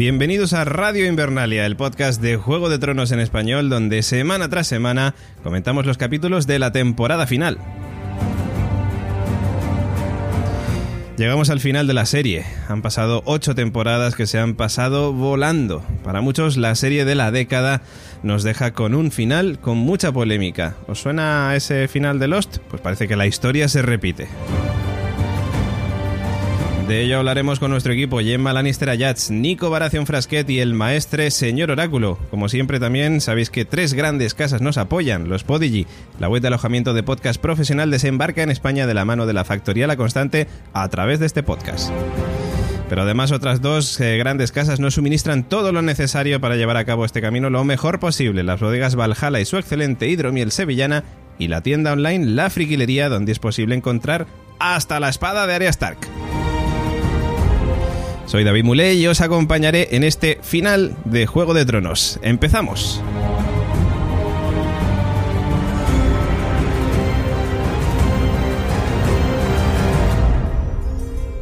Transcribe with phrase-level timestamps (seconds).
[0.00, 4.66] Bienvenidos a Radio Invernalia, el podcast de Juego de Tronos en español, donde semana tras
[4.66, 7.58] semana comentamos los capítulos de la temporada final.
[11.18, 12.46] Llegamos al final de la serie.
[12.68, 15.84] Han pasado ocho temporadas que se han pasado volando.
[16.02, 17.82] Para muchos, la serie de la década
[18.22, 20.76] nos deja con un final con mucha polémica.
[20.86, 22.56] ¿Os suena ese final de Lost?
[22.70, 24.28] Pues parece que la historia se repite.
[26.90, 31.30] De ello hablaremos con nuestro equipo, Gemma Lannister Ayats, Nico Baración Frasquet y el maestre
[31.30, 32.18] Señor Oráculo.
[32.30, 35.86] Como siempre también sabéis que tres grandes casas nos apoyan, los Podigi.
[36.18, 39.44] La web de alojamiento de podcast profesional desembarca en España de la mano de la
[39.44, 41.92] Factoría La Constante a través de este podcast.
[42.88, 46.86] Pero además otras dos eh, grandes casas nos suministran todo lo necesario para llevar a
[46.86, 48.42] cabo este camino lo mejor posible.
[48.42, 51.04] Las bodegas Valhalla y su excelente hidromiel sevillana
[51.38, 54.26] y la tienda online La Friquilería donde es posible encontrar
[54.58, 55.98] hasta la espada de Arya Stark.
[58.30, 62.20] Soy David Muley y os acompañaré en este final de Juego de Tronos.
[62.22, 63.02] ¡Empezamos!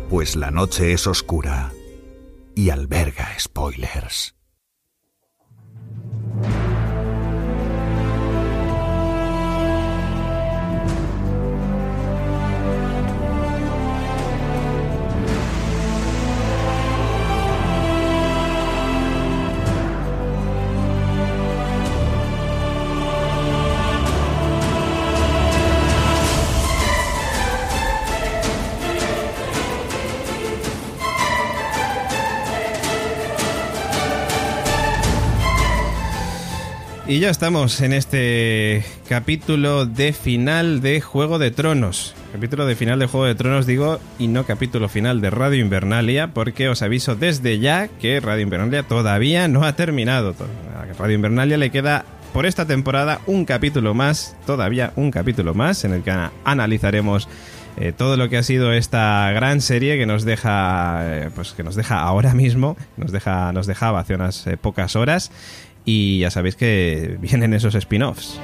[0.08, 1.74] Pues la noche es oscura
[2.54, 4.37] y alberga spoilers.
[37.08, 42.14] Y ya estamos en este capítulo de final de Juego de Tronos.
[42.34, 46.34] Capítulo de final de Juego de Tronos digo y no capítulo final de Radio Invernalia
[46.34, 50.34] porque os aviso desde ya que Radio Invernalia todavía no ha terminado.
[50.76, 52.04] A Radio Invernalia le queda
[52.34, 56.14] por esta temporada un capítulo más, todavía un capítulo más en el que
[56.44, 57.26] analizaremos
[57.80, 61.62] eh, todo lo que ha sido esta gran serie que nos deja eh, pues que
[61.62, 65.30] nos deja ahora mismo nos deja nos dejaba hace unas eh, pocas horas
[65.90, 68.38] y ya sabéis que vienen esos spin-offs.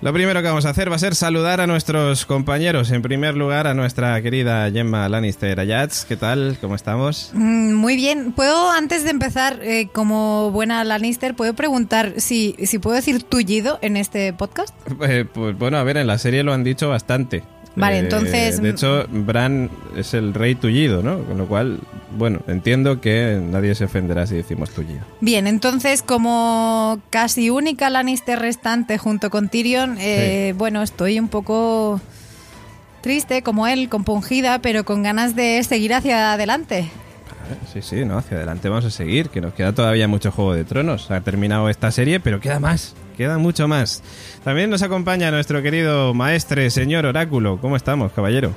[0.00, 2.92] Lo primero que vamos a hacer va a ser saludar a nuestros compañeros.
[2.92, 6.04] En primer lugar, a nuestra querida Gemma Lannister Ayats.
[6.04, 6.58] ¿Qué tal?
[6.60, 7.32] ¿Cómo estamos?
[7.34, 8.30] Mm, muy bien.
[8.30, 13.80] ¿Puedo, antes de empezar, eh, como buena Lannister, puedo preguntar si, si puedo decir tullido
[13.82, 14.72] en este podcast?
[15.00, 17.42] Eh, pues bueno, a ver, en la serie lo han dicho bastante.
[17.80, 21.18] Vale, Eh, entonces- De hecho, Bran es el rey tullido, ¿no?
[21.24, 21.80] Con lo cual,
[22.16, 25.00] bueno, entiendo que nadie se ofenderá si decimos tullido.
[25.20, 32.00] Bien, entonces como casi única Lannister restante junto con Tyrion, eh, bueno, estoy un poco
[33.00, 36.88] triste como él, compungida, pero con ganas de seguir hacia adelante.
[37.72, 40.64] Sí, sí, no, hacia adelante vamos a seguir, que nos queda todavía mucho Juego de
[40.64, 41.10] Tronos.
[41.10, 44.02] Ha terminado esta serie, pero queda más, queda mucho más.
[44.44, 47.58] También nos acompaña nuestro querido maestre, señor Oráculo.
[47.60, 48.52] ¿Cómo estamos, caballero?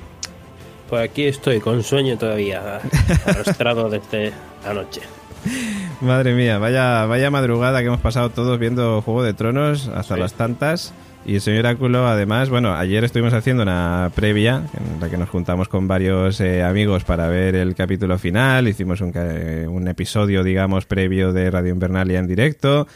[0.89, 2.79] Pues aquí estoy, con sueño todavía,
[3.25, 4.31] arrastrado desde
[4.66, 5.02] anoche.
[6.02, 10.19] Madre mía, vaya, vaya madrugada que hemos pasado todos viendo Juego de Tronos hasta Sí.
[10.22, 10.93] las tantas.
[11.25, 15.29] Y el señor Oráculo, además, bueno, ayer estuvimos haciendo una previa en la que nos
[15.29, 18.67] juntamos con varios eh, amigos para ver el capítulo final.
[18.67, 22.87] Hicimos un, eh, un episodio, digamos, previo de Radio Invernalia en directo.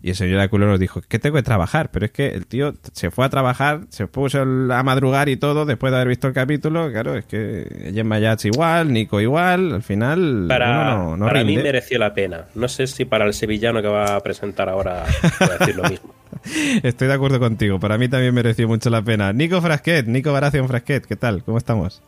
[0.00, 2.74] Y el señor Oráculo nos dijo que tengo que trabajar, pero es que el tío
[2.92, 6.34] se fue a trabajar, se puso a madrugar y todo después de haber visto el
[6.34, 6.90] capítulo.
[6.92, 11.56] Claro, es que Gemma Yats igual, Nico igual, al final Para, no, no para mí
[11.56, 12.46] mereció la pena.
[12.54, 15.04] No sé si para el sevillano que va a presentar ahora
[15.40, 16.14] voy a decir lo mismo.
[16.84, 17.80] Estoy de acuerdo contigo.
[17.80, 19.32] Para mí también mereció mucho la pena.
[19.32, 21.42] Nico Frasquet, Nico Baración Frasquet, ¿qué tal?
[21.42, 22.02] ¿Cómo estamos?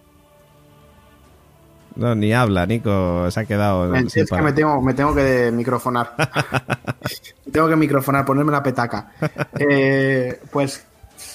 [1.96, 3.30] No, ni habla, Nico.
[3.30, 3.94] Se ha quedado.
[3.94, 4.52] Es sin que palabras.
[4.52, 6.14] me tengo, me tengo que microfonar.
[7.46, 9.10] Me tengo que microfonar, ponerme la petaca.
[9.58, 10.86] Eh, pues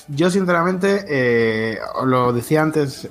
[0.08, 3.10] yo, sinceramente, eh, os lo decía antes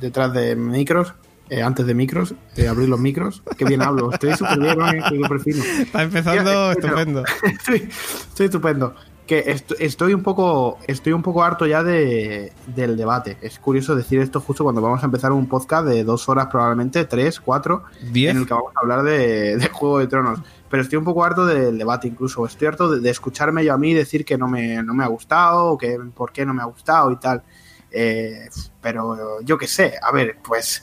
[0.00, 1.14] detrás de micros,
[1.50, 3.42] eh, antes de micros, eh, abrir los micros.
[3.56, 5.64] Qué bien hablo, estoy súper bien, estoy súper fino.
[5.64, 7.24] Está empezando estupendo.
[7.44, 7.88] estoy,
[8.28, 8.94] estoy estupendo.
[9.30, 13.36] Que est- estoy un poco, estoy un poco harto ya de, del debate.
[13.42, 17.04] Es curioso decir esto justo cuando vamos a empezar un podcast de dos horas, probablemente,
[17.04, 18.32] tres, cuatro, Diez.
[18.32, 20.40] en el que vamos a hablar de, de Juego de Tronos.
[20.68, 22.44] Pero estoy un poco harto del debate, incluso.
[22.44, 25.06] Estoy harto de, de escucharme yo a mí decir que no me, no me ha
[25.06, 27.44] gustado, o que por qué no me ha gustado y tal.
[27.92, 28.48] Eh,
[28.80, 30.82] pero yo qué sé, a ver, pues.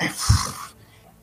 [0.00, 0.08] eh,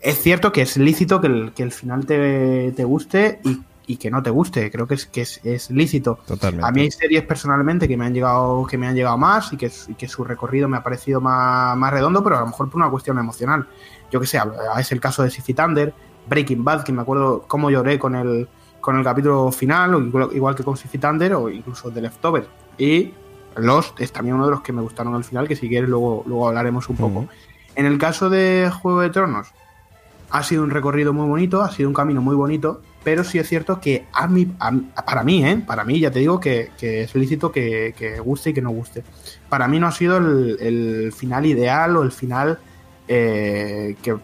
[0.02, 3.62] Es cierto que es lícito que el, que el final te, te guste y,
[3.92, 4.72] y que no te guste.
[4.72, 6.20] Creo que es, que es, es lícito.
[6.26, 6.66] Totalmente.
[6.66, 9.58] A mí hay series personalmente que me han llegado, que me han llegado más y
[9.58, 12.70] que, y que su recorrido me ha parecido más, más redondo, pero a lo mejor
[12.70, 13.68] por una cuestión emocional.
[14.10, 14.40] Yo que sé,
[14.80, 15.94] es el caso de Sissy Thunder,
[16.30, 18.48] Breaking Bad, que me acuerdo cómo lloré con el,
[18.80, 22.48] con el capítulo final, o igual, que con Sissy Thunder, o incluso The Leftovers.
[22.78, 23.14] Y
[23.58, 26.24] Lost es también uno de los que me gustaron al final, que si quieres luego,
[26.26, 27.28] luego hablaremos un poco.
[27.76, 29.50] En el caso de Juego de Tronos,
[30.30, 33.50] ha sido un recorrido muy bonito, ha sido un camino muy bonito, pero sí es
[33.50, 35.64] cierto que a mí, para mí, ¿eh?
[35.66, 39.04] para mí, ya te digo que, que es lícito que, guste y que no guste.
[39.50, 42.60] Para mí no ha sido el, final ideal o el final
[43.08, 44.18] eh, que,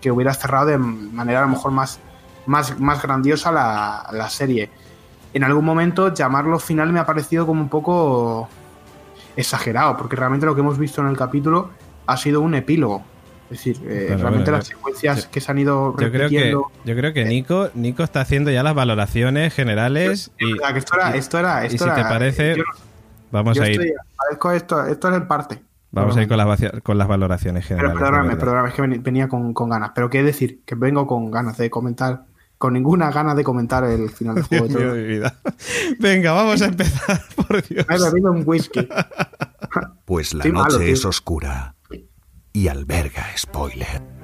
[0.00, 1.98] que hubiera cerrado de manera a lo mejor más,
[2.46, 4.70] más, más grandiosa la, la serie.
[5.32, 8.48] En algún momento llamarlo final me ha parecido como un poco
[9.36, 11.70] exagerado, porque realmente lo que hemos visto en el capítulo
[12.06, 13.02] ha sido un epílogo.
[13.50, 16.10] Es decir, eh, Bueno, realmente bueno, las secuencias yo- que se han ido Yo creo
[16.12, 16.70] que, repitiendo.
[16.84, 20.78] yo creo que Nico, Nico está haciendo ya las valoraciones generales y, O sea, que
[20.78, 22.64] esto era, esto era, y esto si te era- parece, yo,
[23.32, 25.60] vamos yo a ir, estoy- esto, esto es el parte.
[25.90, 27.98] vamos a ir con las, con las valoraciones Pero generales.
[28.00, 29.90] de perdóname, perdóname, es que ven- venía con, con ganas.
[29.96, 32.26] Pero qué decir, que vengo con ganas de comentar,
[32.56, 34.66] con ninguna ganas de comentar el final del juego.
[34.68, 35.34] Dios de mío mi vida.
[35.98, 37.84] Venga, vamos a empezar, por Dios.
[37.88, 38.86] Me he bebido un whisky.
[40.04, 41.74] Pues la Estoy noche es oscura
[42.52, 44.19] y alberga spoiler.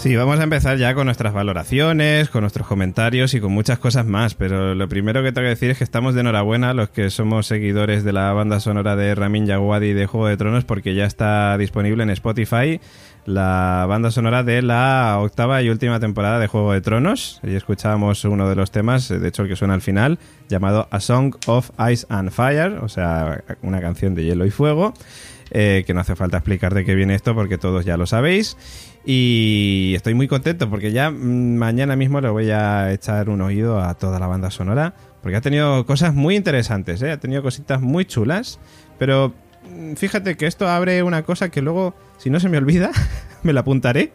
[0.00, 4.06] Sí, vamos a empezar ya con nuestras valoraciones, con nuestros comentarios y con muchas cosas
[4.06, 7.10] más, pero lo primero que tengo que decir es que estamos de enhorabuena los que
[7.10, 11.04] somos seguidores de la banda sonora de Ramin Djawadi de Juego de Tronos porque ya
[11.04, 12.80] está disponible en Spotify
[13.26, 17.38] la banda sonora de la octava y última temporada de Juego de Tronos.
[17.42, 20.18] Y escuchábamos uno de los temas, de hecho el que suena al final,
[20.48, 24.94] llamado A Song of Ice and Fire, o sea, una canción de hielo y fuego.
[25.50, 28.56] eh, que no hace falta explicar de qué viene esto porque todos ya lo sabéis.
[29.04, 33.80] Y estoy muy contento porque ya mm, mañana mismo le voy a echar un oído
[33.80, 37.10] a toda la banda sonora porque ha tenido cosas muy interesantes, ¿eh?
[37.10, 38.58] ha tenido cositas muy chulas,
[38.98, 39.34] pero
[39.70, 42.90] mm, fíjate que esto abre una cosa que luego, si no se me olvida,
[43.42, 44.12] me la apuntaré,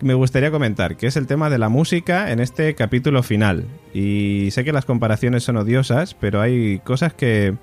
[0.00, 3.66] me gustaría comentar, que es el tema de la música en este capítulo final.
[3.92, 7.54] Y sé que las comparaciones son odiosas, pero hay cosas que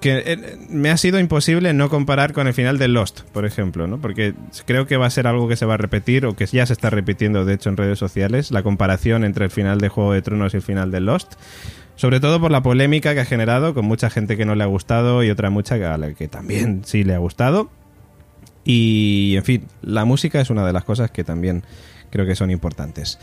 [0.00, 3.86] que eh, me ha sido imposible no comparar con el final de Lost, por ejemplo,
[3.86, 4.00] ¿no?
[4.00, 4.34] Porque
[4.64, 6.72] creo que va a ser algo que se va a repetir o que ya se
[6.72, 10.22] está repitiendo, de hecho, en redes sociales, la comparación entre el final de Juego de
[10.22, 11.34] Tronos y el final de Lost.
[11.96, 14.66] Sobre todo por la polémica que ha generado, con mucha gente que no le ha
[14.66, 17.70] gustado y otra mucha que, a la que también sí le ha gustado.
[18.64, 21.62] Y, en fin, la música es una de las cosas que también
[22.10, 23.18] creo que son importantes.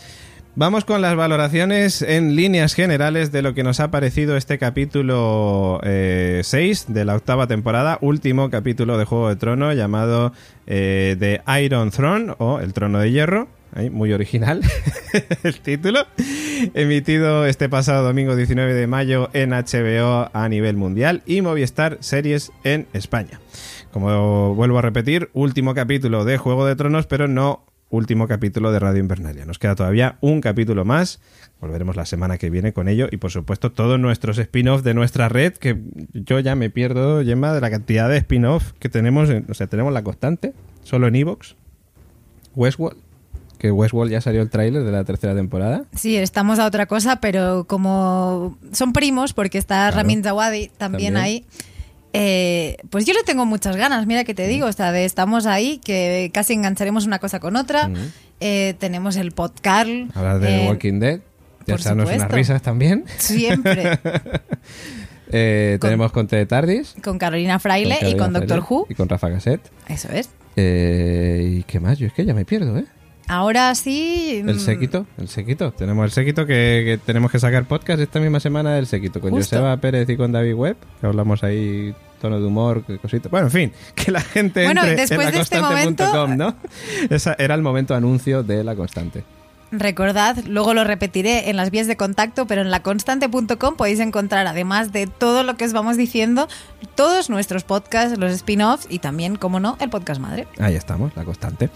[0.56, 5.82] Vamos con las valoraciones en líneas generales de lo que nos ha parecido este capítulo
[5.84, 10.32] 6 de la octava temporada, último capítulo de Juego de Trono llamado
[10.68, 13.48] eh, The Iron Throne o El Trono de Hierro.
[13.92, 14.62] Muy original
[15.44, 16.06] el título.
[16.76, 22.52] Emitido este pasado domingo 19 de mayo en HBO a nivel mundial y Movistar Series
[22.64, 23.40] en España.
[23.92, 27.66] Como vuelvo a repetir, último capítulo de Juego de Tronos, pero no
[27.96, 29.46] último capítulo de Radio Invernalia.
[29.46, 31.20] Nos queda todavía un capítulo más.
[31.62, 35.30] Volveremos la semana que viene con ello y por supuesto todos nuestros spin-off de nuestra
[35.30, 35.78] red, que
[36.14, 39.30] yo ya me pierdo, Gemma, de la cantidad de spin-off que tenemos.
[39.30, 41.56] en- o sea, tenemos la constante, solo en Evox,
[42.56, 42.98] Westworld,
[43.60, 45.86] que Westworld ya salió el tráiler de la tercera temporada.
[45.96, 49.98] Sí, estamos a otra cosa, pero como son primos, porque está Claro.
[49.98, 51.18] Ramin Djawadi también, También.
[51.18, 51.46] ahí,
[52.14, 55.46] eh, pues yo le tengo muchas ganas, mira que te digo, o sea, de estamos
[55.46, 57.88] ahí, que casi engancharemos una cosa con otra.
[57.88, 58.00] Ujú.
[58.40, 59.90] Eh, tenemos el podcast.
[60.16, 61.20] Hablar de eh, Walking Dead,
[61.66, 63.06] ya echarnos unas risas también.
[63.18, 64.00] Siempre.
[65.36, 66.94] Eh, Con- tenemos con Ted Tardis.
[67.04, 68.86] Con Carolina Fraile con y con Doctor Who.
[68.90, 69.62] Y con Rafa Gasset.
[69.88, 70.30] Eso es.
[70.56, 71.98] Eh, ¿Y qué más?
[71.98, 72.86] Yo es que ya me pierdo, ¿eh?
[73.28, 74.44] Ahora sí.
[74.46, 75.72] El mm, séquito, el séquito.
[75.72, 79.32] Tenemos el séquito que, que tenemos que sacar podcast esta misma semana del séquito con
[79.32, 79.56] Justo.
[79.56, 83.30] Joseba Pérez y con David Webb, que hablamos ahí tono de humor, cositas.
[83.30, 86.56] Bueno, en fin, que la gente Bueno, entre después en de este laconstante.com, ¿no?
[87.10, 89.24] Esa era el momento anuncio de la constante.
[89.76, 94.92] Recordad, luego lo repetiré en las vías de contacto, pero en laconstante.com podéis encontrar, además
[94.92, 96.48] de todo lo que os vamos diciendo,
[96.94, 100.48] todos nuestros podcasts, los spin-offs y también, como no, el podcast madre.
[100.60, 101.72] Ahí estamos, la constante.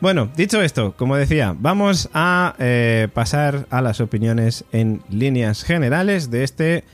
[0.00, 6.30] Bueno, dicho esto, como decía, vamos a eh, pasar a las opiniones en líneas generales
[6.30, 6.84] de este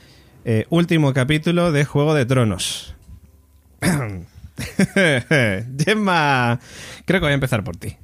[0.47, 2.95] eh, último capítulo de Juego de Tronos.
[5.79, 6.61] Gemma,
[7.05, 7.99] creo que voy a empezar por ti.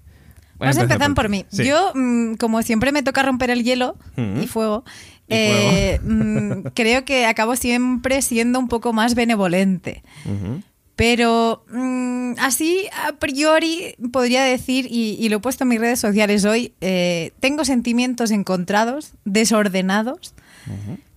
[0.63, 1.45] Vamos a empezar por mí.
[1.51, 1.65] Sí.
[1.65, 4.43] Yo, mm, como siempre me toca romper el hielo Mm.
[4.43, 4.85] y fuego,
[5.29, 10.03] Y eh, mm, creo que acabo siempre siendo un poco más benevolente.
[10.27, 10.63] Ujú.
[10.95, 15.99] Pero mm, así, a priori, podría decir, y, y lo he puesto en mis redes
[16.01, 20.35] sociales hoy, eh, tengo sentimientos encontrados, desordenados,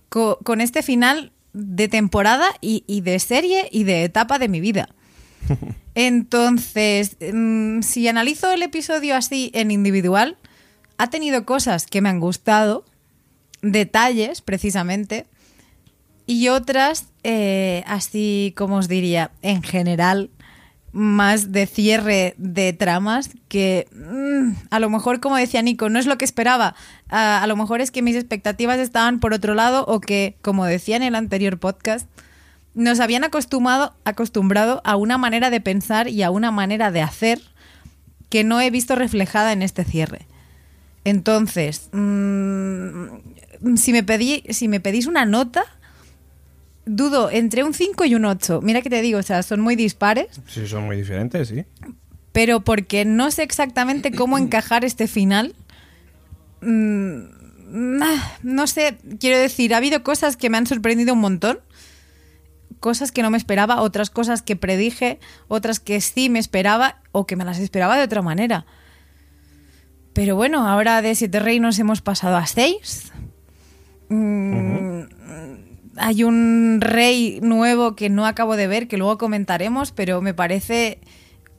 [0.08, 4.60] co- con este final de temporada y, y de serie y de etapa de mi
[4.60, 4.88] vida.
[5.96, 10.36] Entonces, mm, si analizo el episodio así en individual,
[10.98, 12.84] ha tenido cosas que me han gustado,
[13.62, 15.26] detalles precisamente,
[16.26, 20.28] y otras, eh, así como os diría, en general,
[20.92, 26.04] más de cierre de tramas que mm, a lo mejor, como decía Nico, no es
[26.04, 26.74] lo que esperaba.
[27.08, 30.66] A, a lo mejor es que mis expectativas estaban por otro lado o que, como
[30.66, 32.06] decía en el anterior podcast,
[32.76, 37.40] nos habían acostumbrado, acostumbrado a una manera de pensar y a una manera de hacer
[38.28, 40.26] que no he visto reflejada en este cierre.
[41.04, 45.64] Entonces, mm, si, me pedí, si me pedís una nota,
[46.84, 48.60] dudo entre un 5 y un 8.
[48.62, 51.64] Mira que te digo, o sea, son muy dispares, Sí, son muy diferentes, sí.
[52.32, 55.54] pero porque no sé exactamente cómo encajar este final.
[56.60, 61.60] Mm, ah, no sé, quiero decir, ha habido cosas que me han sorprendido un montón,
[62.86, 67.26] cosas que no me esperaba, otras cosas que predije, otras que sí me esperaba o
[67.26, 68.64] que me las esperaba de otra manera.
[70.12, 73.10] Pero bueno, ahora de siete reinos hemos pasado a seis.
[74.08, 75.00] Mm,
[75.96, 81.00] Hay un rey nuevo que no acabo de ver, que luego comentaremos, pero me parece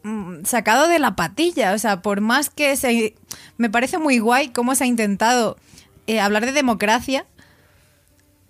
[0.03, 1.73] mm, sacado de la patilla.
[1.73, 3.15] O sea, por más que se...
[3.57, 5.57] Me parece muy guay cómo se ha intentado
[6.07, 7.25] eh, hablar de democracia.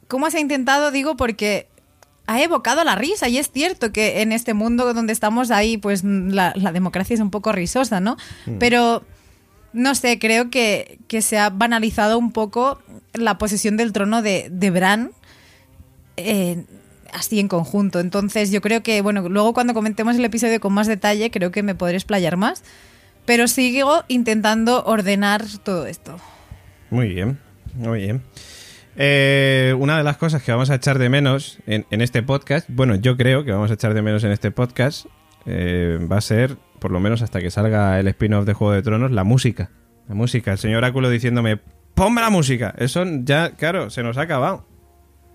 [0.07, 0.91] ¿Cómo se ha intentado?
[0.91, 1.69] Digo, porque
[2.27, 6.03] ha evocado la risa y es cierto que en este mundo donde estamos ahí, pues
[6.03, 8.17] la, la democracia es un poco risosa, ¿no?
[8.59, 9.03] Pero,
[9.71, 12.81] no sé, creo que, que se ha banalizado un poco
[13.13, 15.11] la posesión del trono de, de Bran
[16.17, 16.65] eh,
[17.13, 17.99] así en conjunto.
[18.01, 21.63] Entonces yo creo que, bueno, luego cuando comentemos el episodio con más detalle, creo que
[21.63, 22.63] me podré explayar más.
[23.25, 26.17] Pero sigo intentando ordenar todo esto.
[26.89, 27.37] Muy bien,
[27.75, 28.21] muy bien.
[28.99, 32.67] Eh, una de las cosas que vamos a echar de menos en, en este podcast,
[32.69, 35.05] bueno, yo creo que vamos a echar de menos en este podcast,
[35.45, 38.81] eh, va a ser, por lo menos hasta que salga el spin-off de Juego de
[38.81, 39.69] Tronos, la música.
[40.09, 41.59] La música, el señor Áculo diciéndome,
[41.93, 42.73] ponme la música.
[42.77, 44.65] Eso ya, claro, se nos ha acabado.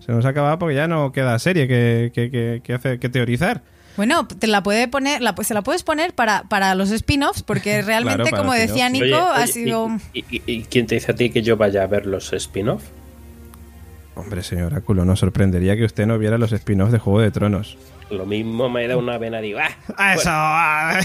[0.01, 3.09] Se nos ha acabado porque ya no queda serie que, que, que- que hace, que
[3.09, 3.63] teorizar.
[3.97, 7.83] Bueno, te la puede poner, la, se la puedes poner para, para los spin-offs, porque
[7.87, 9.89] realmente, como decía spin-offs, Nico, Oye, ha sido.
[10.15, 12.83] ¿y, y- y quién te dice a ti que yo vaya a ver los spin-off?
[14.15, 17.79] Hombre, señor Áculo, nos sorprendería que usted no viera los spin-offs de Juego de Tronos.
[18.11, 19.71] Lo mismo me da una vena, digo, ¡ah!
[19.97, 20.29] ¡A eso!
[20.31, 21.01] ah.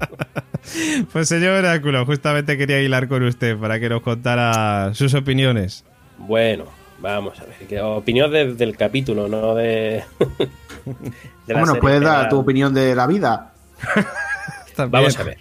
[1.14, 5.86] pues señor Oráculo, justamente quería hilar con usted para que nos contara sus opiniones.
[6.18, 6.66] Bueno,
[7.00, 7.82] vamos a ver.
[7.84, 10.04] Opinión de- del capítulo, no de.
[10.86, 13.54] de la ¿Cómo nos serie puedes dar tu opinión de la vida?
[14.90, 15.38] Vamos a ver.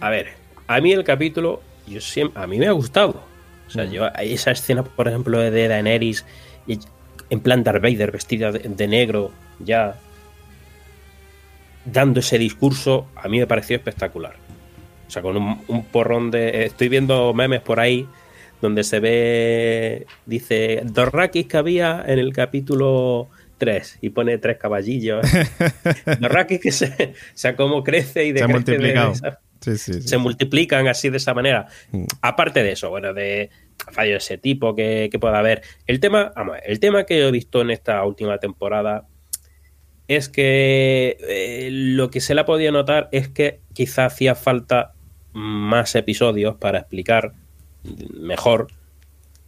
[0.00, 0.28] A ver,
[0.66, 3.22] a mí el capítulo, yo siempre, a mí me ha gustado.
[3.68, 6.24] O sea, yo, esa escena, por ejemplo, de Daenerys
[7.30, 9.96] en plan Darth Vader, vestida de, de negro, ya
[11.84, 14.34] dando ese discurso, a mí me pareció espectacular.
[15.06, 16.64] O sea, con un, un porrón de...
[16.66, 18.06] Estoy viendo memes por ahí
[18.60, 25.24] donde se ve, dice, Dorrakis que había en el capítulo 3 y pone tres caballillos.
[26.20, 29.12] Dorrakis que se, o sea, cómo crece y Se ha decrece de multiplicado.
[29.12, 30.02] esa- Sí, sí, sí.
[30.02, 31.66] se multiplican así de esa manera.
[31.92, 32.04] Mm.
[32.22, 33.50] Aparte de eso, bueno, de
[33.92, 35.62] fallos de ese tipo que, que pueda haber.
[35.86, 39.06] El tema, vamos, el tema que he visto en esta última temporada
[40.08, 44.94] es que eh, lo que se le ha podido notar es que quizá hacía falta
[45.34, 47.34] más episodios para explicar
[48.14, 48.68] mejor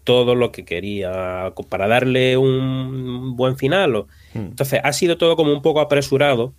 [0.05, 4.07] todo lo que quería para darle un buen final.
[4.35, 4.39] Hmm.
[4.39, 6.53] Entonces, ha sido todo como un poco apresurado.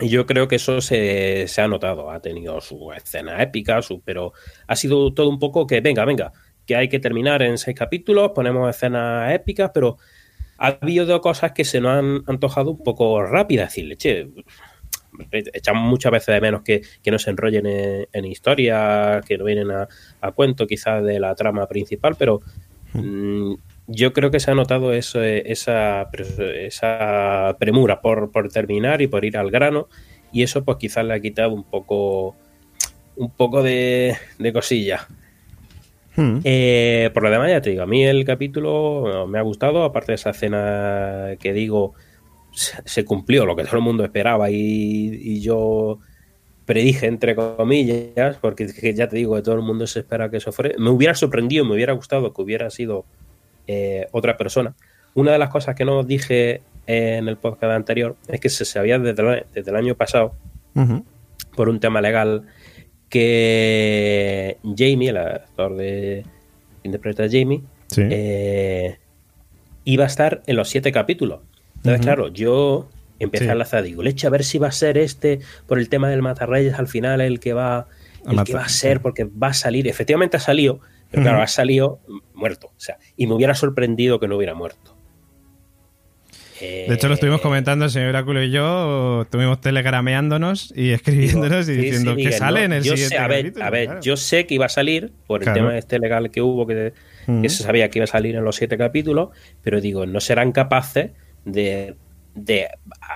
[0.00, 2.10] Y yo creo que eso se, se ha notado.
[2.10, 4.32] Ha tenido su escena épica, su, pero
[4.66, 6.32] ha sido todo un poco que, venga, venga,
[6.66, 9.98] que hay que terminar en seis capítulos, ponemos escenas épicas, pero
[10.58, 13.70] ha habido cosas que se nos han antojado un poco rápidas.
[13.70, 14.30] Decirle, che,
[15.30, 19.44] echamos muchas veces de menos que, que no se enrollen en, en historias, que no
[19.44, 19.88] vienen a,
[20.20, 22.40] a cuento quizás de la trama principal, pero
[22.94, 23.54] mm,
[23.86, 29.06] yo creo que se ha notado eso, eh, esa, esa premura por, por terminar y
[29.06, 29.88] por ir al grano,
[30.32, 32.36] y eso pues quizás le ha quitado un poco
[33.16, 35.06] un poco de, de cosilla.
[36.16, 36.38] Hmm.
[36.44, 40.12] Eh, por lo demás, ya te digo, a mí el capítulo me ha gustado, aparte
[40.12, 41.94] de esa escena que digo,
[42.52, 45.98] se, cumplió lo que todo el mundo esperaba y, y yo
[46.66, 50.52] predije, entre comillas, porque ya te digo que todo el mundo se espera que eso
[50.52, 50.74] fuera.
[50.78, 53.04] Me hubiera sorprendido, me hubiera gustado que hubiera sido
[53.66, 54.74] eh, otra persona.
[55.14, 58.98] Una de las cosas que no dije en el podcast anterior es que se sabía
[58.98, 60.34] desde el, desde el año pasado
[61.56, 62.42] por un tema legal
[63.08, 66.24] que Jamie, el actor de
[66.82, 68.02] que interpreta a Jamie, Sí.
[68.10, 68.98] eh,
[69.84, 71.40] iba a estar en los siete capítulos.
[71.76, 73.48] Entonces, claro, yo empecé Sí.
[73.50, 76.22] a enlazar, digo, leche, a ver si va a ser este, por el tema del
[76.22, 77.86] Matarreyes, al final el que va,
[78.28, 79.86] el que va a ser, porque va a salir.
[79.86, 80.80] Efectivamente ha salido,
[81.10, 82.00] pero claro, ha salido
[82.34, 82.68] muerto.
[82.68, 84.96] O sea, y me hubiera sorprendido que no hubiera muerto.
[86.60, 91.68] De hecho, lo estuvimos Eh, comentando el señor Oráculo y yo, estuvimos telegrameándonos y escribiéndonos
[91.68, 93.64] y Sí, sí, diciendo que sale no, en el yo siguiente sé, a ver, capítulo,
[93.66, 94.00] a ver, claro.
[94.00, 95.58] yo sé que iba a salir por el Claro.
[95.60, 96.92] tema este legal que hubo, que,
[97.26, 99.30] se sabía que iba a salir en los siete capítulos,
[99.62, 101.10] pero digo, no serán capaces
[101.44, 101.96] de,
[102.34, 102.68] de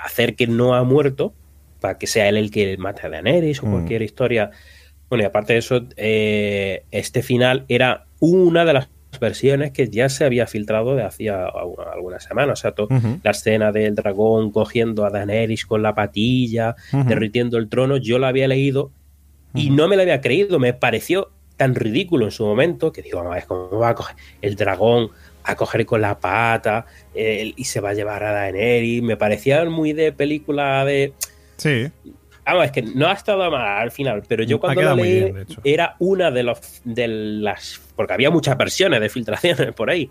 [0.04, 1.32] hacer que no ha muerto
[1.80, 4.50] para que sea él el que mate a Daenerys o cualquier historia.
[5.08, 8.88] Bueno, y aparte de eso, eh, este final era una de las
[9.20, 12.58] versiones que ya se había filtrado de hacía algunas semanas.
[12.58, 13.20] O sea, Ujú.
[13.22, 18.28] la escena del dragón cogiendo a Daenerys con la patilla, derritiendo el trono, yo la
[18.28, 18.90] había leído
[19.54, 20.58] y no me la había creído.
[20.58, 24.54] Me pareció tan ridículo en su momento que digo, "Vamos, ¿cómo va a coger el
[24.56, 25.10] dragón
[25.42, 29.02] a coger con la pata eh, y se va a llevar a Daenerys?
[29.02, 31.14] Me parecía muy de película de...
[31.56, 31.90] Sí.
[32.48, 35.46] Vamos, es que no ha estado mal al final, pero yo cuando lo leí bien,
[35.64, 37.78] era una de, los, de las...
[37.94, 40.10] Porque había muchas versiones de filtraciones por ahí.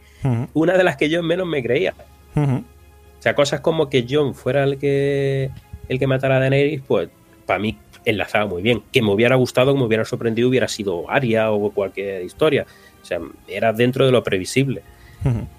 [0.53, 1.95] Una de las que yo menos me creía.
[2.35, 5.49] O sea, cosas como que John fuera el que
[5.89, 7.09] el que matara a Daenerys, pues
[7.47, 8.83] para mí enlazaba muy bien.
[8.91, 12.67] Que me hubiera gustado, que me hubiera sorprendido, hubiera sido Arya o cualquier historia.
[13.01, 14.83] O sea, era dentro de lo previsible.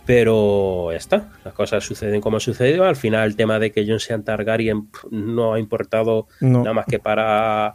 [0.07, 2.85] Pero ya está, las cosas suceden como sucedió.
[2.85, 6.61] Al final, el tema de que John sea Targaryen no ha importado No.
[6.61, 7.75] nada más que para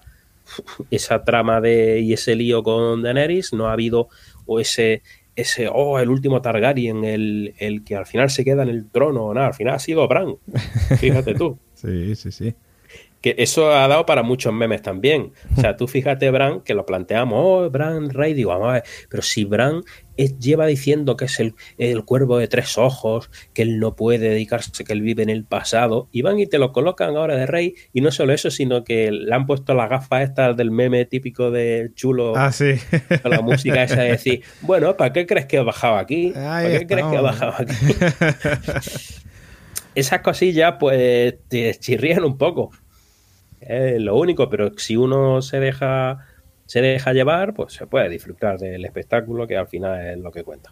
[0.92, 3.54] esa trama de y ese lío con Daenerys.
[3.54, 4.10] No ha habido
[4.46, 5.04] o ese,
[5.36, 9.34] ese oh, el último Targaryen, el, el que al final se queda en el trono.
[9.34, 10.36] Nada, al final ha sido Bran.
[11.00, 11.60] Fíjate tú.
[11.76, 12.56] Sí, sí, sí.
[13.24, 15.32] Que eso ha dado para muchos memes también.
[15.58, 18.84] O sea, tú fíjate, Bran, que lo planteamos, oh, Bran Rey, digo, vamos a ver,
[19.10, 19.82] pero si Bran
[20.18, 24.20] es- lleva diciendo que es el, el cuervo de tres ojos, que él no puede
[24.30, 27.46] dedicarse, que él vive en el pasado, y van y te lo colocan ahora de
[27.46, 31.06] rey, y no solo eso, sino que le han puesto las gafas estas del meme
[31.06, 32.74] típico del chulo, Ah, sí.
[33.22, 36.32] con la música esa de decir, bueno, ¿para qué crees que he bajado aquí?
[36.34, 37.74] ¿Para qué crees que he bajado aquí?
[39.96, 42.72] Esas cosillas, pues, te chirrían un poco.
[43.68, 46.26] Es lo único, pero si uno se deja
[46.66, 50.44] se deja llevar, pues se puede disfrutar del espectáculo, que al final es lo que
[50.44, 50.72] cuenta.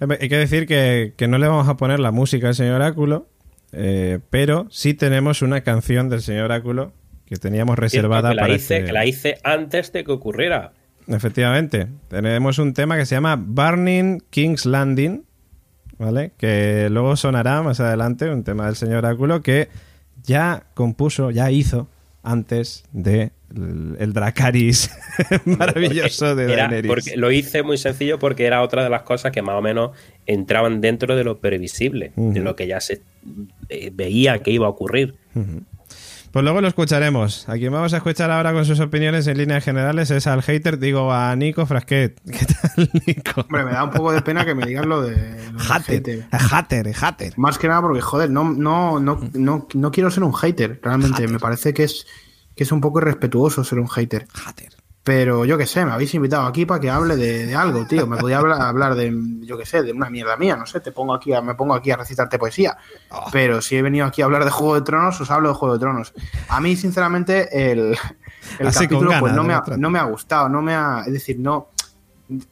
[0.00, 3.26] Hay que decir que, que no le vamos a poner la música al señor Oráculo,
[3.72, 6.92] eh, pero sí tenemos una canción del señor Oráculo
[7.24, 10.72] que teníamos reservada que la, para hice, este- que la hice antes de que ocurriera.
[11.08, 11.86] Efectivamente.
[12.08, 15.24] Tenemos un tema que se llama Burning King's Landing,
[15.98, 16.32] ¿vale?
[16.36, 19.68] Que luego sonará más adelante, un tema del señor Oráculo que
[20.24, 21.88] ya compuso, ya hizo
[22.22, 24.90] antes de el, el Dracaris
[25.44, 26.88] maravilloso de Era- Daenerys.
[26.88, 29.92] porque lo hice muy sencillo porque era otra de las cosas que más o menos
[30.26, 33.02] entraban dentro de lo previsible, de lo que ya se
[33.68, 35.14] eh, veía que iba a ocurrir.
[36.32, 37.48] Pues luego lo escucharemos.
[37.48, 40.78] A quien vamos a escuchar ahora con sus opiniones en líneas generales es al hater,
[40.78, 42.20] digo a Nico Frasquet.
[42.30, 43.40] ¿Qué tal, Nico?
[43.42, 45.50] Hombre, me da un poco de pena que me digan lo de.
[45.52, 46.26] lo Hater, hater.
[46.30, 47.38] hater, hater.
[47.38, 51.26] Más que nada porque, joder, no, no, no, no, no quiero ser un hater, realmente.
[51.28, 52.06] Me parece que es,
[52.54, 54.26] que es un poco irrespetuoso ser un hater.
[54.34, 54.75] Hater.
[55.06, 58.08] Pero yo qué sé, me habéis invitado aquí para que hable de, de algo, tío.
[58.08, 60.90] Me podía hablar, hablar de, yo qué sé, de una mierda mía, no sé, te
[60.90, 62.76] pongo aquí a, me pongo aquí a recitarte poesía.
[63.30, 65.74] Pero si he venido aquí a hablar de Juego de Tronos, os hablo de Juego
[65.74, 66.12] de Tronos.
[66.48, 67.96] A mí, sinceramente, el,
[68.58, 71.04] el Así capítulo pues, no, me ha, no me ha gustado, no me ha.
[71.06, 71.68] Es decir, no.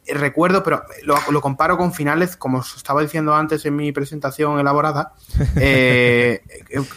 [0.07, 4.59] Recuerdo, pero lo, lo, comparo con finales, como os estaba diciendo antes en mi presentación
[4.61, 5.15] elaborada,
[5.57, 6.43] eh,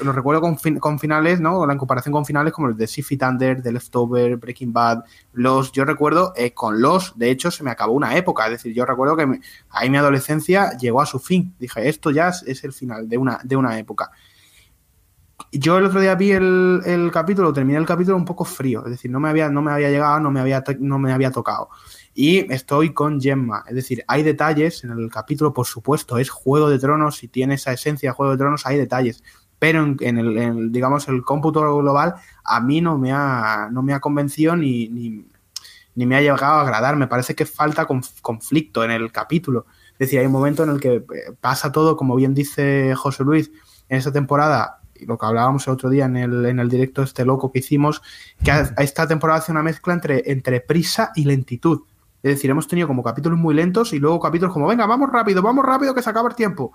[0.02, 1.70] lo recuerdo con, fin, con, finales, ¿no?
[1.70, 5.86] En comparación con finales como el de Sifty Thunder, The Leftover, Breaking Bad, Los, yo
[5.86, 9.16] recuerdo eh, con Los, de hecho, se me acabó una época, es decir, yo recuerdo
[9.16, 12.74] que me, ahí mi adolescencia llegó a su fin, dije, esto ya es, es el
[12.74, 14.12] final de una, de una época.
[15.52, 18.92] Yo el otro día vi el, el, capítulo, terminé el capítulo un poco frío, es
[18.92, 21.70] decir, no me había, no me había llegado, no me había, no me había tocado.
[22.20, 26.68] Y estoy con Gemma, es decir, hay detalles en el capítulo, por supuesto, es Juego
[26.68, 29.24] de Tronos y tiene esa esencia de Juego de Tronos, hay detalles.
[29.60, 33.94] Pero en, en, el, digamos, el cómputo global a mí no me ha, no me
[33.94, 36.96] ha convencido ni, ni, me ha llegado a agradar.
[36.96, 39.68] Me parece que falta conf, conflicto en el capítulo.
[39.92, 41.04] Es decir, hay un momento en el que
[41.40, 43.52] pasa todo, como bien dice José Luis,
[43.90, 47.26] en esa temporada lo que hablábamos el otro día en el, en el directo este
[47.26, 48.02] loco que hicimos,
[48.44, 51.82] que esta temporada hace una mezcla entre, entre prisa y lentitud.
[52.24, 55.42] Es decir, hemos tenido como capítulos muy lentos y luego capítulos como, venga, vamos rápido,
[55.42, 56.74] vamos rápido, que se acaba el tiempo.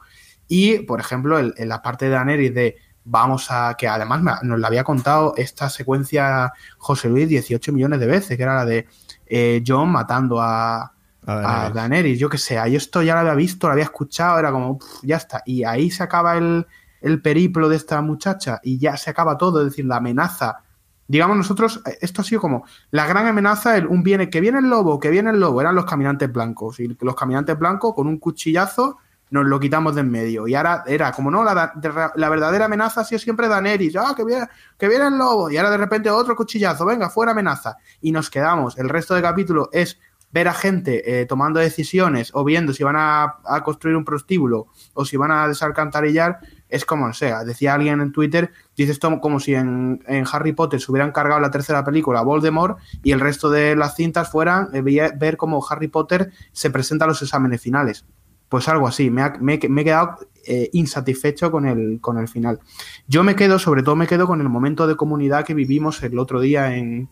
[0.49, 4.61] Y, por ejemplo, en la parte de Daenerys de vamos a, que además me, nos
[4.61, 8.87] la había contado esta secuencia José Luis 18 millones de veces, que era la de
[9.27, 10.93] eh, John matando a, a
[11.27, 11.71] Daenerys.
[11.71, 12.19] a Daenerys.
[12.19, 15.03] Yo que sé, yo esto ya lo había visto, lo había escuchado, era como, pff,
[15.03, 15.43] ya está.
[15.47, 16.67] Y ahí se acaba el,
[17.01, 20.59] el periplo de esta muchacha y ya se acaba todo, es decir, la amenaza.
[21.09, 24.71] Digamos nosotros, esto ha sido como la gran amenaza, el, un viene, que viene el
[24.71, 26.81] lobo, que viene el lobo, eran los caminantes blancos.
[26.81, 28.99] Y los caminantes blancos con un cuchillazo
[29.33, 30.47] nos lo quitamos de en medio.
[30.47, 31.73] Y ahora era como, no, la,
[32.15, 34.47] la verdadera amenaza ha sido siempre Daenerys, ah, que viene,
[34.79, 35.51] que viene el lobo.
[35.51, 37.79] Y ahora de repente otro cuchillazo, venga, fuera amenaza.
[38.03, 38.77] Y nos quedamos.
[38.77, 39.99] El resto del capítulo es
[40.33, 44.69] ver a gente eh, tomando decisiones o viendo si van a, a, construir un prostíbulo
[44.95, 46.41] o si van a desalcantarillar,
[46.73, 47.45] es como sea.
[47.45, 51.39] Decía alguien en Twitter, dice esto como si en, en, Harry Potter se hubieran cargado
[51.39, 55.89] la tercera película Voldemort y el resto de las cintas fueran eh, ver cómo Harry
[55.89, 58.07] Potter se presenta a los exámenes finales.
[58.49, 62.59] Pues algo así, me he quedado eh, insatisfecho con el, con el final.
[63.07, 66.19] Yo me quedo, sobre todo me quedo con el momento de comunidad que vivimos el
[66.19, 67.11] otro día en,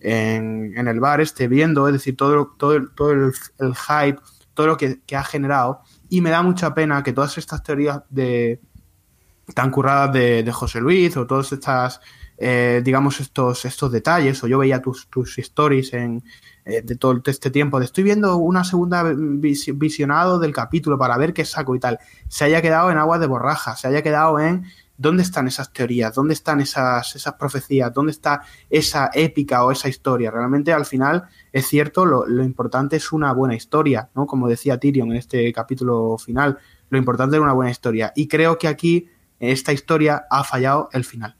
[0.00, 4.18] en, en el bar, este, viendo, es decir, todo, todo, todo el, el hype,
[4.54, 5.82] todo lo que, que ha generado.
[6.08, 8.60] Y me da mucha pena que todas estas teorías de,
[9.52, 12.00] tan curradas de, José Luis o todas estas,
[12.38, 16.22] eh, digamos, estos, estos detalles, o yo veía tus, tus stories en,
[16.64, 21.18] eh, de todo este tiempo, de estoy viendo una segunda vis visionado del capítulo para
[21.18, 24.40] ver qué saco y tal, se haya quedado en aguas de borraja, se haya quedado
[24.40, 24.64] en
[24.96, 29.88] dónde están esas teorías, dónde están esas, esas profecías, dónde está esa épica o esa
[29.88, 30.30] historia.
[30.30, 34.26] Realmente al final es cierto, lo, lo importante es una buena historia, ¿no?
[34.26, 38.12] Como decía Tyrion en este capítulo final, lo importante es una buena historia.
[38.14, 39.08] Y creo que aquí
[39.44, 41.36] esta historia ha fallado el final.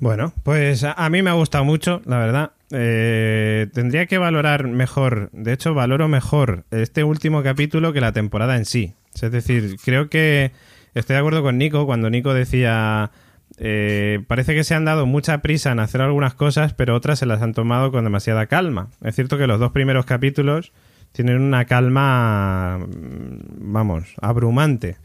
[0.00, 2.52] Bueno, pues a, mí me ha gustado mucho, la verdad.
[2.70, 8.56] Eh, tendría que valorar mejor, de hecho valoro mejor este último capítulo que la temporada
[8.56, 8.94] en sí.
[9.20, 10.52] Es decir, creo que
[10.94, 13.10] estoy de acuerdo con Nico cuando Nico decía,
[13.58, 17.26] eh, parece que se han dado mucha prisa en hacer algunas cosas, pero otras se
[17.26, 18.88] las han tomado con demasiada calma.
[19.02, 20.72] Es cierto que los dos primeros capítulos
[21.12, 24.96] tienen una calma, vamos, abrumante.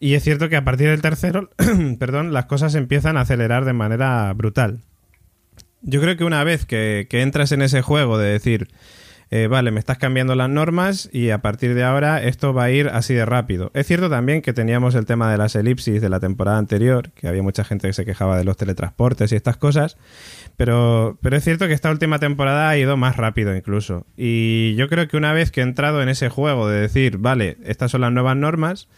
[0.00, 1.50] Y es cierto que a partir del tercero,
[1.98, 4.80] perdón, las cosas empiezan a acelerar de manera brutal.
[5.82, 8.68] Yo creo que una vez que, entras en ese juego de decir,
[9.30, 12.70] eh, vale, me estás cambiando las normas y a partir de ahora esto va a
[12.70, 13.70] ir así de rápido.
[13.74, 17.28] Es cierto también que teníamos el tema de las elipsis de la temporada anterior, que
[17.28, 19.98] había mucha gente que se quejaba de los teletransportes y estas cosas,
[20.56, 24.06] pero, pero es cierto que esta última temporada ha ido más rápido incluso.
[24.16, 27.56] Y yo creo que una vez que he entrado en ese juego de decir, vale,
[27.64, 28.88] estas son las nuevas normas,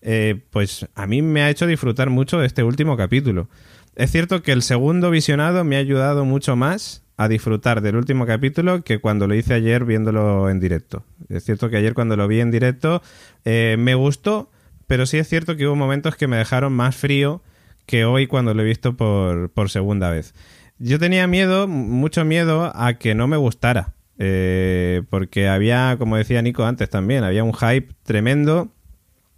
[0.00, 3.48] eh, pues a mí me ha hecho disfrutar mucho de este último capítulo.
[3.94, 8.26] Es cierto que el segundo visionado me ha ayudado mucho más a disfrutar del último
[8.26, 11.04] capítulo que cuando lo hice ayer viéndolo en directo.
[11.28, 13.02] Es cierto que ayer cuando lo vi en directo
[13.44, 14.50] eh, me gustó,
[14.86, 17.42] pero sí es cierto que hubo momentos que me dejaron más frío
[17.86, 20.34] que hoy cuando lo he visto por, por segunda vez.
[20.78, 23.94] Yo tenía miedo, mucho miedo a que no me gustara.
[24.18, 28.72] Eh, porque había, como decía Nico antes también, había un hype tremendo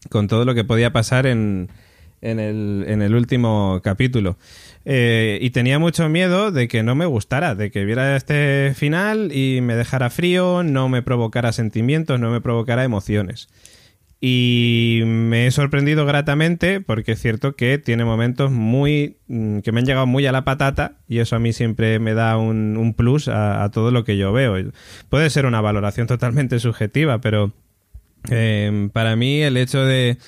[0.09, 1.68] con todo lo que podía pasar en,
[2.21, 4.37] en el, en el último capítulo.
[4.85, 9.33] Eh, y tenía mucho miedo de que no me gustara, de que viera este final
[9.33, 13.49] y me dejara frío, no me provocara sentimientos, no me provocara emociones.
[14.21, 19.79] Y me he sorprendido gratamente porque es cierto que tiene momentos muy mm, que me
[19.79, 22.94] han llegado muy a la patata y eso a mí siempre me da un, un
[22.94, 24.57] plus a, a, todo lo que yo veo.
[25.09, 27.53] Puede ser una valoración totalmente subjetiva, pero
[28.31, 30.19] eh, para mí el hecho de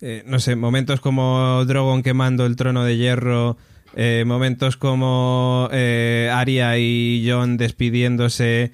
[0.00, 3.56] eh, no sé, momentos como Drogon quemando el trono de hierro,
[3.94, 8.72] eh, momentos como eh, Arya y John despidiéndose,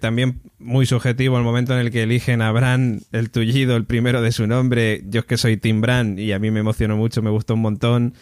[0.00, 4.20] también muy subjetivo el momento en el que eligen a Bran, el tullido, el primero
[4.20, 5.02] de su nombre.
[5.06, 7.60] Yo es que soy Tim Bran y a mí me emocionó mucho, me gustó un
[7.60, 8.14] montón.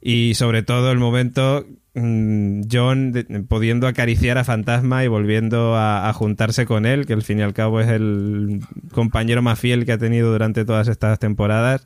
[0.00, 3.12] Y sobre todo el momento John
[3.48, 7.54] pudiendo acariciar a Fantasma y volviendo a, juntarse con él, que al fin y al
[7.54, 8.60] cabo es el
[8.92, 11.84] compañero más fiel que ha tenido durante todas estas temporadas.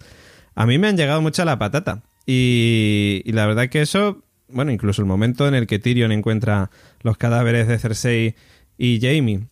[0.55, 2.03] A mí me han llegado mucho a la patata.
[2.25, 6.71] Y, y la verdad que eso, bueno, incluso el momento en el que Tyrion encuentra
[7.03, 8.35] los cadáveres de Cersei
[8.79, 9.47] y Jamie.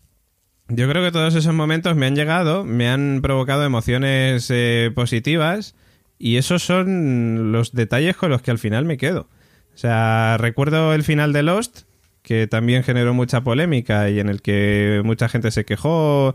[0.69, 5.75] Yo creo que todos esos momentos me han llegado, me han provocado emociones eh, positivas
[6.19, 9.29] y esos son los detalles con los que al final me quedo.
[9.77, 11.83] O sea, recuerdo el final de Lost,
[12.23, 16.35] que también generó mucha polémica y en el que mucha gente se quejó.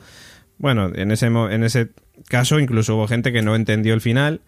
[0.60, 1.90] Bueno, en ese, en ese
[2.28, 4.42] caso incluso hubo gente que no entendió el final.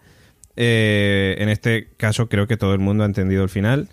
[0.54, 3.88] Eh, en este caso creo que todo el mundo ha entendido el final.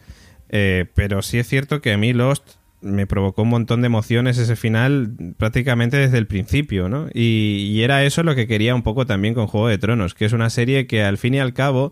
[0.49, 2.47] Eh, pero sí es cierto que a mí Lost
[2.81, 7.07] me provocó un montón de emociones ese final prácticamente desde el principio, ¿no?
[7.11, 10.33] Y, era eso lo que quería un poco también con Juego de Tronos, que es
[10.33, 11.91] una serie que al fin y al cabo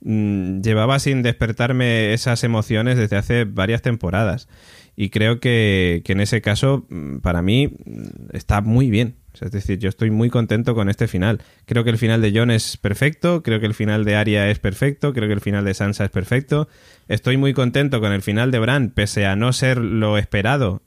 [0.00, 4.48] mm, llevaba sin despertarme esas emociones desde hace varias temporadas.
[4.96, 9.16] Y creo que, que en ese caso, mm, para mí, mm, está muy bien.
[9.40, 11.40] Es decir, yo estoy muy contento con este final.
[11.64, 14.58] Creo que el final de Jon es perfecto, creo que el final de Arya es
[14.58, 16.68] perfecto, creo que el final de Sansa es perfecto.
[17.08, 20.82] Estoy muy contento con el final de Bran, pese a no ser lo esperado,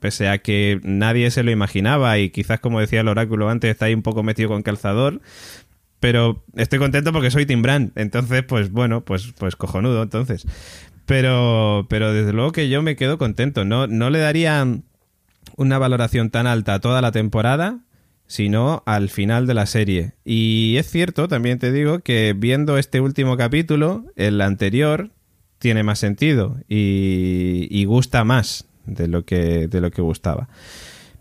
[0.00, 3.86] pese a que nadie se lo imaginaba y quizás, como decía el oráculo antes, está
[3.86, 5.20] ahí un poco metido con calzador.
[6.04, 10.46] Pero estoy contento porque soy Tim Bran, entonces, pues bueno, pues, pues cojonudo, entonces.
[11.06, 13.64] Pero, pero desde luego que yo me quedo contento.
[13.64, 14.66] No, no le daría
[15.56, 17.78] una valoración tan alta toda la temporada,
[18.26, 20.12] sino al final de la serie.
[20.26, 25.08] Y es cierto, también te digo, que viendo este último capítulo, el anterior
[25.58, 30.50] tiene más sentido y, gusta más de lo que, de lo que gustaba.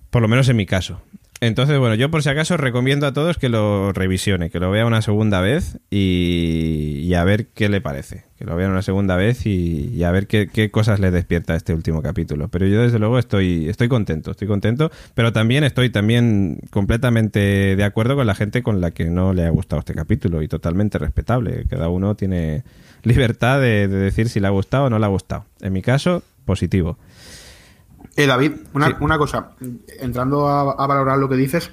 [0.10, 1.02] Por lo menos en mi caso.
[1.45, 4.86] Entonces, bueno, yo por si acaso recomiendo a todos que lo revisione, que lo vea
[4.86, 8.23] una segunda vez y, a ver qué le parece.
[8.38, 12.01] Que lo vean una segunda vez y, a ver qué, cosas le despierta este último
[12.01, 12.47] capítulo.
[12.47, 17.84] Pero yo desde luego estoy, estoy contento, estoy contento, pero también estoy también completamente de
[17.84, 20.97] acuerdo con la gente con la que no le ha gustado este capítulo y totalmente
[20.97, 21.65] respetable.
[21.67, 22.63] Cada uno tiene
[23.03, 25.43] libertad de, de decir si le ha gustado o no le ha gustado.
[25.60, 26.97] En mi caso, positivo.
[28.15, 29.52] Eh, David, una, cosa,
[29.99, 31.71] entrando a, valorar lo que dices,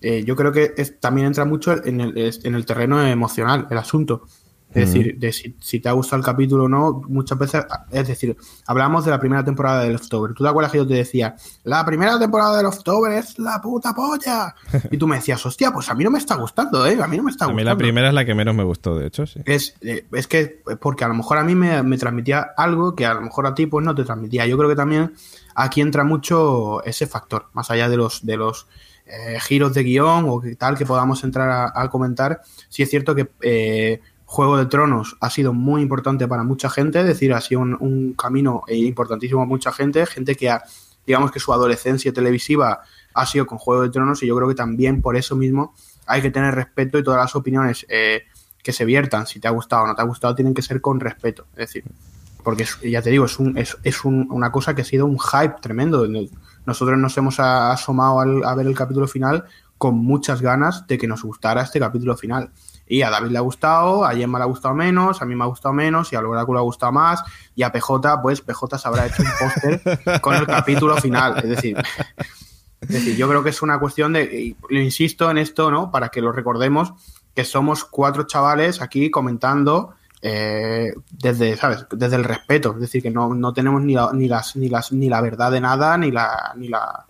[0.00, 0.68] eh, yo creo que
[1.00, 4.22] también entra mucho en el, en el terreno emocional, el asunto.
[4.74, 8.36] Es decir, de si, te ha gustado el capítulo o no, muchas veces, es decir,
[8.66, 10.34] hablamos de la primera temporada de Loftover.
[10.34, 13.94] ¿Tú te acuerdas que yo te decía, la primera temporada de Loftover es la puta
[13.94, 14.54] polla?
[14.90, 16.98] Y tú me decías, hostia, pues a mí no me está gustando, ¿eh?
[17.00, 17.52] A mí no me está gustando.
[17.52, 19.40] A mí la primera es la que menos me gustó, de hecho, sí.
[19.44, 23.06] Es, eh, es que, porque a lo mejor a mí me, me, transmitía algo que
[23.06, 24.44] a lo mejor a ti pues no te transmitía.
[24.46, 25.12] Yo creo que también
[25.54, 28.66] aquí entra mucho ese factor, más allá de los, de los
[29.06, 32.42] eh, giros de guion o tal que podamos entrar a, comentar.
[32.68, 33.30] Sí es cierto que...
[33.40, 37.60] Eh, Juego de Tronos ha sido muy importante para mucha gente, es decir, ha sido
[37.60, 40.64] un, camino importantísimo para mucha gente, gente que ha,
[41.06, 42.80] digamos que su adolescencia televisiva
[43.14, 45.74] ha sido con Juego de Tronos y yo creo que también por eso mismo
[46.06, 48.24] hay que tener respeto y todas las opiniones eh,
[48.62, 50.80] que se viertan, si te ha gustado o no te ha gustado, tienen que ser
[50.80, 51.84] con respeto, es decir,
[52.44, 55.56] porque ya te digo, es, un, es, es una cosa que ha sido un hype
[55.60, 56.06] tremendo.
[56.66, 59.44] Nosotros nos hemos asomado a ver el capítulo final
[59.78, 62.50] con muchas ganas de que nos gustara este capítulo final.
[62.86, 65.42] Y a David le ha gustado, a Gemma le ha gustado menos, a mí me
[65.42, 68.78] ha gustado menos, y a Oráculo le ha gustado más, y a PJ, pues PJ
[68.78, 71.38] se habrá hecho un póster con el capítulo final.
[71.38, 71.78] Es decir,
[72.80, 75.90] es decir, yo creo que es una cuestión de, lo insisto en esto, ¿no?
[75.90, 76.92] Para que lo recordemos,
[77.34, 79.94] que somos cuatro chavales aquí comentando
[80.26, 81.84] eh, desde, ¿sabes?
[81.90, 82.72] Desde el respeto.
[82.72, 85.60] Es decir, que no, no tenemos ni, ni, las, ni, las, ni la verdad de
[85.60, 87.04] nada, ni la, ni la,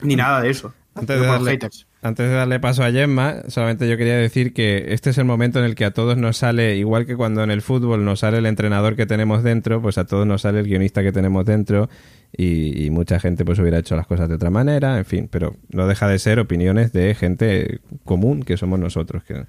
[0.00, 0.72] ni nada de eso.
[0.94, 1.58] Antes de, darle,
[2.04, 5.58] antes de darle paso a Gemma, solamente yo quería decir que este es el momento
[5.58, 8.36] en el que a todos nos sale, igual que cuando en el fútbol nos sale
[8.38, 11.88] el entrenador que tenemos dentro, pues a todos nos sale el guionista que tenemos dentro
[12.36, 15.86] y, mucha gente pues hubiera hecho las cosas de otra manera, en fin, pero no
[15.86, 19.24] deja de ser opiniones de gente común que somos nosotros.
[19.24, 19.46] Que...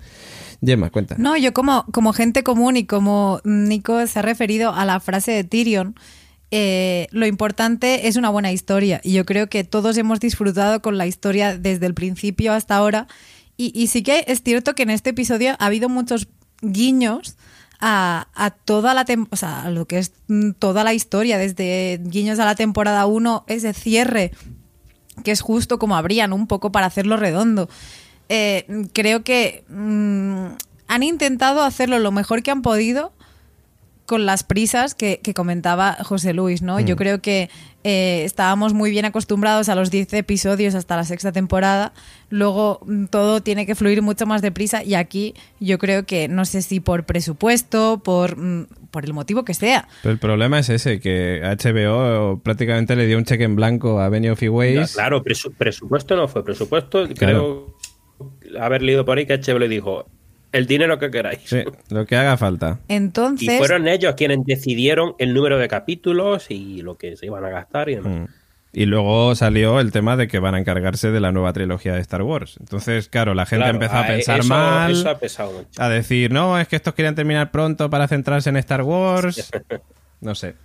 [0.64, 1.16] Gemma, cuenta.
[1.18, 5.34] No, yo como, como gente común y como Nico se ha referido a la frase
[5.34, 5.96] de Tyrion,
[6.52, 9.02] eh, lo importante es una buena historia.
[9.04, 13.08] Y yo creo que todos hemos disfrutado con la historia desde el principio hasta ahora.
[13.58, 16.28] Y, sí que es cierto que en este episodio ha habido muchos
[16.62, 17.38] guiños
[17.80, 18.28] a,
[18.66, 20.12] toda la o sea, lo que es
[20.60, 24.32] toda la historia, desde guiños a la temporada 1, ese cierre,
[25.24, 27.70] que es justo como habrían un poco para hacerlo redondo.
[28.28, 30.48] Eh, creo que mm,
[30.88, 33.14] han intentado hacerlo lo mejor que han podido
[34.06, 36.80] con las prisas que, que comentaba José Luis, ¿no?
[36.80, 37.50] Yo creo que
[37.84, 41.92] eh, estábamos muy bien acostumbrados a los 10 episodios hasta la sexta temporada,
[42.30, 46.46] luego mm, todo tiene que fluir mucho más deprisa y aquí yo creo que no
[46.46, 49.88] sé si por presupuesto, por, mm, por el motivo que sea.
[50.04, 54.10] Pero el problema es ese, que HBO prácticamente le dio un cheque en blanco a
[54.10, 54.94] Benioff y Weiss.
[54.94, 57.08] Claro, presu- presupuesto no fue presupuesto.
[57.16, 57.76] Creo
[58.60, 60.06] haber leído por ahí que HBO le dijo
[60.56, 61.40] el dinero que queráis.
[61.46, 62.80] Sí, lo que haga falta.
[62.88, 67.44] Y Entonces, fueron ellos quienes decidieron el número de capítulos y lo que se iban
[67.46, 68.14] a gastar y demás.
[68.22, 68.26] Mm.
[68.78, 72.02] Y luego salió el tema de que van a encargarse de la nueva trilogía de
[72.02, 72.58] Star Wars.
[72.60, 75.82] Entonces, claro, la gente Claro, empezó a ah, pensar eso- mal, Eso ha pesado mucho.
[75.82, 79.52] a decir, no, es que estos quieren terminar pronto para centrarse en Star Wars.
[80.22, 80.56] No sé.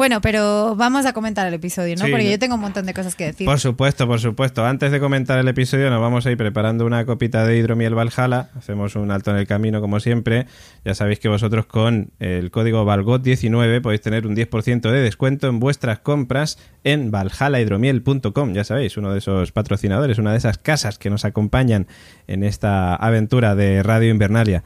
[0.00, 2.06] Bueno, pero vamos a comentar el episodio, ¿no?
[2.06, 3.44] Sí, Porque yo tengo un montón de cosas que decir.
[3.44, 4.64] Por supuesto, por supuesto.
[4.64, 8.48] Antes de comentar el episodio, nos vamos a ir preparando una copita de hidromiel Valhalla.
[8.56, 10.46] Hacemos un alto en el camino, como siempre.
[10.86, 15.60] Ya sabéis que vosotros con el código VALGOT19 podéis tener un 10% de descuento en
[15.60, 18.54] vuestras compras en valhallahidromiel.com.
[18.54, 21.88] Ya sabéis, uno de esos patrocinadores, una de esas casas que nos acompañan
[22.26, 24.64] en esta aventura de Radio Invernalia.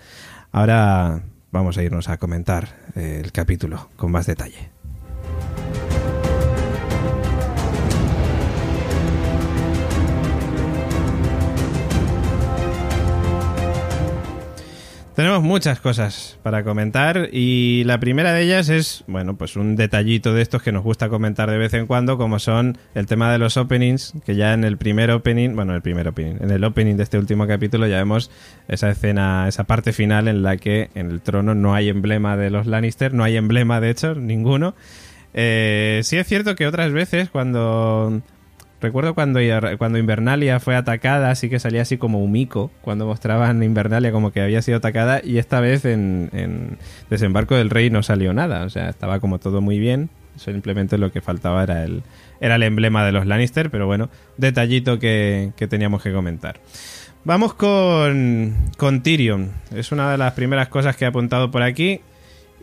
[0.52, 4.73] Ahora vamos a irnos a comentar eh, el capítulo con más detalle.
[15.14, 20.34] Tenemos muchas cosas para comentar y la primera de ellas es, bueno, pues un detallito
[20.34, 23.38] de estos que nos gusta comentar de vez en cuando, como son el tema de
[23.38, 26.96] los openings, que ya en el primer opening, bueno, el primer opening, en el opening
[26.96, 28.28] de este último capítulo ya vemos
[28.66, 32.50] esa escena, esa parte final en la que en el trono no hay emblema de
[32.50, 34.74] los Lannister, no hay emblema de hecho, ninguno.
[35.34, 38.22] Eh, sí es cierto que otras veces cuando
[38.84, 39.40] Recuerdo cuando,
[39.78, 44.42] cuando Invernalia fue atacada, así que salía así como humico, cuando mostraban Invernalia como que
[44.42, 46.76] había sido atacada, y esta vez en, en
[47.08, 51.10] Desembarco del Rey no salió nada, o sea, estaba como todo muy bien, simplemente lo
[51.12, 52.02] que faltaba era el,
[52.42, 56.60] era el emblema de los Lannister, pero bueno, detallito que, que teníamos que comentar.
[57.24, 62.02] Vamos con, con Tyrion, es una de las primeras cosas que he apuntado por aquí.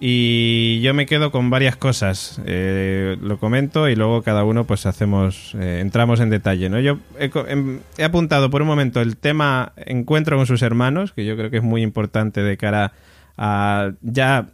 [0.03, 2.41] Y yo me quedo con varias cosas.
[2.47, 6.69] Eh, lo comento y luego cada uno pues hacemos, eh, entramos en detalle.
[6.69, 6.79] ¿no?
[6.79, 11.23] Yo he, em, he, apuntado por un momento el tema encuentro con sus hermanos, que
[11.23, 12.93] yo creo que es muy importante de cara
[13.37, 14.47] a ya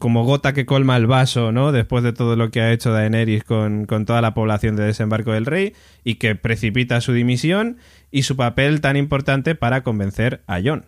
[0.00, 1.70] como gota que colma el vaso, ¿no?
[1.70, 5.30] Después de todo lo que ha hecho Daenerys con, con toda la población de desembarco
[5.30, 7.76] del rey y que precipita su dimisión
[8.10, 10.86] y su papel tan importante para convencer a Jon.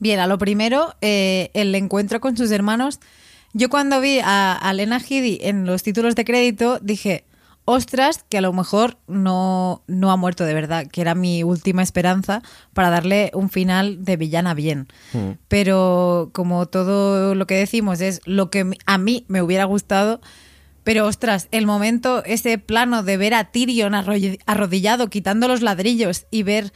[0.00, 2.98] Bien, a lo primero, eh, el encuentro con sus hermanos.
[3.52, 7.24] Yo cuando vi a, a Lena Headey en los títulos de crédito dije,
[7.64, 11.82] ostras, que a lo mejor no, no ha muerto de verdad, que era mi última
[11.82, 14.88] esperanza para darle un final de villana bien.
[15.12, 15.32] Mm.
[15.48, 20.20] Pero como todo lo que decimos es lo que a mí me hubiera gustado,
[20.82, 26.42] pero ostras, el momento, ese plano de ver a Tyrion arrodillado quitando los ladrillos y
[26.42, 26.72] ver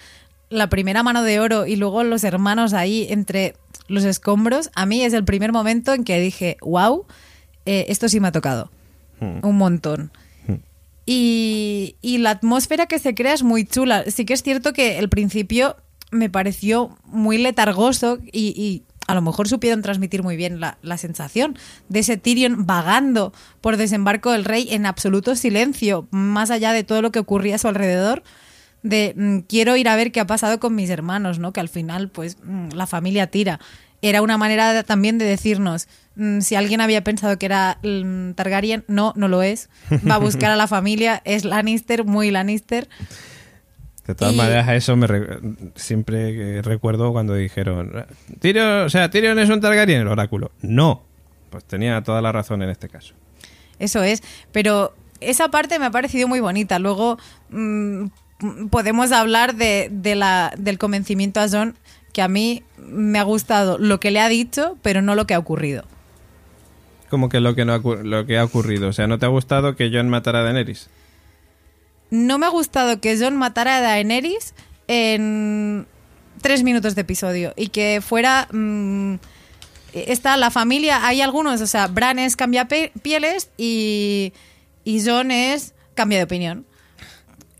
[0.50, 3.54] la primera mano de oro y luego los hermanos ahí entre
[3.88, 7.07] los escombros, a mí es el primer momento en que dije, wow,
[7.66, 8.70] eh, esto sí me ha tocado.
[9.20, 9.44] Hmm.
[9.46, 10.12] Un montón.
[10.46, 10.57] Hmm.
[11.07, 14.04] Y, y, la atmósfera que se crea es muy chula.
[14.11, 15.76] Sí que es cierto que el principio
[16.11, 20.96] me pareció muy letargoso y, y a lo mejor supieron transmitir muy bien la, la,
[20.96, 26.85] sensación de ese Tyrion vagando por desembarco del rey en absoluto silencio, más allá de
[26.85, 28.22] todo lo que ocurría a su alrededor
[28.85, 31.53] de mmm, quiero ir a ver qué ha pasado con mis hermanos, ¿no?
[31.53, 33.59] Que al final, pues, mmm, la familia tira.
[34.03, 37.79] Era una manera de, también de decirnos, mmm, si alguien había pensado que era
[38.37, 39.70] Targaryen, no, no lo es.
[40.09, 42.88] Va a buscar a la familia, es Lannister, muy Lannister.
[44.07, 44.37] De todas y...
[44.37, 45.38] maneras, a eso me re
[45.75, 48.05] siempre recuerdo cuando dijeron,
[48.38, 50.53] Tyrion, o sea, Tyrion es un Targaryen, el oráculo.
[50.61, 51.03] No,
[51.49, 53.14] pues tenía toda la razón en este caso.
[53.79, 56.79] Eso es, pero esa parte me ha parecido muy bonita.
[56.79, 57.18] Luego
[58.70, 61.77] podemos hablar de, de la, del convencimiento a John,
[62.12, 65.35] que a mí me ha gustado lo que le ha dicho, pero no lo que
[65.35, 65.85] ha ocurrido.
[67.11, 68.88] Como que lo que, no ha, lo que ha ocurrido.
[68.88, 70.88] O sea, ¿no te ha gustado que John matara a Daenerys?
[72.11, 74.55] No me ha gustado que John matara a Daenerys
[74.88, 75.87] en
[76.40, 78.48] tres minutos de episodio y que fuera...
[78.52, 79.17] Mmm,
[79.94, 84.33] está la familia, hay algunos, o sea, Bran es cambia pieles y,
[84.83, 86.67] y John es cambia de opinión.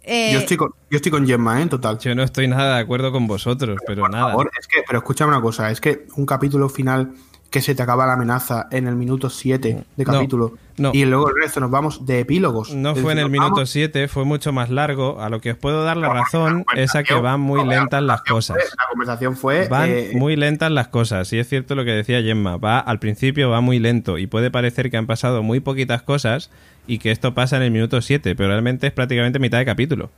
[0.07, 1.62] Eh, yo, estoy con, yo estoy con Gemma, ¿eh?
[1.62, 1.98] En total.
[1.98, 4.28] Yo no estoy nada de acuerdo con vosotros, pero, por nada.
[4.28, 7.14] Favor, es que, pero escúchame una cosa, es que un capítulo final
[7.55, 10.55] que se te acaba la amenaza en el minuto 7 de No, capítulo.
[10.76, 10.90] no.
[10.92, 12.74] Y luego el resto nos vamos de epílogos.
[12.74, 15.20] No fue en el minuto vamos- 7, fue mucho más largo.
[15.20, 17.66] A lo que os puedo dar la razón la es a que van muy no,
[17.70, 18.57] la lentas las cosas.
[18.57, 19.68] fue- La conversación fue.
[19.68, 21.32] Van eh, muy lentas las cosas.
[21.32, 22.57] Y es cierto lo que decía Gemma.
[22.57, 26.50] Va, al principio va muy lento y puede parecer que han pasado muy poquitas cosas
[26.88, 30.11] y que esto pasa en el minuto 7, pero realmente es prácticamente mitad de capítulo.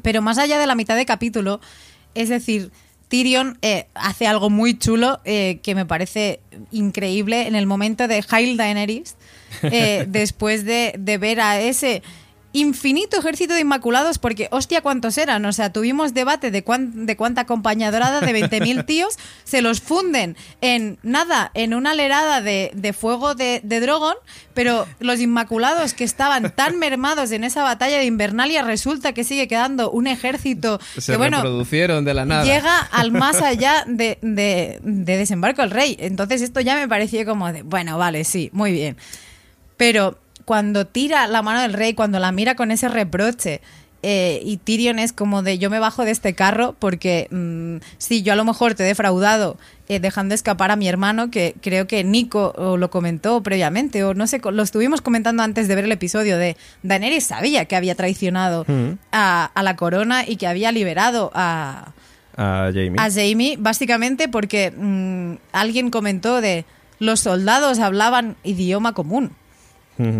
[0.00, 1.60] Pero más allá de la mitad de capítulo,
[2.14, 2.70] es decir,
[3.10, 6.38] Tyrion eh, hace algo muy chulo eh, que me parece
[6.70, 9.16] increíble en el momento de Hail Daenerys,
[9.62, 12.02] eh, después de, de ver a ese
[12.52, 15.44] infinito ejército de inmaculados, porque hostia, ¿cuántos eran?
[15.46, 19.80] O sea, tuvimos debate de, cuán- de cuánta compañía dorada de 20.000 tíos se los
[19.80, 24.16] funden en nada, en una lerada de, de fuego de, de Drogon,
[24.52, 29.46] pero los inmaculados que estaban tan mermados en esa batalla de Invernalia resulta que sigue
[29.46, 32.42] quedando un ejército Se que bueno reproducieron de la nada.
[32.44, 35.96] llega al más allá de, de- de desembarco el rey.
[36.00, 38.96] Entonces esto ya me pareció como de, bueno, vale, sí, muy bien.
[39.76, 43.60] Pero cuando tira la mano del rey, cuando la mira con ese reproche,
[44.02, 48.22] eh, y Tyrion es como de yo me bajo de este carro porque mm, sí,
[48.22, 51.86] yo a lo mejor te he defraudado eh, dejando escapar a mi hermano, que creo
[51.86, 55.84] que Nico o lo comentó previamente, o no sé, lo estuvimos comentando antes de ver
[55.84, 58.92] el episodio de Daenerys sabía que había traicionado Mm.
[59.12, 61.92] a, a la corona y que había liberado a,
[62.38, 62.94] A Jamie.
[62.96, 66.64] a Jamie, básicamente porque mm, alguien comentó de
[67.00, 69.32] los soldados hablaban idioma común,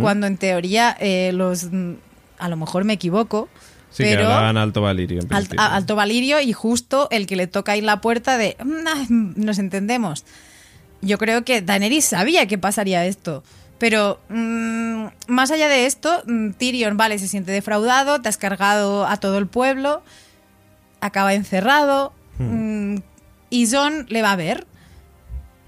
[0.01, 1.65] Cuando en teoría eh, los...
[1.73, 1.93] mm,
[2.39, 3.49] a lo mejor me equivoco,
[3.91, 4.25] Sí, que pero...
[4.29, 5.21] hablaban alto valirio.
[5.21, 5.29] en
[5.59, 9.05] a- Alto Valirio y justo el que le toca ahí la puerta de "Mm, ah,
[9.09, 10.25] nos entendemos.
[11.03, 13.43] Yo creo que Daenerys sabía que pasaría esto.
[13.79, 19.07] Pero mm, más allá de esto, mm, Tyrion, vale, se siente defraudado, te has cargado
[19.07, 20.03] a todo el pueblo,
[21.01, 22.97] acaba encerrado, mm,
[23.49, 24.67] y John le va a ver.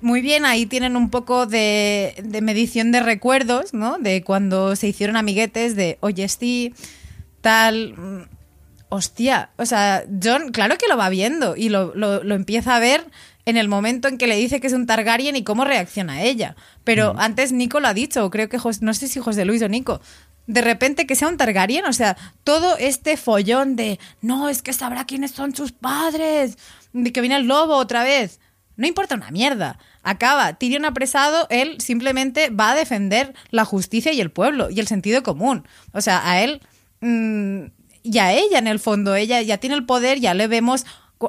[0.02, 3.98] Muy bien, ahí tienen un poco de, de medición de recuerdos, ¿no?
[3.98, 6.74] De cuando se hicieron amiguetes, de oye, sí,
[7.40, 7.94] tal.
[7.96, 8.22] mm,
[8.94, 12.78] Hostia, o sea, John, claro que lo va viendo y lo, lo- lo empieza a
[12.78, 13.06] ver
[13.46, 16.56] en el momento en que le dice que es un Targaryen y cómo reacciona ella.
[16.84, 19.62] Pero antes Nico lo ha dicho, o creo que Jos- no sé si José Luis
[19.62, 20.02] o Nico.
[20.46, 24.74] De repente que sea un Targaryen, o sea, todo este follón de no, es que
[24.74, 26.58] sabrá quiénes son sus padres,
[26.92, 28.40] de que viene el lobo otra vez.
[28.76, 29.78] No importa una mierda.
[30.02, 34.86] Acaba Tyrion apresado, él simplemente va a defender la justicia y el pueblo y el
[34.86, 35.66] sentido común.
[35.92, 36.60] O sea, a él
[37.00, 37.64] mm,
[38.02, 40.84] y a ella en el fondo, ella ya tiene el poder, ya le vemos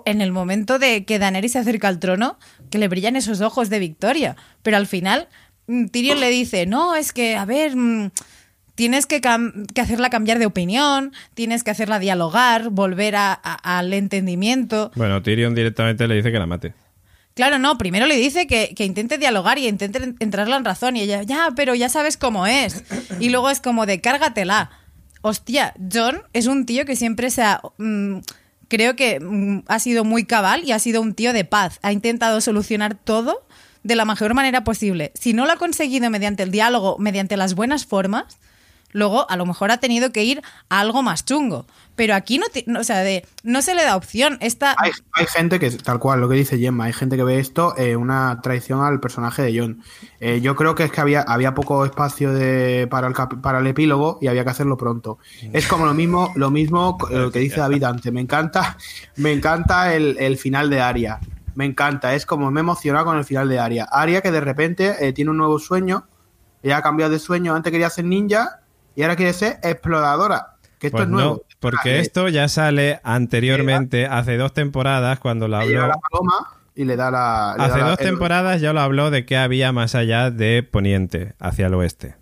[0.05, 2.39] en el momento de que Daenerys se acerca al trono,
[2.71, 4.35] que le brillan esos ojos de victoria.
[4.63, 5.27] Pero al final
[5.67, 8.09] mm, Tyrion le dice, no, es que, a ver, mm,
[8.73, 14.91] tienes que, que hacerla cambiar de opinión, tienes que hacerla dialogar, volver a- al entendimiento.
[14.95, 16.73] Bueno, Tyrion directamente le dice que la mate.
[17.35, 20.95] Claro, no, primero le dice que, que intente dialogar y intente en- entrarla en razón.
[20.97, 22.83] Y ella, ya, pero ya sabes cómo es.
[23.19, 24.69] Y luego es como de cárgatela.
[25.21, 27.61] Hostia, John es un tío que siempre se ha.
[27.77, 28.17] mm,
[28.67, 31.79] creo que mm, ha sido muy cabal y ha sido un tío de paz.
[31.81, 33.45] Ha intentado solucionar todo
[33.83, 35.11] de la mejor manera posible.
[35.15, 38.37] Si no lo ha conseguido mediante el diálogo, mediante las buenas formas,
[38.93, 41.65] luego a lo mejor ha tenido que ir a algo más chungo.
[41.95, 44.37] Pero aquí no, o sea, de, no se le da opción.
[44.41, 44.91] Esta, Hay,
[45.27, 48.39] gente que, tal cual, lo que dice Gemma, hay gente que ve esto eh, una
[48.41, 49.83] traición al personaje de John.
[50.19, 53.67] Eh, yo creo que es que había, había poco espacio de, para, el, para el
[53.67, 55.19] epílogo y había que hacerlo pronto.
[55.51, 58.11] Es como lo mismo, lo mismo lo que dice David antes.
[58.11, 58.75] Me encanta,
[59.17, 61.19] me encanta el, el final de Aria.
[61.55, 63.87] Me encanta, es como me he emocionado con el final de Aria.
[63.91, 66.07] Aria que de repente eh, tiene un nuevo sueño,
[66.63, 68.62] ella ha cambiado de sueño, antes quería ser ninja
[68.95, 70.55] y ahora quiere ser exploradora.
[70.79, 71.33] Que esto Pues es nuevo.
[71.35, 75.87] no, porque Ah, esto ya sale anteriormente, hace dos temporadas, cuando llega habló.
[75.87, 76.33] la paloma
[76.75, 77.55] y le da la.
[77.57, 80.29] le Hace da la- dos el- temporadas ya lo habló de qué había más allá
[80.31, 82.15] de Poniente, hacia el oeste.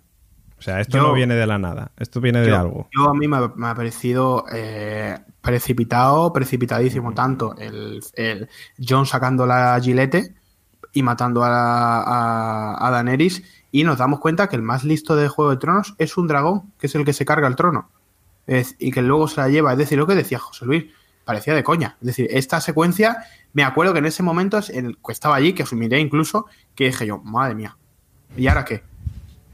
[0.58, 2.88] O sea, esto Yo- no viene de la nada, esto viene de yo, algo.
[2.96, 8.48] yo a mí me, ha- me ha parecido eh, precipitado, precipitadísimo, tanto el, el
[8.78, 10.34] John sacando la gilete
[10.92, 13.42] y matando a, a, a Daenerys.
[13.72, 16.72] Y nos damos cuenta que el más listo de Juego de Tronos es un dragón,
[16.78, 17.88] que es el que se carga el trono.
[18.78, 19.72] Y que luego se la lleva.
[19.72, 20.84] Es decir, lo que decía José Luis,
[21.24, 21.96] parecía de coña.
[22.00, 25.72] Es decir, esta secuencia, me acuerdo que en ese momento, que estaba allí, que os
[25.72, 27.76] miré incluso, que dije yo, madre mía,
[28.36, 28.82] ¿y ahora qué?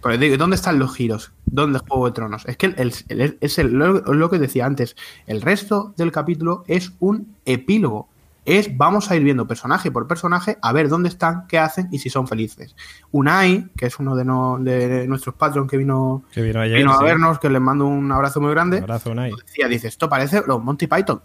[0.02, 1.32] Pero digo, ¿dónde están los giros?
[1.46, 2.44] ¿Dónde Juego de Tronos?
[2.46, 4.96] Es que el, es lo que decía antes.
[5.26, 8.08] El resto del capítulo es un epílogo.
[8.56, 11.98] Es vamos a ir viendo personaje por personaje a ver dónde están, qué hacen y
[11.98, 12.74] si son felices.
[13.10, 16.78] Unai, que es uno de, no- de nuestros patrons que vino, Que vino ayer.
[16.78, 17.04] vino a sí.
[17.04, 18.78] vernos, que les mando un abrazo muy grande.
[18.78, 19.32] Un abrazo, Unai.
[19.46, 21.20] Decía, dice, esto parece los Monty Python.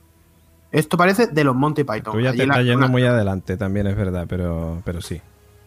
[0.72, 2.14] Esto parece de los Monty Python.
[2.14, 5.22] Tú ya Allí te estás yendo muy adelante, también es verdad, pero, pero sí.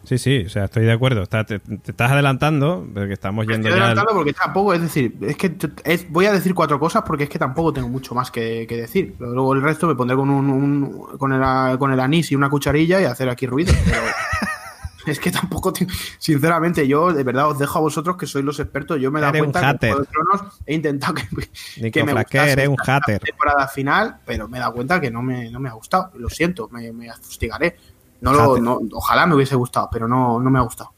[0.07, 1.23] Sí, sí, o sea, estoy de acuerdo.
[1.25, 5.17] Está- te, te estás adelantando, porque estamos yendo Estoy al- adelantando porque tampoco, es decir,
[5.21, 8.31] es que es- voy a decir cuatro cosas porque es que tampoco tengo mucho más
[8.31, 9.17] que, que decir.
[9.19, 12.49] Luego el resto me pondré con un, un- con, el, con el anís y una
[12.49, 13.75] cucharilla y hacer aquí ruido.
[13.85, 14.01] Pero
[15.07, 15.89] es que tampoco, te-
[16.19, 19.01] sinceramente, yo de verdad os dejo a vosotros que sois los expertos.
[19.01, 22.69] Yo me he dado cuenta que de Tronos he intentado que, que me gustase eres
[22.69, 23.21] un hater.
[23.23, 26.13] temporada final, pero me he dado cuenta que no me, no me ha gustado.
[26.17, 27.77] Lo siento, me, me fustigaré.
[28.21, 28.63] No lo, Hater.
[28.63, 30.93] no- ojalá me hubiese gustado, pero no, no me ha gustado.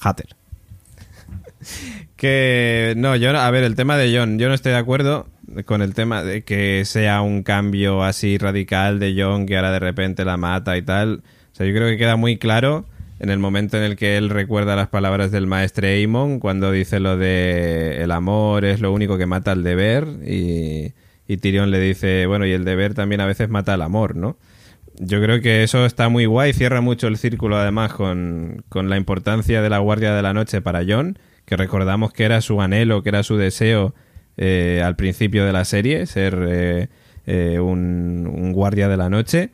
[0.00, 0.28] Hatter.
[2.16, 5.26] que no, yo, a ver, el tema de John, yo no estoy de acuerdo
[5.64, 9.78] con el tema de que sea un cambio así radical de John que ahora de
[9.78, 11.22] repente la mata y tal.
[11.52, 12.84] O sea, yo creo que queda muy claro
[13.18, 17.00] en el momento en el que él recuerda las palabras del maestre Aemon cuando dice
[17.00, 20.92] lo de el amor es lo único que mata al deber y,
[21.26, 24.36] y Tyrion le dice, bueno, y el deber también a veces mata al amor, ¿no?
[24.98, 28.96] Yo creo que eso está muy guay, cierra mucho el círculo además con, con la
[28.96, 33.02] importancia de la Guardia de la Noche para John, que recordamos que era su anhelo,
[33.02, 33.94] que era su deseo
[34.38, 36.88] eh, al principio de la serie, ser eh,
[37.26, 39.50] eh, un, Guardia de la Noche.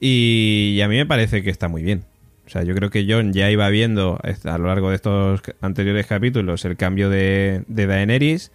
[0.00, 2.04] Y, a mí me parece que está muy bien.
[2.46, 6.06] O sea, yo creo que John ya iba viendo a lo largo de estos anteriores
[6.06, 8.50] capítulos el cambio de, de Daenerys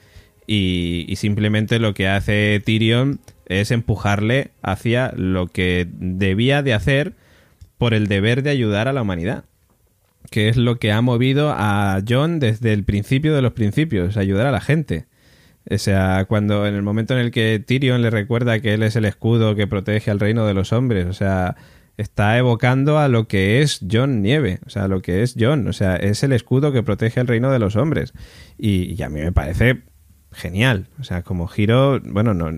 [0.45, 7.13] y, y simplemente lo que hace Tyrion es empujarle hacia lo que debía de hacer
[7.77, 9.45] por el deber de ayudar a la humanidad.
[10.29, 14.45] Que es lo que ha movido a John desde el principio de los principios, ayudar
[14.47, 15.05] a la gente.
[15.69, 18.95] O sea, cuando en el momento en el que Tyrion le recuerda que él es
[18.95, 21.55] el escudo que protege al reino de los hombres, o sea,
[21.97, 25.73] está evocando a lo que es John Nieve, o sea, lo que es John, o
[25.73, 28.13] sea, es el escudo que protege el reino de los hombres.
[28.57, 29.81] Y, y a mí me parece
[30.31, 32.49] genial, o sea, como giro, bueno, no,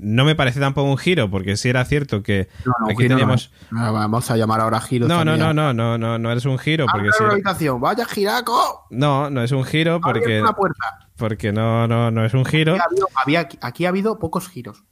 [0.00, 3.08] no me parece tampoco un giro, porque sí era cierto que No, no, aquí no.
[3.16, 3.50] teníamos...
[3.70, 5.08] Vamos a llamar ahora Giro.
[5.08, 8.86] No, no, no, no, no, no, no eres un giro, porque era- habitación, vaya giraco.
[8.90, 11.08] No, no es un giro porque, una puerta.
[11.16, 12.74] porque no, no, no es un giro.
[12.74, 14.84] Aquí ha habido- había- aquí ha habido pocos giros.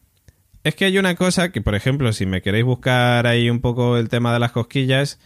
[0.65, 3.97] Es que hay una cosa que, por ejemplo, si me queréis buscar ahí un poco
[3.99, 5.21] el tema de las cosquillas,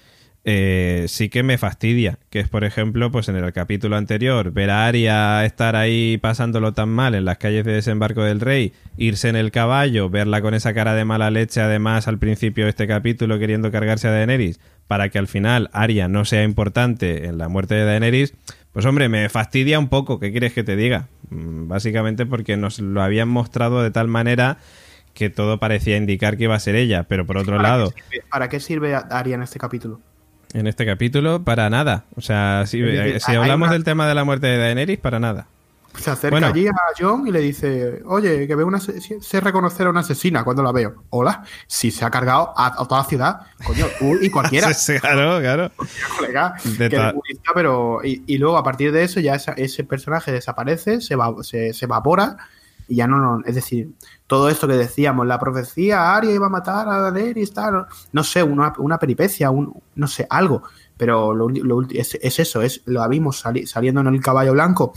[0.44, 2.18] eh, sí que me fastidia.
[2.30, 6.72] Que es, por ejemplo, pues en el capítulo anterior, ver a Arya estar ahí pasándolo
[6.72, 10.54] tan mal en las calles de desembarco del rey, irse en el caballo, verla con
[10.54, 14.60] esa cara de mala leche, además, al principio de este capítulo queriendo cargarse a Daenerys,
[14.86, 18.34] para que al final Arya no sea importante en la muerte de Daenerys.
[18.72, 21.08] Pues hombre, me fastidia un poco, ¿qué quieres que te diga?
[21.30, 24.58] Mm, Básicamente porque nos lo habían mostrado de tal manera
[25.12, 28.20] que todo parecía indicar que iba a ser ella, pero por otro ¿Para lado, qué
[28.30, 30.00] ¿Para qué sirve Aria en este capítulo?
[30.52, 32.04] En este capítulo, para nada.
[32.16, 35.46] O sea, si, decir, hablamos una- del tema de la muerte de Daenerys, para nada.
[35.98, 36.46] Se acerca Bueno.
[36.46, 40.44] allí a John y le dice, oye, que veo una sé reconocer a una asesina
[40.44, 41.02] cuando la veo.
[41.10, 44.72] Hola, si se ha cargado a, a toda la ciudad, coño, tú y cualquiera.
[44.72, 45.72] Sí, claro, claro.
[46.16, 47.12] colega, De que
[47.54, 51.34] pero y, y luego a partir de eso ya esa- ese personaje desaparece, se, va,
[51.42, 52.36] se, se evapora
[52.90, 53.90] y ya no, no, es decir,
[54.26, 58.42] todo esto que decíamos, la profecía, Arya iba a matar a Daenerys, tal, no sé,
[58.42, 60.62] una, una peripecia, un, no sé, algo,
[60.96, 64.92] pero lo, lo es, es eso, es lo vimos sali- saliendo en el caballo blanco,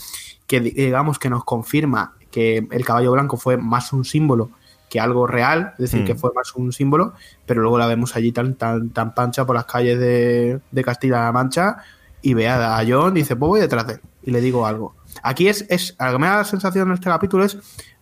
[0.48, 4.50] que di- digamos que nos confirma que el caballo blanco fue más un símbolo
[4.90, 6.06] que algo real, es decir, Mm.
[6.06, 7.14] que fue más un símbolo,
[7.46, 11.32] pero luego la vemos allí tan, tan, tan pancha por las calles de, de Castilla-La
[11.32, 11.78] Mancha
[12.22, 14.66] y ve a a John y dice, pues voy detrás de él y le digo
[14.66, 14.96] algo.
[15.22, 17.58] Aquí es, es, que me da la sensación en este capítulo es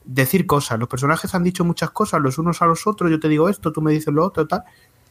[0.05, 0.79] decir cosas.
[0.79, 3.71] Los personajes han dicho muchas cosas los unos a los otros, yo te digo esto,
[3.71, 4.63] tú me dices lo otro, tal.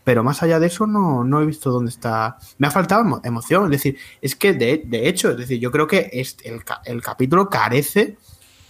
[0.03, 2.39] Pero más allá de eso no, no he visto dónde está.
[2.57, 3.65] Me ha faltado emo- emoción.
[3.65, 7.03] Es decir, es que de, de hecho, es decir, yo creo que este, el, el
[7.03, 8.17] capítulo carece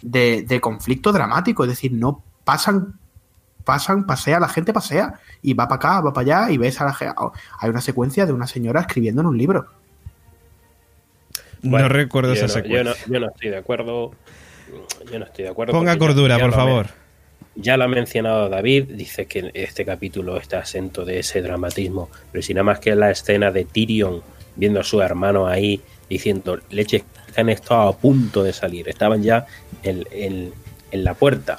[0.03, 1.63] de, de conflicto dramático.
[1.63, 2.99] Es decir, no pasan,
[3.65, 6.85] pasan, pasea, la gente pasea y va para acá, va para allá y ves a
[6.87, 7.15] la gente.
[7.61, 9.67] Hay una secuencia de una señora escribiendo en un libro.
[11.63, 13.07] No recuerdo esa no- yo no, secuencia.
[13.13, 14.13] yo no estoy de acuerdo.
[15.11, 15.73] Yo no estoy de acuerdo.
[15.73, 16.87] Ponga ya- cordura, ya por favor.
[16.87, 17.01] me-
[17.63, 22.43] Ya lo ha mencionado David, dice que este capítulo está asento de ese dramatismo, pero
[22.43, 24.23] si nada más que la escena de Tyrion
[24.57, 27.03] viendo a su hermano ahí diciendo leches
[27.35, 29.47] que han estado a punto de salir, estaban ya
[29.83, 30.53] en, en-
[30.93, 31.59] en la puerta.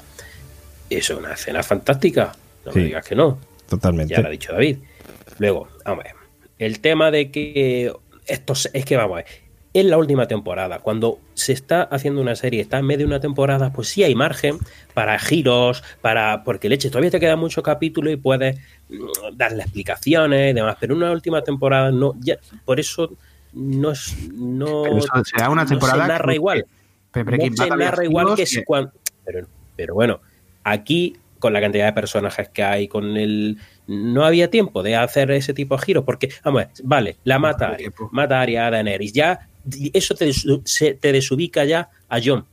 [0.88, 2.32] Eso es una escena fantástica,
[2.64, 2.78] no Sí.
[2.78, 3.38] me digas que no.
[3.68, 4.14] Totalmente.
[4.14, 4.78] Ya lo ha dicho David.
[5.38, 6.16] Luego, vamos a ver.
[6.58, 7.92] El tema de que
[8.26, 9.26] esto se- es que vamos a ver.
[9.74, 13.20] En la última temporada, cuando se está haciendo una serie, está en medio de una
[13.20, 14.58] temporada, pues sí hay margen
[14.92, 16.44] para giros, para.
[16.44, 18.58] porque leche, todavía te queda mucho capítulo y puedes
[18.90, 20.76] mm, darle explicaciones y demás.
[20.78, 23.12] Pero en una última temporada no, ya, por eso
[23.54, 24.14] no es.
[24.34, 26.66] No, Pero eso será una no temporada se narra que- igual.
[27.10, 28.90] Pero No se narra igual que si cuan-
[29.24, 29.46] pero,
[29.76, 30.20] pero bueno,
[30.64, 33.58] aquí con la cantidad de personajes que hay, con el...
[33.88, 37.78] No había tiempo de hacer ese tipo de giros, porque, vamos, vale, la mata, Arya,
[37.78, 38.08] tiempo.
[38.12, 39.48] mata a Arya, a Daenerys, ya,
[39.92, 40.32] eso te,
[40.94, 42.44] te desubica ya a John.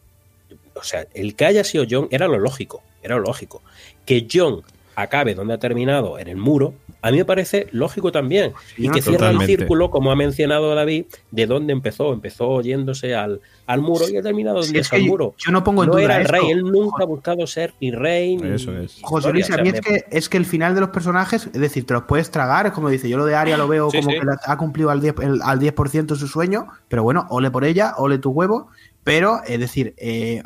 [0.76, 3.62] O sea, el que haya sido John era lo lógico, era lo lógico.
[4.06, 4.64] Que John
[5.02, 8.52] acabe donde ha terminado, en el muro, a mí me parece lógico también.
[8.76, 12.12] Sí, y que cierra el círculo, como ha mencionado David, de dónde empezó.
[12.12, 15.34] Empezó yéndose al, al muro y ha terminado Sí, donde es que yo- muro.
[15.38, 16.34] yo no pongo en no duda era el esto.
[16.34, 19.00] rey, él nunca ha buscado ser ni rey ni Eso es.
[19.02, 19.32] José.
[19.32, 21.54] Luis, O sea, a mí es que, es que el final de los personajes, es
[21.62, 24.00] decir, te los puedes tragar, es como dice, yo lo de Aria lo veo Sí,
[24.00, 24.20] como sí.
[24.20, 25.74] que la- ha cumplido al 10%, el- al 10
[26.20, 28.68] su sueño, pero bueno, ole por ella, ole tu huevo,
[29.10, 30.44] pero es decir, eh,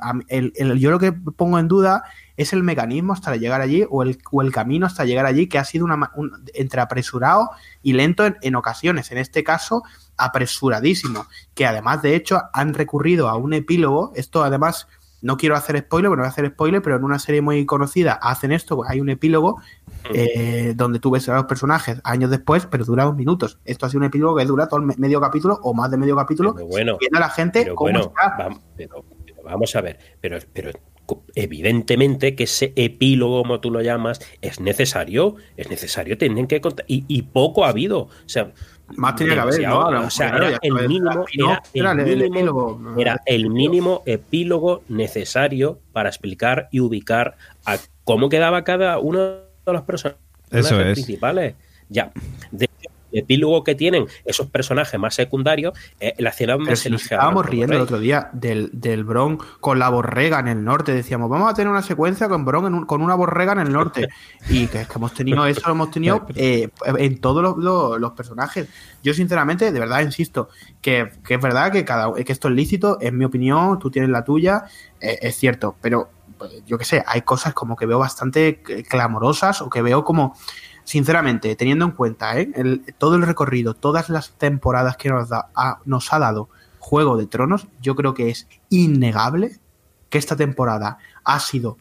[0.77, 2.05] yo lo que pongo en duda
[2.37, 4.17] es el mecanismo hasta llegar allí o el,
[4.53, 5.85] camino hasta llegar allí, que ha sido
[6.53, 7.49] entre apresurado
[7.81, 9.83] y lento en, en ocasiones, en este caso
[10.15, 14.87] apresuradísimo, que además de hecho han recurrido a un epílogo, esto además...
[15.25, 18.11] No quiero hacer spoiler, bueno, voy a hacer spoiler, pero en una serie muy conocida
[18.11, 19.61] hacen esto, hay un epílogo
[20.13, 23.59] eh, donde tú ves a los personajes años después, pero dura dos minutos.
[23.65, 25.97] Esto ha sido un epílogo que dura todo el me- medio capítulo o más de
[25.97, 28.49] medio capítulo, Pero bueno, viendo a la gente pero cómo bueno, está.
[28.75, 30.71] pero, pero vamos a ver, pero, pero
[31.35, 36.85] evidentemente que ese epílogo, como tú lo llamas, es necesario, es necesario, tienen que contar,
[36.87, 38.53] y, y poco ha habido, o sea,
[38.95, 41.25] Más tenía que haber, era el mínimo,
[41.73, 42.95] era el mínimo, epílogo.
[42.97, 47.35] era el mínimo epílogo necesario para explicar y ubicar
[47.65, 50.19] a cómo quedaba cada uno de los personajes
[50.51, 50.93] Eso es.
[50.93, 51.55] principales.
[51.89, 52.11] Ya,
[52.51, 52.69] de
[53.15, 57.81] epílogo que tienen esos personajes más secundarios, es la Pero se si estábamos riendo el
[57.81, 60.93] otro día del, del Bron con la borrega en el norte.
[60.95, 63.71] Decíamos, vamos a tener una secuencia con Bron en un- con una borrega en el
[63.71, 64.07] norte.
[64.49, 67.99] Y que es que hemos tenido eso, lo hemos tenido eh, en todos los, los-
[68.01, 68.67] los personajes.
[69.03, 70.49] Yo, sinceramente, de verdad, insisto,
[70.81, 74.09] que, que es verdad que, cada, que esto es lícito, es mi opinión, tú tienes
[74.09, 74.63] la tuya,
[74.99, 76.09] eh, es cierto, pero
[76.65, 80.35] yo qué sé, hay cosas como que veo bastante eh, clamorosas o que veo como
[80.83, 82.51] sinceramente, teniendo en cuenta ¿eh?
[82.55, 87.95] el- todo el recorrido, todas las temporadas que nos, ha, dado Juego de Tronos, yo
[87.95, 89.59] creo que es innegable
[90.09, 91.77] que esta temporada ha sido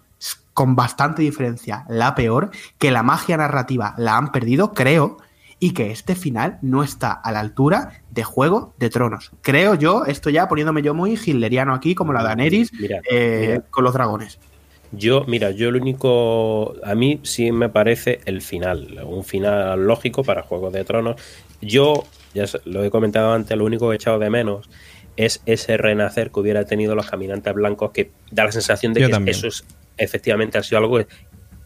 [0.55, 5.17] con bastante diferencia la peor, que la magia narrativa la han perdido, creo,
[5.63, 9.31] y que este final no está a la altura de Juego de Tronos.
[9.43, 13.61] Creo yo, esto ya poniéndome yo muy hitleriano aquí, como la Daenerys, Mira, eh, mira.
[13.71, 14.41] con los dragones.
[14.91, 20.25] Yo, mira, yo lo único, a mí sí me parece el final, un final lógico
[20.25, 21.15] para Juegos de Tronos.
[21.61, 24.69] Yo, ya lo he comentado antes, lo único que he echado de menos
[25.17, 29.07] es ese renacer que hubiera tenido los caminantes blancos, que da la sensación de Yo
[29.07, 29.37] que también.
[29.37, 29.65] eso es,
[29.97, 31.07] efectivamente ha sido algo que,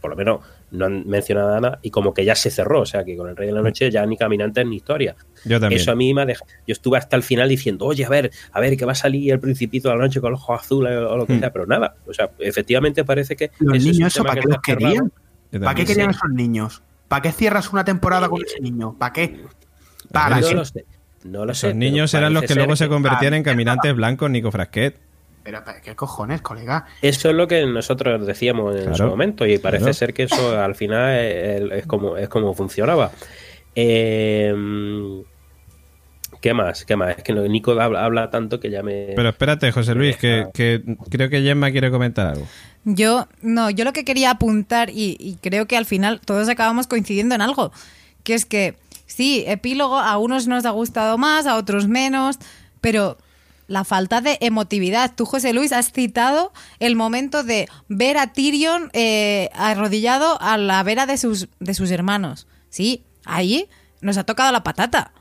[0.06, 0.40] por lo menos,
[0.70, 3.34] no han mencionado nada y como que ya se cerró, o sea, que con el
[3.36, 5.16] Rey de la Noche ya ni caminantes ni historia.
[5.44, 5.80] Yo también.
[5.80, 6.48] Eso a mí me ha dejado.
[6.66, 9.32] Yo estuve hasta el final diciendo, oye, a ver, a ver, que va a salir
[9.32, 11.40] el Principito de la noche con los ojos azules o lo que Hmm.
[11.40, 11.96] sea, pero nada.
[12.06, 13.50] O sea, efectivamente parece que.
[13.58, 15.12] Los niños, ¿eso para qué los querían?
[15.60, 16.18] ¿Para qué querían sí.
[16.18, 16.82] esos niños?
[17.08, 18.94] ¿Para qué cierras una temporada con ese niño?
[18.98, 19.40] ¿Para qué?
[20.12, 20.84] Para No que- lo sé.
[21.24, 21.68] No lo sé.
[21.68, 25.00] Esos niños eran los que luego se convertían en caminantes blancos, Nico Frasquet.
[25.46, 26.86] Pero, ¿qué cojones, colega?
[27.00, 29.94] Eso es lo que nosotros decíamos en Claro, su momento y parece claro.
[29.94, 33.12] ser que eso al final es, es como, es como funcionaba.
[33.76, 34.52] Eh,
[36.40, 36.84] ¿Qué más?
[36.84, 37.18] ¿Qué más?
[37.18, 39.12] Es que Nico habla, habla tanto que ya me...
[39.14, 42.48] Pero espérate, José Luis, que, que creo que Gemma quiere comentar algo.
[42.84, 46.88] Yo, no, yo lo que quería apuntar, y, y creo que al final todos acabamos
[46.88, 47.70] coincidiendo en algo,
[48.24, 48.74] que es que
[49.06, 52.38] sí, epílogo a unos nos ha gustado más, a otros menos,
[52.80, 53.16] pero
[53.66, 55.12] la falta de emotividad.
[55.14, 60.82] Tú, José Luis, has citado el momento de ver a Tyrion eh, arrodillado a la
[60.82, 62.46] vera de sus, de sus hermanos.
[62.68, 63.68] Sí, ahí
[64.00, 65.12] nos ha tocado la patata.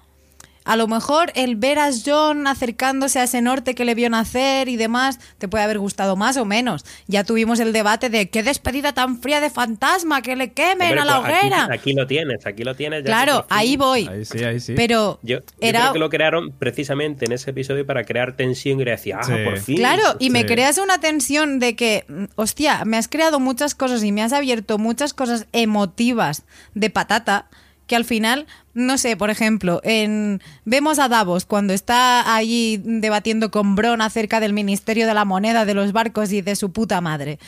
[0.66, 4.68] A lo mejor el ver a John acercándose a ese norte que le vio nacer
[4.68, 6.84] y demás te puede haber gustado más o menos.
[7.07, 10.99] Ya tuvimos el debate de qué despedida tan fría de fantasma, que le quemen Hombre,
[11.01, 11.68] a la pues aquí- hoguera.
[11.72, 13.03] Aquí, lo tienes, aquí lo tienes.
[13.03, 14.07] ya claro, ahí voy.
[14.07, 14.74] Ahí sí, ahí sí.
[14.76, 18.82] Pero Yo, yo era creo que lo crearon precisamente en ese episodio para crear tensión
[18.82, 19.34] y decía, ah, Sí.
[19.45, 19.78] por fin.
[19.78, 20.45] Claro, y me Sí.
[20.47, 24.34] creas una tensión de que, mm, hostia, me has creado muchas cosas y me has
[24.34, 26.43] abierto muchas cosas emotivas
[26.74, 27.45] de patata
[27.88, 33.52] que al final, no sé, por ejemplo, en vemos a Davos cuando está ahí debatiendo
[33.52, 37.02] con Bron acerca del Ministerio de la Moneda, de los barcos y de su puta
[37.02, 37.40] madre.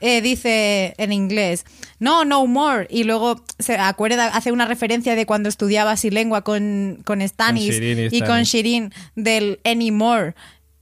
[0.00, 1.64] Eh, dice en inglés,
[1.98, 2.86] no, no more.
[2.90, 7.74] Y luego se acuerda, hace una referencia de cuando estudiaba así lengua con, con Stannis
[7.74, 8.42] Shirin y y con.
[8.42, 10.34] Shirin del anymore.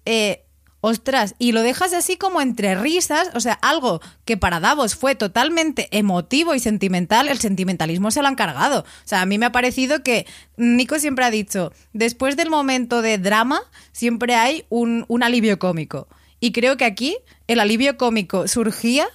[0.04, 0.43] Eh,
[0.84, 5.14] ostras, y lo dejas así como entre risas, o sea, algo que para Davos fue
[5.14, 8.80] totalmente emotivo y sentimental, el sentimentalismo se lo han cargado.
[8.80, 10.26] O sea, a mí me ha parecido que
[10.58, 13.62] Nico siempre ha dicho, después del momento de drama,
[13.92, 16.06] siempre hay un, alivio cómico.
[16.38, 17.16] Y creo que aquí
[17.46, 19.06] el alivio cómico surgía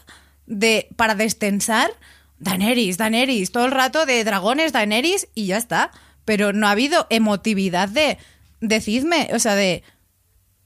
[0.48, 1.92] de para destensar
[2.40, 5.92] Daenerys, Daenerys, todo el rato de dragones, Daenerys y ya está.
[6.26, 8.18] Pero no ha habido emotividad de
[8.60, 9.84] decidme, o sea, de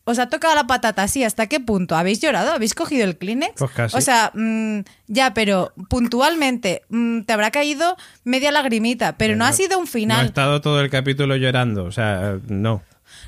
[0.05, 1.95] os ha tocado la patata así, ¿hasta qué punto?
[1.95, 2.51] ¿Habéis llorado?
[2.51, 3.53] ¿Habéis cogido el Kleenex?
[3.57, 3.97] Pues casi.
[3.97, 9.53] O sea, mm, ya, pero puntualmente mm, te habrá caído media lagrimita, pero no ha
[9.53, 10.25] sido un No he final.
[10.25, 12.81] estado todo el capítulo llorando, o sea, no.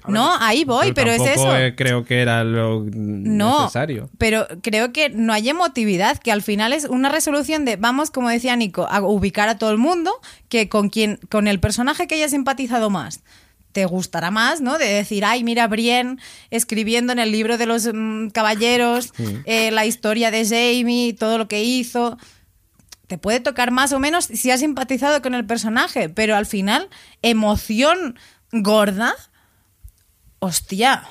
[0.07, 1.55] No, ahí voy, pero es eso.
[1.57, 4.09] eh, creo que era lo No, necesario.
[4.19, 8.29] pero creo que no hay emotividad, que al final es una resolución de, vamos, como
[8.29, 10.11] decía Nico, a ubicar a todo el mundo,
[10.49, 13.21] que con quien, con el personaje que haya simpatizado más,
[13.75, 14.77] te gustará más, ¿no?
[14.77, 16.17] De decir, ay, mira, Brienne
[16.49, 19.11] escribiendo en el libro de los mm, caballeros
[19.43, 22.17] eh, la historia de Jamie, todo lo que hizo.
[23.07, 26.87] Te puede tocar más o menos si has simpatizado con el personaje, pero al final,
[27.21, 28.17] emoción
[28.53, 29.13] gorda,
[30.39, 31.03] hostia.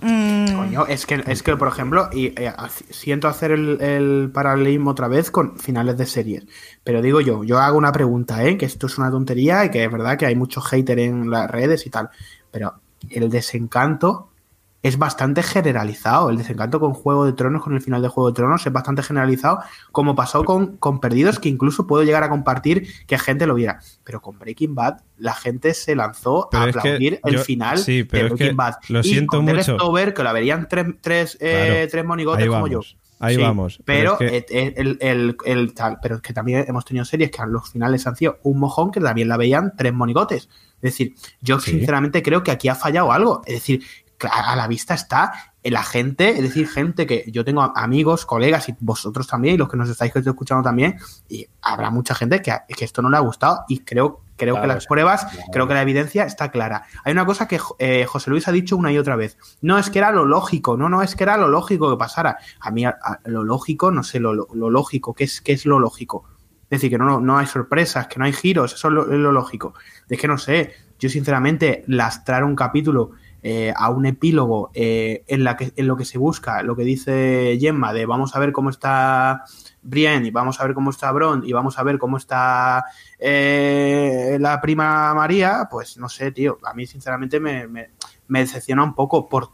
[0.00, 2.52] Mm, Coño, es que, es que, por ejemplo, y, eh,
[2.90, 6.46] siento hacer el, el paralelismo otra vez con finales de series.
[6.84, 8.56] Pero digo yo, yo hago una pregunta, ¿eh?
[8.56, 11.50] Que esto es una tontería y que es verdad que hay muchos hater en las
[11.50, 12.10] redes y tal.
[12.50, 12.74] Pero
[13.10, 14.27] el desencanto
[14.82, 16.30] es bastante generalizado.
[16.30, 19.02] El desencanto con Juego de Tronos, con el final de Juego de Tronos, es bastante
[19.02, 19.58] generalizado,
[19.92, 23.80] como pasó con, con Perdidos, que incluso puedo llegar a compartir que gente lo viera.
[24.04, 27.78] Pero con Breaking Bad, la gente se lanzó Pero a que aplaudir el yo- final
[27.78, 28.74] sí, pero de es que Breaking Bad.
[28.88, 30.14] lo Y siento con mucho.
[30.14, 32.80] Que la verían tres, tres, eh, tres monigotes como yo.
[33.18, 33.80] ahí vamos.
[33.84, 37.32] Pero, Pero es eh, el, el- el tal, pero es que también hemos tenido series
[37.32, 40.48] que a los finales han sido un mojón que también la veían tres monigotes.
[40.76, 41.72] Es decir, yo Sí.
[41.72, 43.42] sinceramente creo que aquí ha fallado algo.
[43.44, 43.82] Es decir,
[44.30, 48.76] a la vista está la gente, es decir, gente que yo tengo amigos, colegas y
[48.80, 50.96] vosotros también, y los que nos estáis escuchando también,
[51.28, 54.62] y habrá mucha gente que, que esto no le ha gustado y creo, creo Claro,
[54.68, 55.42] que las pruebas, Claro.
[55.52, 56.84] creo que la evidencia está clara.
[57.04, 59.36] Hay una cosa que eh, José Luis ha dicho una y otra vez.
[59.60, 62.38] No es que era lo lógico, no, no es que era lo lógico que pasara.
[62.60, 65.66] A mí a- a- lo lógico, no sé, lo, lo- lógico, ¿qué es, ¿qué es
[65.66, 66.24] lo lógico?
[66.62, 69.02] Es decir, que no, no, no hay sorpresas, que no hay giros, eso es lo,
[69.12, 69.74] es lo lógico.
[70.08, 73.10] Es que no sé, yo sinceramente lastrar un capítulo
[73.42, 76.82] eh, a un epílogo eh, en, la que, en lo que se busca, lo que
[76.82, 79.44] dice Gemma, de vamos a ver cómo está
[79.82, 82.84] Brienne y vamos a ver cómo está Bron y vamos a ver cómo está
[83.18, 87.90] eh, la prima María, pues no sé, tío, a mí sinceramente me,
[88.28, 89.52] decepciona un poco por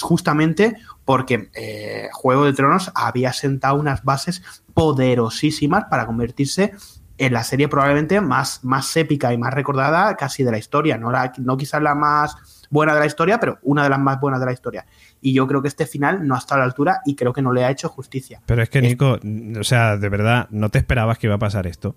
[0.00, 6.72] justamente porque eh, Juego de Tronos había sentado unas bases poderosísimas para convertirse
[7.16, 11.10] en la serie probablemente más, más épica y más recordada casi de la historia, no,
[11.10, 14.40] la, no quizás la más buena de la historia, pero una de las más buenas
[14.40, 14.84] de la historia.
[15.22, 17.40] Y yo creo que este final no ha estado a la altura y creo que
[17.40, 18.42] no le ha hecho justicia.
[18.44, 19.18] Pero es que, Nico,
[19.58, 21.96] o sea, de verdad, ¿no te esperabas que iba a pasar esto?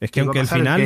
[0.00, 0.80] Es que ¿Qué iba aunque el final,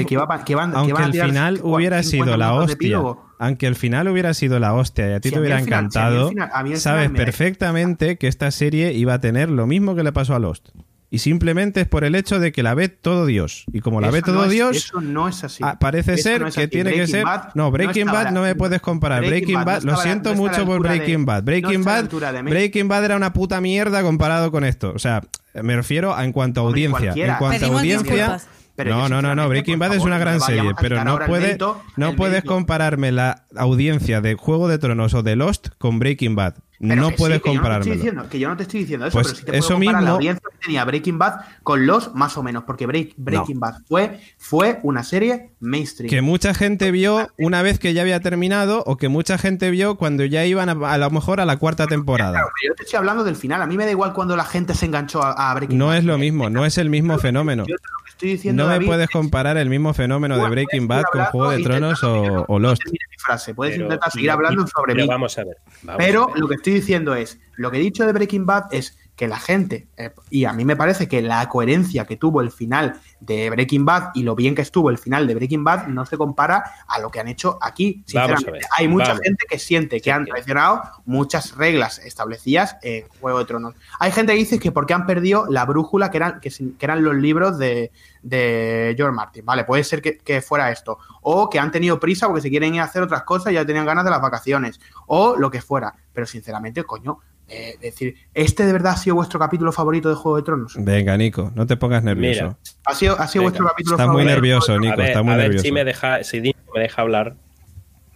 [0.75, 3.01] aunque el final 50 hubiera sido la hostia,
[3.39, 5.99] aunque el final hubiera sido la hostia y a ti Si te hubiera final- si
[5.99, 10.35] encantado, final- sabes perfectamente que esta serie iba a tener lo mismo que le pasó
[10.35, 10.69] a Lost.
[11.11, 13.65] Y simplemente es por el hecho de que la ve todo Dios.
[13.73, 15.65] Y como la ve todo no es- Dios, Eso no es así.
[15.65, 16.71] Ah, parece Eso ser no es que así.
[16.71, 17.25] tiene que Breaking ser.
[17.25, 19.25] Bad no, Breaking Bad no me puedes comparar.
[19.25, 21.45] Breaking, Bad, no lo siento mucho por de- Breaking Bad.
[21.45, 22.11] Breaking Bad,
[22.45, 24.93] Breaking Bad era una puta mierda comparado con esto.
[24.95, 25.23] O sea,
[25.63, 27.13] me refiero a en cuanto a audiencia.
[27.17, 28.39] En cuanto a audiencia.
[28.77, 29.49] Pero no, no, no, no.
[29.49, 32.53] Breaking Bad es una gran serie, pero no puede, mérito- no puedes mérito.
[32.55, 36.55] compararme la audiencia de Juego de Tronos o de Lost con Breaking Bad.
[36.81, 39.37] Pero no sí, puedes yo no que yo no te estoy diciendo eso, Pues pero
[39.39, 42.37] sí te puedo eso comparar la mismo- audiencia que tenía Breaking Bad con los más
[42.37, 46.09] o menos, porque Break- Breaking Bad fue, fue una serie mainstream.
[46.09, 49.97] que mucha gente vio una vez que ya había terminado o que mucha gente vio
[49.97, 52.33] cuando ya iban a, a lo mejor a la cuarta temporada.
[52.33, 53.61] Claro, pero yo te estoy hablando del final.
[53.61, 55.97] A mí me da igual cuando la gente se enganchó a, a Breaking No Bad.
[55.99, 57.64] es lo mismo, no es el mismo fenómeno.
[57.66, 60.37] Yo te lo que estoy diciendo, No me David, puedes es- comparar el mismo fenómeno
[60.37, 62.83] de Puedes Breaking Bad con Juego de Tronos o, no- o no Lost.
[62.85, 63.53] termine mi frase.
[63.55, 65.09] Puedes Pero- intentar seguir hablando sobre pero mí.
[65.09, 65.57] vamos a ver.
[65.83, 66.39] vamos a Pero ver.
[66.39, 69.41] lo que estoy diciendo es, lo que he dicho de Breaking Bad es que la
[69.41, 73.51] gente, eh, y a mí me parece que la coherencia que tuvo el final de
[73.51, 76.62] Breaking Bad y lo bien que estuvo el final de Breaking Bad no se compara
[76.87, 78.05] a lo que han hecho aquí.
[78.07, 83.45] Sinceramente, hay mucha gente que siente que han traicionado muchas reglas establecidas en Juego de
[83.47, 83.75] Tronos.
[83.99, 87.16] Hay gente que dice que porque han perdido la brújula que eran, que eran los
[87.16, 87.91] libros de,
[88.23, 89.45] de George Martin.
[89.45, 91.01] Vale, puede ser que, que fuera esto.
[91.23, 93.66] O que han tenido prisa porque se quieren ir a hacer otras cosas y ya
[93.66, 94.79] tenían ganas de las vacaciones.
[95.09, 95.93] O lo que fuera.
[96.12, 97.19] Pero sinceramente, coño,
[97.49, 100.75] eh, decir, ¿este de verdad ha sido vuestro capítulo favorito de Juego de Tronos?
[100.79, 102.43] Venga, Nico, no te pongas nervioso.
[102.45, 104.35] Mira, ¿Ha sido, ha sido vuestro capítulo Estás muy favorito?
[104.35, 105.65] nervioso, Nico, a ver, está muy a ver nervioso.
[105.65, 107.37] si me deja, si Dino me deja hablar,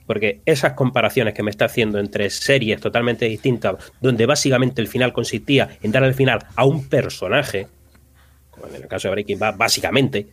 [0.06, 5.12] porque esas comparaciones que me está haciendo entre series totalmente distintas, donde básicamente el final
[5.12, 7.68] consistía en dar el final a un personaje,
[8.50, 10.26] como en el caso de Breaking Bad, básicamente,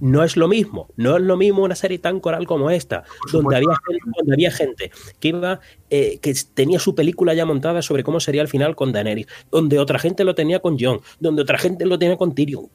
[0.00, 3.56] no es lo mismo, no es lo mismo una serie tan coral como esta, donde
[3.56, 4.90] había, gente, donde había gente
[5.20, 8.92] que iba, eh, que tenía su película ya montada sobre cómo sería el final con
[8.92, 12.68] Daenerys, donde otra gente lo tenía con Jon, donde otra gente lo tenía con Tyrion.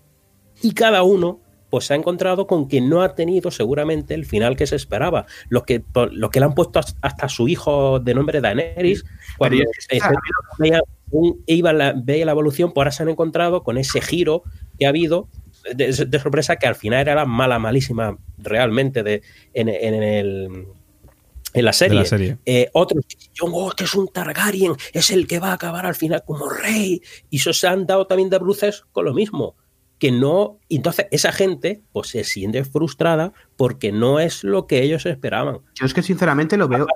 [0.61, 4.55] Y cada uno pues se ha encontrado con que no ha tenido seguramente el final
[4.55, 5.25] que se esperaba.
[5.49, 9.05] Los que, los que le han puesto hasta su hijo de nombre Daenerys,
[9.37, 9.63] cuando
[10.57, 10.81] veía,
[11.45, 14.43] iba la, veía la evolución, pues ahora se han encontrado con ese giro
[14.79, 15.27] que ha habido
[15.73, 19.21] de, sorpresa que al final era la mala, malísima realmente de,
[19.53, 20.67] en, el,
[21.53, 22.05] en la serie.
[22.05, 22.37] serie.
[22.45, 23.05] Eh, otros,
[23.41, 27.01] oh, que es un Targaryen, es el que va a acabar al final como rey.
[27.29, 29.55] Y eso se han dado también de bruces con lo mismo.
[29.97, 30.59] Que no.
[30.69, 35.59] Entonces, esa gente pues se siente frustrada porque no es lo que ellos esperaban.
[35.75, 36.87] Yo es que sinceramente lo veo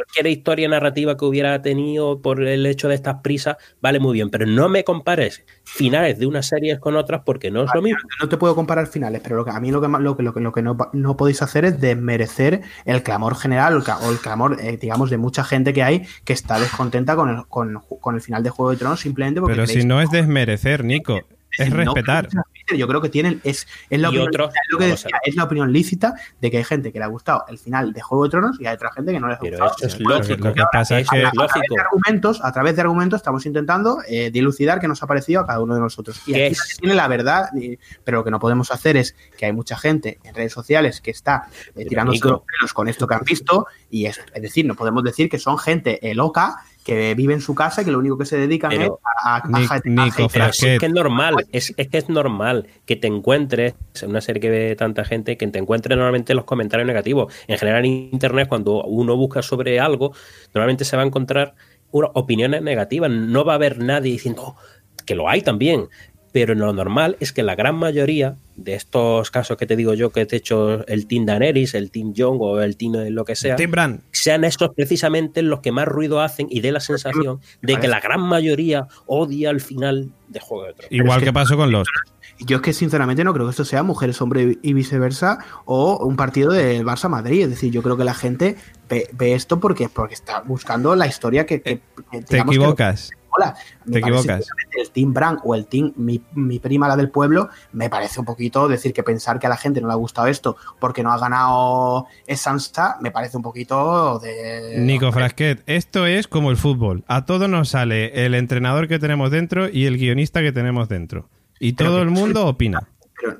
[0.00, 4.30] cualquier historia narrativa que hubiera tenido por el hecho de estas prisas, vale muy bien,
[4.30, 7.98] pero no me compares finales de unas series con otras porque no es lo mismo.
[8.20, 10.52] No te puedo comparar finales, pero lo que, a mí lo que, lo que, lo
[10.52, 15.18] que, no, podéis hacer es desmerecer el clamor general o el clamor, eh, digamos, de
[15.18, 18.78] mucha gente que hay que está descontenta con el, con, el final de Juego de
[18.78, 19.54] Tronos simplemente porque...
[19.54, 21.20] Pero si no es desmerecer, Nico,
[21.58, 22.28] es respetar.
[22.76, 24.30] yo creo que tienen, es, es, la opinión,
[24.68, 27.44] lo que decía, es la opinión lícita de que hay gente que le ha gustado
[27.48, 29.72] el final de Juego de Tronos y hay otra gente que no le ha gustado.
[29.78, 30.48] Eso es lógico.
[30.48, 33.98] Lo que pasa es que a, través de argumentos, a través de argumentos estamos intentando
[34.08, 36.20] eh, dilucidar qué nos ha parecido a cada uno de nosotros.
[36.26, 37.50] Y aquí tiene la verdad,
[38.04, 41.10] pero lo que no podemos hacer es que hay mucha gente en redes sociales que
[41.10, 44.74] está eh, tirando los pelos con esto que han visto y es, es decir, no
[44.74, 47.98] podemos decir que son gente eh, loca que vive en su casa y que lo
[47.98, 48.90] único que se dedican es
[49.22, 54.20] a, a, es que es normal, es, que es normal que te encuentres, en una
[54.20, 57.32] serie que ve tanta gente, que te encuentres normalmente los comentarios negativos.
[57.48, 60.12] En general en internet, cuando uno busca sobre algo,
[60.54, 61.54] normalmente se va a encontrar
[61.90, 63.10] opiniones negativas.
[63.10, 64.56] No va a haber nadie diciendo oh,
[65.04, 65.88] que lo hay también,
[66.32, 70.10] pero lo normal es que la gran mayoría de estos casos que te digo yo,
[70.10, 73.34] que te he hecho el Team Daenerys, el Team Young o el Team lo que
[73.34, 73.56] sea,
[74.12, 78.00] sean estos precisamente los que más ruido hacen y dé la sensación de que la
[78.00, 80.92] gran mayoría odia el final de Juego de Tronos.
[80.92, 81.88] Igual que, pasó con los
[82.40, 86.16] yo es que sinceramente no creo que esto sea mujeres, hombre y viceversa o un
[86.16, 87.42] partido de Barça Madrid.
[87.42, 88.56] Es decir, yo creo que la gente
[88.88, 91.58] ve, esto porque, porque está buscando la historia que.
[91.58, 93.10] Te equivocas.
[93.36, 93.54] Hola,
[93.90, 94.48] te equivocas.
[94.76, 98.26] El Team Brand o el Team mi, mi, prima, la del pueblo, me parece un
[98.26, 101.12] poquito decir que pensar que a la gente no le ha gustado esto porque no
[101.12, 104.76] ha ganado Sansa, me parece un poquito de.
[104.78, 107.04] Nico Frasquet, esto es como el fútbol.
[107.06, 111.28] A todos nos sale el entrenador que tenemos dentro y el guionista que tenemos dentro.
[111.58, 112.88] Y todo el mundo opina.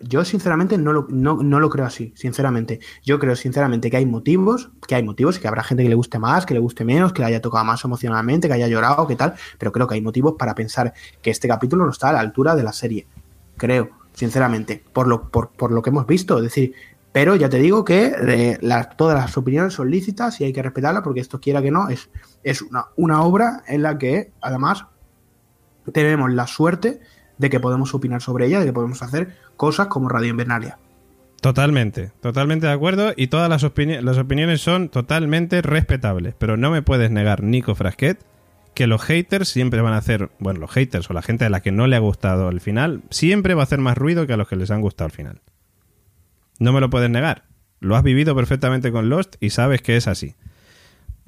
[0.03, 2.81] Yo sinceramente no lo, no, lo creo así, sinceramente.
[3.03, 6.18] Yo creo sinceramente que hay motivos, que hay motivos, que habrá gente que le guste
[6.18, 9.16] más, que le guste menos, que le haya tocado más emocionalmente, que haya llorado, que
[9.16, 12.20] tal, pero creo que hay motivos para pensar que este capítulo no está a la
[12.20, 13.07] altura de la serie.
[13.57, 16.37] Creo, sinceramente, por lo, por, lo que hemos visto.
[16.39, 16.74] Es decir,
[17.12, 18.59] pero ya te digo que eh,
[18.97, 22.11] todas las opiniones son lícitas y hay que respetarlas porque esto quiera que no, es,
[22.43, 24.87] es una, una obra en la que además
[25.93, 27.01] tenemos la suerte
[27.41, 30.78] de que podemos opinar sobre ella, de que podemos hacer cosas como Radio Invernalia.
[31.41, 36.82] Totalmente, totalmente de acuerdo y todas las, las opiniones son totalmente respetables, pero no me
[36.82, 38.22] puedes negar, Nico Frasquet,
[38.74, 41.62] que los haters siempre van a hacer, bueno, los haters o la gente a la
[41.62, 44.36] que no le ha gustado el final, siempre va a hacer más ruido que a
[44.36, 45.41] los que les han gustado el final.
[46.59, 47.45] No me lo puedes negar.
[47.80, 50.34] Lo has vivido perfectamente con Lost y sabes que es así.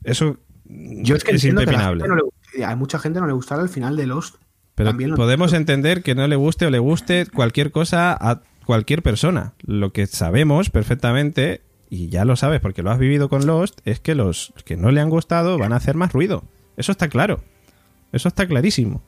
[0.05, 0.37] Eso
[0.67, 2.05] Yo es, que es impepinable.
[2.53, 4.37] Que a mucha gente no le gustará el final de Lost
[4.75, 9.55] pero podemos entender que no le guste o le guste cualquier cosa a cualquier persona.
[9.63, 11.61] Lo que sabemos perfectamente,
[11.91, 14.91] y ya lo sabes porque lo has vivido con Lost, es que los que no
[14.91, 16.45] le han gustado van a hacer más ruido.
[16.77, 17.43] Eso está claro.
[18.13, 19.03] Eso está clarísimo.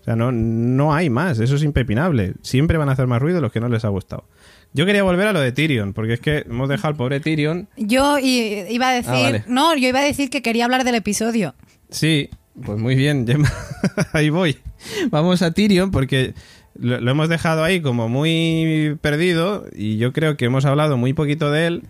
[0.00, 1.40] O sea, no, no hay más.
[1.40, 2.34] Eso es impepinable.
[2.42, 4.24] Siempre van a hacer más ruido los que no les ha gustado.
[4.72, 7.68] Yo quería volver a lo de Tyrion, porque es que hemos dejado al pobre Tyrion.
[7.76, 9.42] Yo iba a decir.
[9.42, 11.54] Ah, no, yo iba a decir que quería hablar del episodio.
[11.90, 12.30] Sí,
[12.64, 13.26] pues muy bien,
[14.12, 14.56] ahí voy.
[15.10, 16.34] Vamos a Tyrion porque
[16.78, 21.50] lo, hemos dejado ahí como muy perdido y yo creo que hemos hablado muy poquito
[21.50, 21.82] de él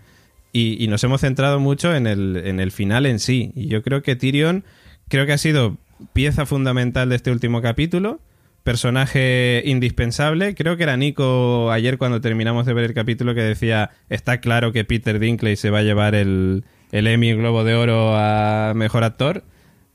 [0.53, 3.51] y, nos hemos centrado mucho en el, en el final en sí.
[3.55, 4.63] Y yo creo que Tyrion
[5.07, 5.77] creo que ha sido
[6.13, 8.19] pieza fundamental de este último capítulo,
[8.63, 10.55] personaje indispensable.
[10.55, 14.71] Creo que era Nico ayer cuando terminamos de ver el capítulo que decía, está claro
[14.71, 19.03] que Peter Dinklage se va a llevar el, el Emmy Globo de Oro a Mejor
[19.03, 19.43] Actor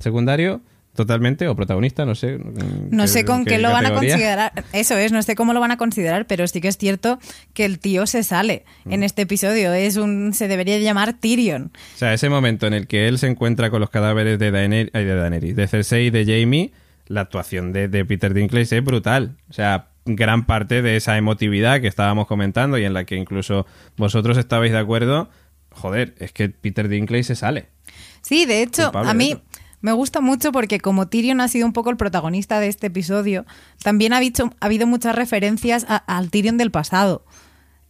[0.03, 0.61] secundario
[0.95, 2.39] totalmente o protagonista, no sé.
[2.91, 4.53] No sé con qué, lo van a considerar.
[4.73, 7.19] Eso es, no sé cómo lo van a considerar, pero sí que es cierto
[7.55, 9.05] que el tío se sale en mm.
[9.05, 9.73] este episodio.
[9.73, 11.73] Es un se debería llamar Tyrion.
[11.95, 14.93] O sea, ese momento en el que él se encuentra con los cadáveres de Daenerys,
[14.93, 16.73] de, Daenerys, de Cersei y de Jamie,
[17.07, 19.37] la actuación de, Peter Dinklage es brutal.
[19.49, 23.67] O sea, gran parte de esa emotividad que estábamos comentando y en la que incluso
[23.97, 25.31] vosotros estabais de acuerdo.
[25.71, 27.69] Joder, es que Peter Dinklage se sale.
[28.21, 29.41] Sí, de hecho, a mí.
[29.83, 33.45] Me gusta mucho porque como Tyrion ha sido un poco el protagonista de este episodio,
[33.83, 37.25] también ha, dicho- ha habido muchas referencias a- al Tyrion del pasado.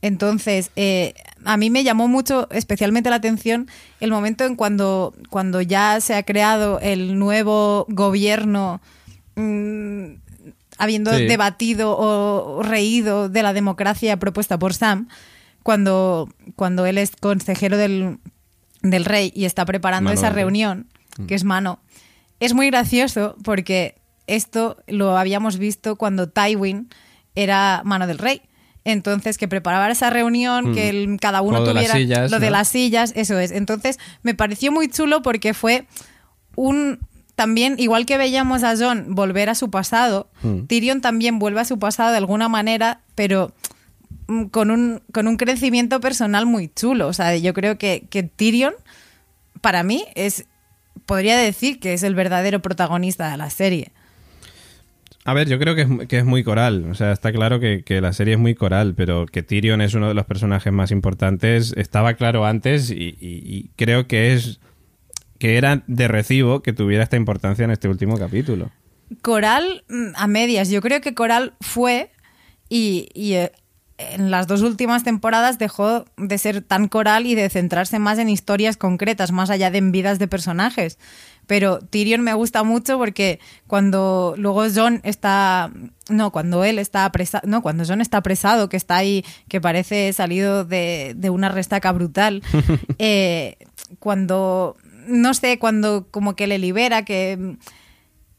[0.00, 1.14] Entonces, eh,
[1.44, 3.68] a mí me llamó mucho, especialmente la atención,
[4.00, 8.80] el momento en cuando, cuando ya se ha creado el nuevo gobierno,
[9.36, 10.14] mm,
[10.78, 11.26] habiendo Sí.
[11.26, 15.08] debatido o, reído de la democracia propuesta por Sam,
[15.62, 18.18] cuando, cuando él es consejero del,
[18.82, 20.88] del rey y está preparando Mano esa reunión,
[21.26, 21.80] que es mano.
[22.40, 23.96] Es muy gracioso porque
[24.26, 26.88] esto lo habíamos visto cuando Tywin
[27.34, 28.42] era mano del rey.
[28.84, 30.74] Entonces, que preparaba esa reunión, Mm.
[30.74, 33.52] que el- cada uno Lo de tuviera sillas, lo de las sillas, eso es.
[33.52, 35.86] Entonces, me pareció muy chulo porque fue
[36.56, 36.98] un
[37.34, 40.66] también, igual que veíamos a John volver a su pasado, Mm.
[40.66, 43.52] Tyrion también vuelve a su pasado de alguna manera, pero
[44.28, 47.06] mm, con un, con un crecimiento personal muy chulo.
[47.08, 48.74] O sea, yo creo que, que Tyrion,
[49.60, 50.44] para mí, es.
[51.06, 53.92] Podría decir que es el verdadero protagonista de la serie.
[55.24, 56.86] A ver, yo creo que es, que es muy coral.
[56.90, 59.94] O sea, está claro que, que la serie es muy coral, pero que Tyrion es
[59.94, 64.58] uno de los personajes más importantes estaba claro antes y, y- y creo que es
[65.38, 68.70] que era de recibo que tuviera esta importancia en este último capítulo.
[69.22, 70.70] Coral mm, a medias.
[70.70, 72.10] Yo creo que Coral fue
[72.68, 73.52] y, y, eh,
[74.10, 78.28] en las dos últimas temporadas dejó de ser tan coral y de centrarse más en
[78.28, 80.98] historias concretas, más allá de en vidas de personajes.
[81.46, 85.70] Pero Tyrion me gusta mucho porque cuando luego John está.
[86.08, 87.46] No, cuando él está apresado.
[87.48, 91.90] No, cuando John está apresado, que está ahí, que parece salido de, de una restaca
[91.92, 92.42] brutal.
[92.98, 93.56] eh,
[93.98, 94.76] cuando.
[95.06, 97.56] No sé, cuando como que le libera, que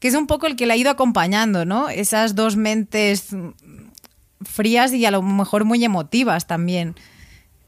[0.04, 1.88] que es un poco el que le ha ido acompañando, ¿no?
[1.88, 3.34] Esas dos mentes
[4.42, 6.94] frías y a lo mejor muy emotivas también.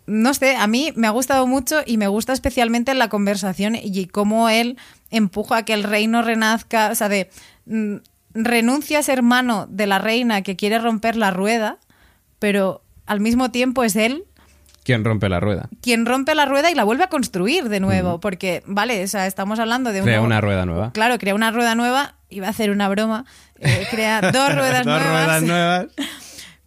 [0.06, 4.06] No sé, a mí me ha gustado mucho y me gusta especialmente la conversación y
[4.06, 4.78] cómo él
[5.10, 7.28] empuja a que el reino renazca, o sea, de
[7.66, 7.96] mm,
[8.34, 11.78] renuncia a ser mano de la reina que quiere romper la rueda,
[12.38, 14.24] pero al mismo tiempo es él
[14.84, 15.68] ¿Quién rompe la rueda?
[15.82, 19.26] quien rompe la rueda y la vuelve a construir de nuevo, porque, vale, o sea,
[19.26, 20.92] estamos hablando de Crea una rueda nueva.
[20.92, 23.24] Claro, crea una rueda nueva, iba a hacer una broma,
[23.58, 25.86] eh, crea dos ruedas Dos nuevas, ruedas nuevas.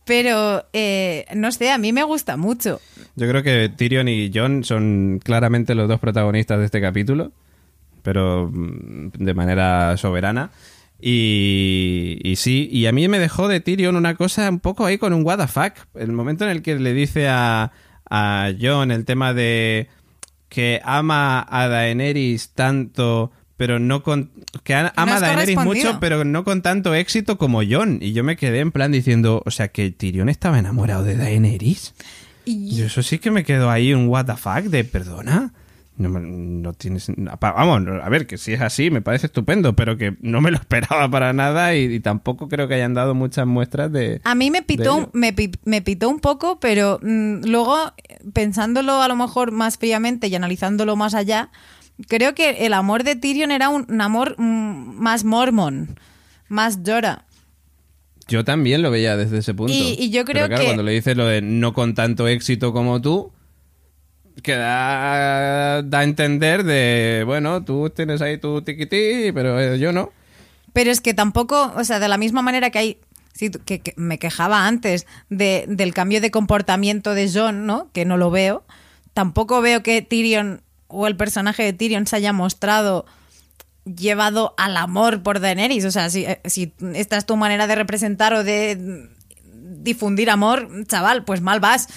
[0.09, 2.81] Pero eh, no sé, a mí me gusta mucho.
[3.15, 7.31] Yo creo que Tyrion y John son claramente los dos protagonistas de este capítulo,
[8.01, 10.49] pero mm, de manera soberana.
[10.99, 14.97] Y, y sí, y a mí me dejó de Tyrion una cosa un poco ahí
[14.97, 15.73] con un what the fuck.
[15.93, 17.71] El momento en el que le dice a,
[18.09, 19.89] a John el tema de
[20.49, 24.31] que ama a Daenerys tanto, pero no con...
[24.63, 27.99] que a- ama a has Daenerys mucho, pero no con tanto éxito como John.
[28.01, 31.93] Y yo me quedé en plan diciendo, o sea, que Tyrion estaba enamorado de Daenerys.
[32.45, 35.51] Y Yo eso sí que me quedo ahí un what the fuck de perdona.
[35.97, 37.11] No, no tienes.
[37.41, 40.57] Vamos, a ver, que si es así me parece estupendo, pero que no me lo
[40.61, 44.21] esperaba para nada y, y tampoco creo que hayan dado muchas muestras de.
[44.23, 45.33] a mí me pitó, me
[45.81, 47.75] pitó un poco, pero mm, luego,
[48.31, 51.49] pensándolo a lo mejor más fríamente y analizándolo más allá,
[52.07, 55.99] creo que el amor de Tyrion era un, un amor mm, más mormon,
[56.47, 57.25] más Jorah.
[58.27, 59.73] Yo también lo veía desde ese punto.
[59.73, 62.27] Y- y yo creo Pero claro, que- cuando le dices lo de no con tanto
[62.27, 63.31] éxito como tú,
[64.43, 69.91] que da, da a entender de, bueno, tú tienes ahí tu tiquití, pero eh, yo
[69.91, 70.11] no.
[70.73, 72.97] Pero es que tampoco, o sea, de la misma manera que hay,
[73.33, 77.89] sí, que, que me quejaba antes de, del cambio de comportamiento de John, ¿no?
[77.91, 78.63] Que no lo veo.
[79.13, 83.05] Tampoco veo que Tyrion o el personaje de Tyrion se haya mostrado
[83.85, 85.85] llevado al amor por Daenerys.
[85.85, 86.41] O sea, si, eh,
[86.93, 89.07] esta es tu manera de representar o de
[89.53, 91.87] difundir amor, chaval, pues mal vas.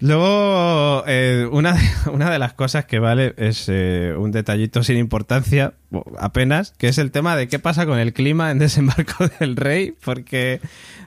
[0.00, 1.80] Luego, eh, una, de,
[2.12, 5.74] una de las cosas que vale es eh, un detallito sin importancia,
[6.18, 9.94] apenas, que es el tema de qué pasa con el clima en Desembarco del Rey,
[10.02, 10.60] porque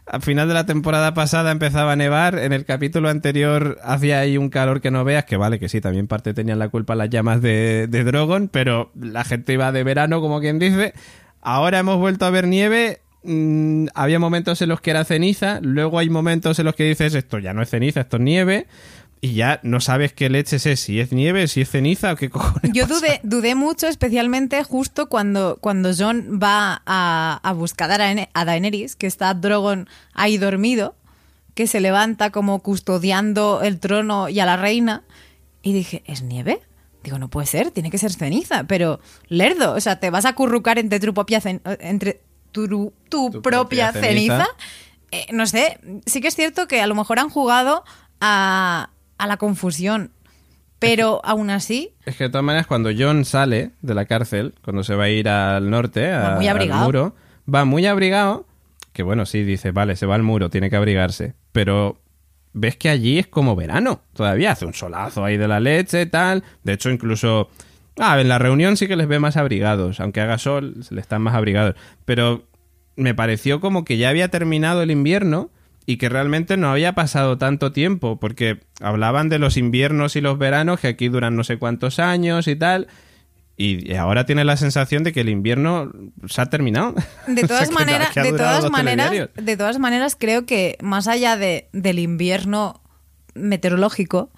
[0.06, 4.38] al final de la temporada pasada empezaba a nevar, en el capítulo anterior hacía ahí
[4.38, 7.10] un calor que no veas, que vale, que sí, también parte tenían la culpa las
[7.10, 10.94] llamas de, de Drogon, pero la gente iba de verano, como quien dice.
[11.42, 16.00] Ahora hemos vuelto a ver nieve, mm, había momentos en los que era ceniza, luego
[16.00, 18.68] hay momentos en los que dices esto ya no es ceniza, esto es nieve,
[19.24, 22.30] y ya no sabes qué leches es, si es nieve, si es ceniza o qué
[22.30, 22.72] cojones.
[22.74, 28.28] Yo dudé, dudé mucho, especialmente justo cuando, cuando John va a, a buscar a, Daene-
[28.34, 30.96] a Daenerys, que está Drogon ahí dormido,
[31.56, 35.04] que se levanta como custodiando el trono y a la reina,
[35.62, 36.60] y dije, ¿es nieve?
[37.02, 39.00] Digo, no puede ser, tiene que ser ceniza, pero
[39.30, 42.22] lerdo, o sea, te vas a currucar entre tu propia, cen- entre
[42.52, 42.92] tu, tu
[43.32, 44.34] Tu propia, propia ceniza.
[44.36, 44.48] ceniza.
[45.12, 47.86] Eh, no sé, sí que es cierto que a lo mejor han jugado
[48.20, 50.12] a, a la confusión,
[50.80, 54.84] pero aún así, Es que de todas maneras, cuando John sale de la cárcel, cuando
[54.84, 56.86] se va a ir al norte, Va a- muy al abrigado.
[56.86, 57.16] muro,
[57.54, 58.46] va muy abrigado,
[58.92, 62.00] que bueno, sí, dice, vale, se va al muro, tiene que abrigarse, pero
[62.54, 66.44] ves que allí es como verano, todavía hace un solazo ahí de la leche, tal,
[66.64, 67.50] de hecho incluso...
[68.00, 71.02] Ah, en la reunión sí que les ve más abrigados, aunque haga sol, se le
[71.02, 72.48] están más abrigados, pero
[72.96, 75.52] me pareció como que ya había terminado el invierno
[75.86, 80.38] y que realmente no había pasado tanto tiempo, porque hablaban de los inviernos y los
[80.38, 82.88] veranos que aquí duran no sé cuántos años y tal,
[83.58, 85.92] y ahora tiene la sensación de que el invierno
[86.28, 86.96] se ha terminado.
[87.28, 89.46] de O sea, todas que- maneras, que ha de todas maneras, telediarios.
[89.46, 92.82] de todas maneras, creo que más allá de, del invierno
[93.36, 94.32] meteorológico,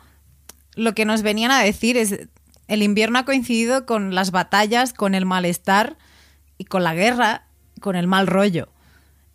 [0.75, 2.27] lo que nos venían a decir es
[2.67, 5.97] el invierno ha coincidido con las batallas, con el malestar
[6.57, 7.45] y con la guerra,
[7.79, 8.69] con el mal rollo.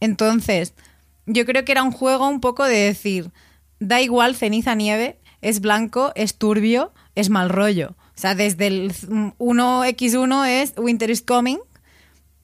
[0.01, 0.75] Entonces,
[1.33, 3.31] yo creo que era un juego un poco de decir,
[3.79, 7.95] da igual ceniza nieve, es blanco, es turbio, es mal rollo.
[8.17, 11.59] O sea, desde el 1x1 es Winter is coming,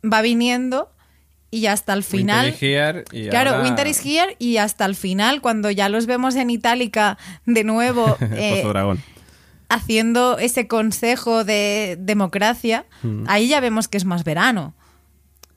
[0.02, 0.90] va viniendo
[1.50, 2.46] y hasta el final...
[2.46, 5.88] Winter is here y Claro, ahora- Winter is here y hasta el final, cuando ya
[5.88, 8.62] los vemos en Itálica de nuevo eh,
[9.68, 12.86] haciendo ese consejo de democracia,
[13.26, 14.74] ahí ya vemos que es más verano.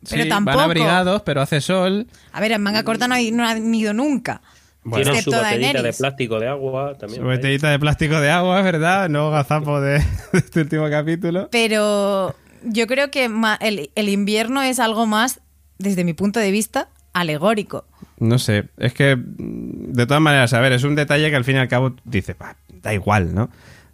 [0.09, 0.23] Pero.
[0.23, 0.57] Sí, tampoco.
[0.57, 2.07] Van abrigados, pero hace sol.
[2.31, 4.41] A ver, en manga corta no, hay- no han ido nunca.
[4.83, 7.21] Tienen su botellita de plástico de agua también.
[7.21, 9.09] Su botellita de plástico de agua, ¿verdad?
[9.09, 9.99] No gazapo de,
[10.33, 11.49] de este último capítulo.
[11.51, 12.33] Pero
[12.63, 15.41] yo creo que ma- el, el invierno es algo más,
[15.77, 17.85] desde mi punto de vista, alegórico.
[18.19, 21.43] No sé, es que mm, de todas maneras, a ver, es un detalle que al
[21.43, 23.49] fin y al cabo dice, "Bah, da igual, ¿no?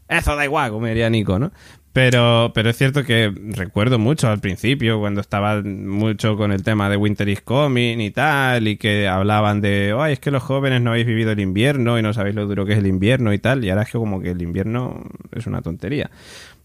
[0.08, 1.52] Eso da igual, como diría Nico, ¿no?
[1.96, 6.90] Pero, pero es cierto que recuerdo mucho al principio, cuando estaba mucho con el tema
[6.90, 10.82] de Winter is Coming y tal, y que hablaban de, ay, es que los jóvenes
[10.82, 13.40] no habéis vivido el invierno y no sabéis lo duro que es el invierno y
[13.40, 16.12] tal, y ahora es que como que el invierno es una tontería.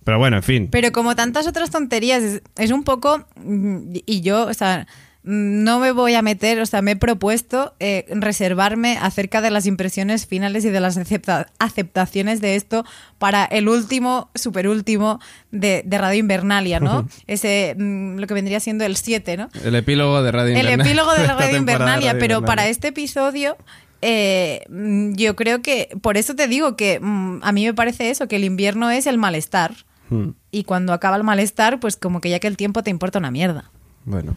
[0.02, 0.68] Pero bueno, en fin.
[0.68, 3.24] Pero como tantas otras tonterías, es, es un poco.
[3.36, 4.88] mm, Y yo, o sea,
[5.22, 9.66] no me voy a meter, o sea, me he propuesto eh, reservarme acerca de las
[9.66, 12.84] impresiones finales y de las acepta- aceptaciones de esto
[13.18, 17.06] para el último, super último de, de Radio Invernalia, ¿no?
[17.26, 19.50] Ese, mm, lo que vendría siendo el 7, ¿no?
[19.62, 20.84] El epílogo de Radio el Invernalia.
[20.90, 22.46] epílogo de la radio de invernalia, Radio pero Invernalia.
[22.46, 23.56] para este episodio
[24.02, 28.08] eh, mm, yo creo que, por eso te digo que mm, a mí me parece
[28.08, 29.74] eso, que el invierno es el malestar.
[30.08, 33.18] Hmm, Y cuando acaba el malestar, pues como que ya que el tiempo te importa
[33.18, 33.70] una mierda.
[34.06, 34.36] Bueno.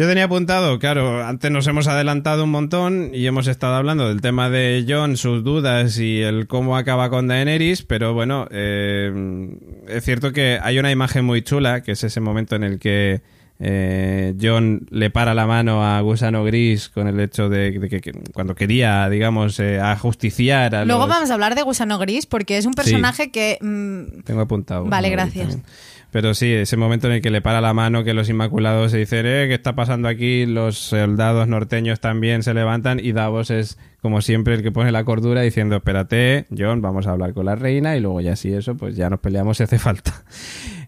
[0.00, 4.22] Yo tenía apuntado, claro, antes nos hemos adelantado un montón y hemos estado hablando del
[4.22, 9.12] tema de John, sus dudas y el cómo acaba con Daenerys, pero bueno, eh,
[9.88, 13.20] es cierto que hay una imagen muy chula, que es ese momento en el que
[13.58, 18.00] eh, John le para la mano a Gusano Gris con el hecho de, de que,
[18.00, 21.10] que cuando quería, digamos, eh, ajusticiar a Luego los...
[21.10, 23.58] vamos a hablar de Gusano Gris porque es un personaje que...
[23.60, 24.86] mm, Tengo apuntado.
[24.86, 25.48] Vale, gracias.
[25.48, 25.66] también.
[26.12, 28.98] Pero sí, ese momento en el que le para la mano, que los Inmaculados se
[28.98, 30.44] dicen, eh, ¿qué está pasando aquí?
[30.44, 35.04] Los soldados norteños también se levantan y Davos es, como siempre, el que pone la
[35.04, 38.76] cordura diciendo, espérate, John, vamos a hablar con la reina y luego ya sí eso,
[38.76, 40.24] pues ya nos peleamos si hace falta.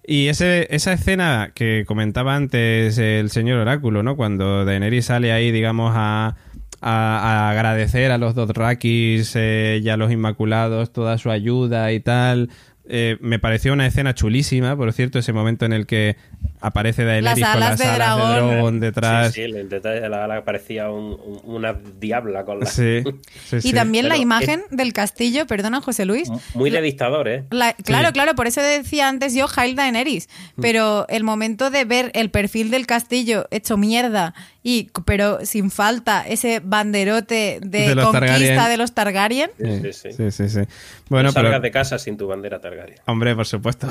[0.04, 4.16] Y ese, esa escena que comentaba antes el señor Oráculo, ¿no?
[4.16, 6.34] Cuando Daenerys sale ahí, digamos, a,
[6.80, 12.00] a- a agradecer a los Dothrakis eh, y a los Inmaculados toda su ayuda y
[12.00, 12.50] tal.
[12.89, 16.16] Eh, me pareció una escena chulísima, por cierto, ese momento en el que
[16.61, 18.28] aparece Daenerys Las con las de alas dragón.
[18.49, 19.33] de dragón detrás.
[19.33, 22.66] Sí, sí, el detalle de la ala parecía un- un- una diabla con la...
[22.66, 23.03] Sí,
[23.49, 26.28] sí, y también la imagen del castillo, perdona José Luis.
[26.55, 27.45] Muy de dictador, ¿eh?
[27.51, 30.28] La- claro, claro, por eso decía antes yo Hail Daenerys.
[30.57, 30.61] Mm.
[30.62, 36.26] Pero el momento de ver el perfil del castillo hecho mierda, y pero sin falta
[36.26, 38.68] ese banderote de, conquista Targaryen.
[38.68, 39.50] de los Targaryen.
[39.58, 40.12] Sí, Sí, sí.
[40.12, 40.60] sí, sí, sí.
[41.08, 41.46] Bueno, no pero...
[41.46, 42.98] salgas de casa sin tu bandera Targaryen.
[43.06, 43.88] Hombre, por supuesto.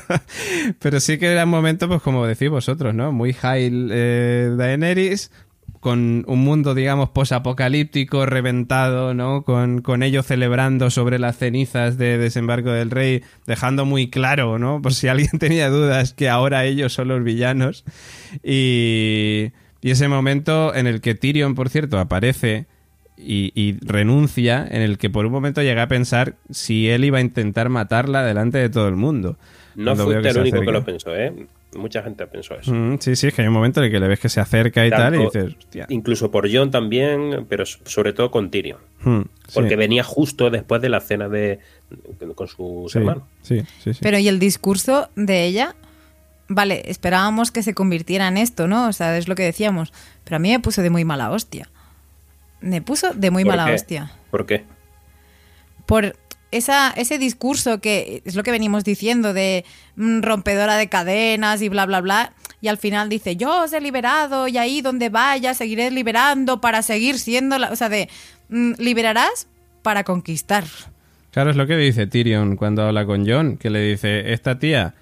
[0.78, 3.12] Pero sí que era un momento, pues como decís vosotros, ¿no?
[3.12, 5.30] Muy high eh, Daenerys,
[5.80, 9.42] con un mundo, digamos, posapocalíptico, reventado, ¿no?
[9.44, 14.82] Con, con ellos celebrando sobre las cenizas de desembarco del rey, dejando muy claro, ¿no?
[14.82, 17.84] Por si alguien tenía dudas, que ahora ellos son los villanos.
[18.42, 22.66] Y, y ese momento en el que Tyrion, por cierto, aparece
[23.16, 27.18] y, y renuncia, en el que por un momento llega a pensar si él iba
[27.18, 29.36] a intentar matarla delante de todo el mundo.
[29.76, 31.32] No fuiste el único que lo pensó, ¿eh?
[31.76, 32.74] Mucha gente pensó eso.
[32.74, 34.40] Mm, sí, sí, es que hay un momento en el que le ves que se
[34.40, 35.86] acerca y tal, y dices, hostia.
[35.88, 38.78] Incluso por John también, pero so- sobre todo con Tyrion.
[39.04, 41.60] Mm, sí, Porque venía justo después de la cena de
[42.34, 43.22] con sus sí, hermanos.
[43.42, 44.00] sí, sí, sí.
[44.02, 45.76] Pero y el discurso de ella,
[46.50, 48.88] vale, esperábamos que se convirtiera en esto, ¿no?
[48.88, 49.92] O sea, es lo que decíamos.
[50.24, 51.70] Pero a mí me puso de muy mala hostia.
[52.60, 53.74] Me puso de muy ¿Por mala qué?
[53.74, 54.12] hostia.
[54.30, 54.64] ¿Por qué?
[55.86, 56.16] Por
[56.50, 59.64] esa, ese discurso que es lo que venimos diciendo de
[59.94, 62.32] mm, rompedora de cadenas y bla, bla, bla.
[62.60, 66.82] Y al final dice, yo os he liberado y ahí donde vaya seguiré liberando para
[66.82, 67.58] seguir siendo...
[67.58, 67.70] La...
[67.70, 68.08] O sea, de
[68.48, 69.46] mm, liberarás
[69.82, 70.64] para conquistar.
[71.30, 74.94] Claro, es lo que dice Tyrion cuando habla con John, que le dice, esta tía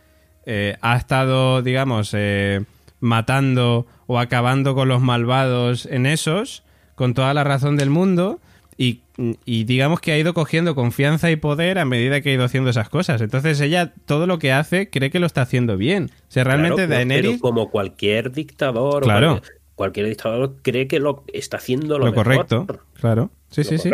[0.51, 2.65] eh, ha estado, digamos, eh,
[3.01, 6.63] matando o acabando con los malvados en esos,
[6.95, 8.41] con toda la razón del mundo,
[8.79, 9.03] y,
[9.45, 12.71] y digamos que ha ido cogiendo confianza y poder a medida que ha ido haciendo
[12.71, 13.21] esas cosas.
[13.21, 16.11] Entonces ella todo lo que hace cree que lo está haciendo bien.
[16.13, 17.31] O sea, realmente Claro, Daenerys...
[17.33, 19.29] pero como cualquier dictador, o Claro.
[19.33, 22.67] cualquier, cualquier dictador cree que lo está haciendo lo, Lo mejor, correcto,
[23.01, 23.31] claro.
[23.51, 23.91] Sí, lo sí, sí.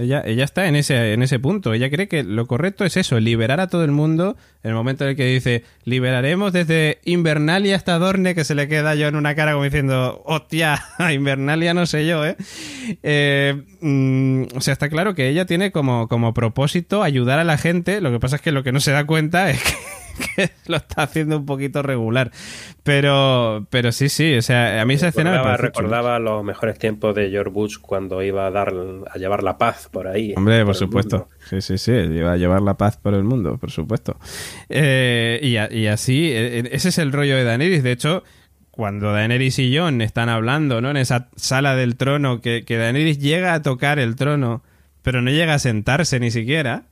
[0.00, 1.74] Ella, ella está en ese, en ese punto.
[1.74, 4.36] Ella cree que lo correcto es eso, liberar a todo el mundo.
[4.62, 8.66] En el momento en el que dice, liberaremos desde Invernalia hasta Dorne, que se le
[8.66, 10.82] queda yo en una cara como diciendo, hostia,
[11.12, 12.36] Invernalia no sé yo, ¿eh?
[13.02, 17.58] Eh, mm, o sea, está claro que ella tiene como, como propósito ayudar a la
[17.58, 18.00] gente.
[18.00, 19.74] Lo que pasa es que lo que no se da cuenta es que,
[20.36, 22.30] que lo está haciendo un poquito regular.
[22.82, 26.78] Pero, pero sí, sí, o sea, a mí esa escena me Recordaba, parece los mejores
[26.78, 28.72] tiempos de George Bush cuando iba a dar
[29.12, 30.32] a llevar la paz por ahí.
[30.36, 31.28] Hombre, por supuesto.
[31.48, 31.92] Sí, sí, sí.
[31.92, 34.16] Lleva a llevar la paz por el mundo, por supuesto.
[34.68, 37.82] Eh, y, a- y así, eh, ese es el rollo de Daenerys.
[37.82, 38.24] De hecho,
[38.70, 40.90] cuando Daenerys y Jon están hablando, ¿no?
[40.90, 44.62] En esa sala del trono, que, que Daenerys llega a tocar el trono,
[45.02, 46.84] pero no llega a sentarse ni siquiera.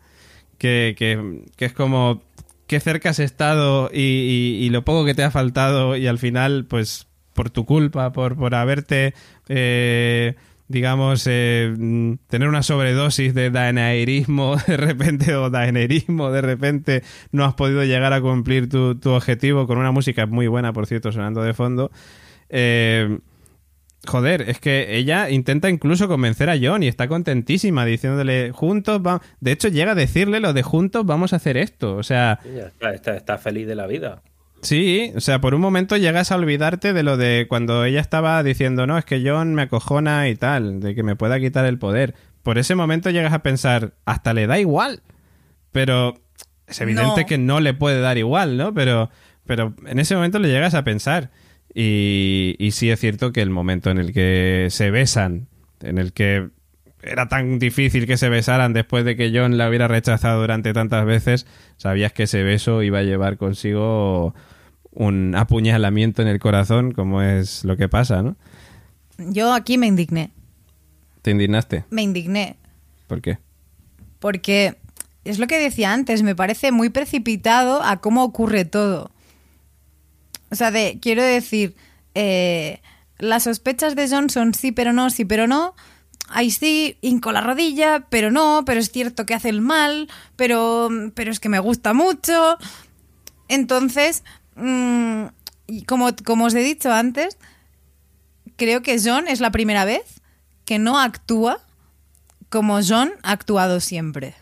[0.59, 2.23] Que, que- que es como
[2.69, 7.09] qué cerca has estado y, lo poco que te ha faltado y al final, pues,
[7.35, 9.15] por tu culpa, por, por haberte,
[9.49, 10.35] eh,
[10.69, 11.75] digamos, eh,
[12.29, 18.13] tener una sobredosis de daenerismo de repente o daenerismo de repente, no has podido llegar
[18.13, 21.91] a cumplir tu, tu objetivo con una música muy buena, por cierto, sonando de fondo.
[22.51, 23.19] Eh,
[24.07, 29.23] Joder, es que ella intenta incluso convencer a John y está contentísima diciéndole juntos vamos.
[29.41, 31.97] De hecho, llega a decirle lo de juntos vamos a hacer esto.
[31.97, 34.23] O sea, está, está, está feliz de la vida.
[34.63, 38.43] sí, o sea, por un momento llegas a olvidarte de lo de cuando ella estaba
[38.43, 41.79] diciendo, no, es que John me acojona y tal, de que me pueda quitar el
[41.79, 42.15] poder.
[42.45, 45.03] Por ese momento llegas a pensar, hasta le da igual.
[45.73, 46.15] Pero
[46.67, 47.27] es evidente No.
[47.27, 48.73] que no le puede dar igual, ¿no?
[48.73, 49.11] Pero,
[49.45, 51.31] pero en ese momento le llegas a pensar.
[51.81, 55.47] Y, y sí es cierto que el momento en el que se besan,
[55.81, 56.49] en el que
[57.03, 61.07] era tan difícil que se besaran después de que John la hubiera rechazado durante tantas
[61.07, 61.47] veces,
[61.77, 64.35] sabías que ese beso iba a llevar consigo
[64.91, 68.37] un apuñalamiento en el corazón, como es lo que pasa, ¿no?
[69.19, 70.33] Yo aquí me indigné.
[71.23, 71.85] ¿Te indignaste?
[71.91, 72.57] Me indigné.
[73.07, 73.39] ¿Por qué?
[74.19, 74.79] Porque
[75.25, 79.13] es lo que decía antes, me parece muy precipitado a cómo ocurre todo.
[80.51, 81.77] O sea, de, quiero decir,
[82.15, 82.81] eh,
[83.19, 85.75] las sospechas de Johnson sí, pero no, sí, pero no.
[86.29, 90.91] Ahí sí, hinco la rodilla, pero no, pero es cierto que hace el mal, pero,
[91.15, 92.59] pero es que me gusta mucho.
[93.49, 94.25] Entonces,
[94.57, 95.25] mm,
[95.87, 97.39] como, como os he dicho antes,
[98.57, 100.21] creo que John es la primera vez
[100.65, 101.61] que no actúa
[102.51, 104.35] como John ha actuado siempre.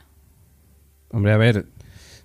[1.11, 1.66] Hombre, a ver,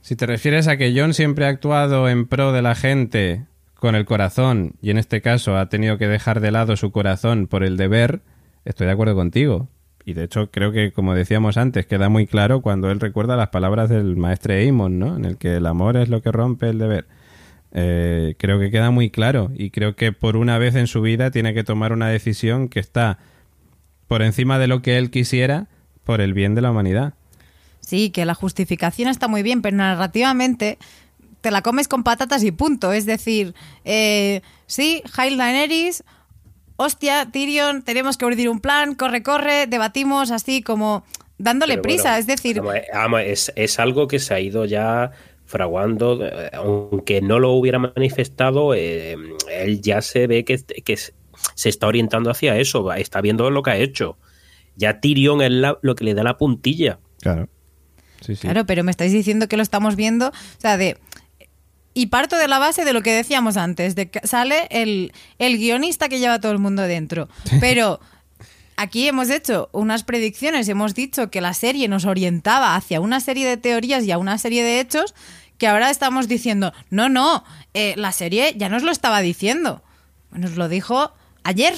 [0.02, 3.46] si te refieres a que John siempre ha actuado en pro de la gente
[3.82, 7.48] con el corazón y en este caso ha tenido que dejar de lado su corazón
[7.48, 8.22] por el deber,
[8.64, 9.70] estoy de acuerdo contigo.
[10.06, 13.50] Y de hecho creo que, como decíamos antes, queda muy claro cuando él recuerda las
[13.50, 15.18] palabras del maestre Amon, ¿no?
[15.18, 17.08] En el que el amor es lo que rompe el deber.
[17.72, 21.32] Eh, creo que queda muy claro y creo que por una vez en su vida
[21.32, 23.18] tiene que tomar una decisión que está
[24.08, 25.70] por encima de lo que él quisiera
[26.04, 27.16] por el bien de la humanidad.
[27.80, 30.78] Sí, que la justificación está muy bien, pero narrativamente
[31.42, 32.94] te la comes con patatas y punto.
[32.94, 33.54] Es decir,
[33.84, 36.04] eh, sí, Hail Daenerys,
[36.78, 41.04] hostia, Tyrion, tenemos que urdir un plan, corre, corre, debatimos así como
[41.38, 42.04] dándole Pero prisa.
[42.04, 42.62] bueno, es decir,
[43.26, 45.12] es, es algo que se ha ido ya
[45.46, 49.18] fraguando, eh, aunque no lo hubiera manifestado, eh,
[49.52, 53.72] él ya se ve que, que se está orientando hacia eso, está viendo lo que
[53.72, 54.18] ha hecho.
[54.76, 57.00] Ya Tyrion es la- lo que le da la puntilla.
[57.20, 57.50] Claro.
[58.22, 58.42] Sí, sí.
[58.42, 60.98] Claro, pero me estáis diciendo que lo estamos viendo, o sea, de...
[61.94, 65.58] Y parto de la base de lo que decíamos antes, de que sale el, el
[65.58, 67.28] guionista que lleva a todo el mundo dentro.
[67.60, 68.00] Pero
[68.78, 73.48] aquí hemos hecho unas predicciones, hemos dicho que la serie nos orientaba hacia una serie
[73.48, 75.14] de teorías y a una serie de hechos
[75.58, 77.44] que ahora estamos diciendo, no, no,
[77.74, 79.84] eh, la serie ya nos lo estaba diciendo.
[80.32, 81.12] Nos lo dijo
[81.44, 81.76] ayer.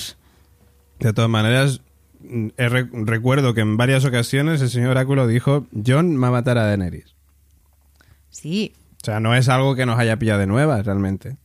[0.99, 1.81] De todas maneras,
[2.21, 7.13] recuerdo que en varias ocasiones el señor Oráculo dijo, John va a matar a Daenerys.
[8.29, 8.73] Sí,
[9.03, 11.35] O sea, no es algo que nos haya pillado de nuevas, realmente.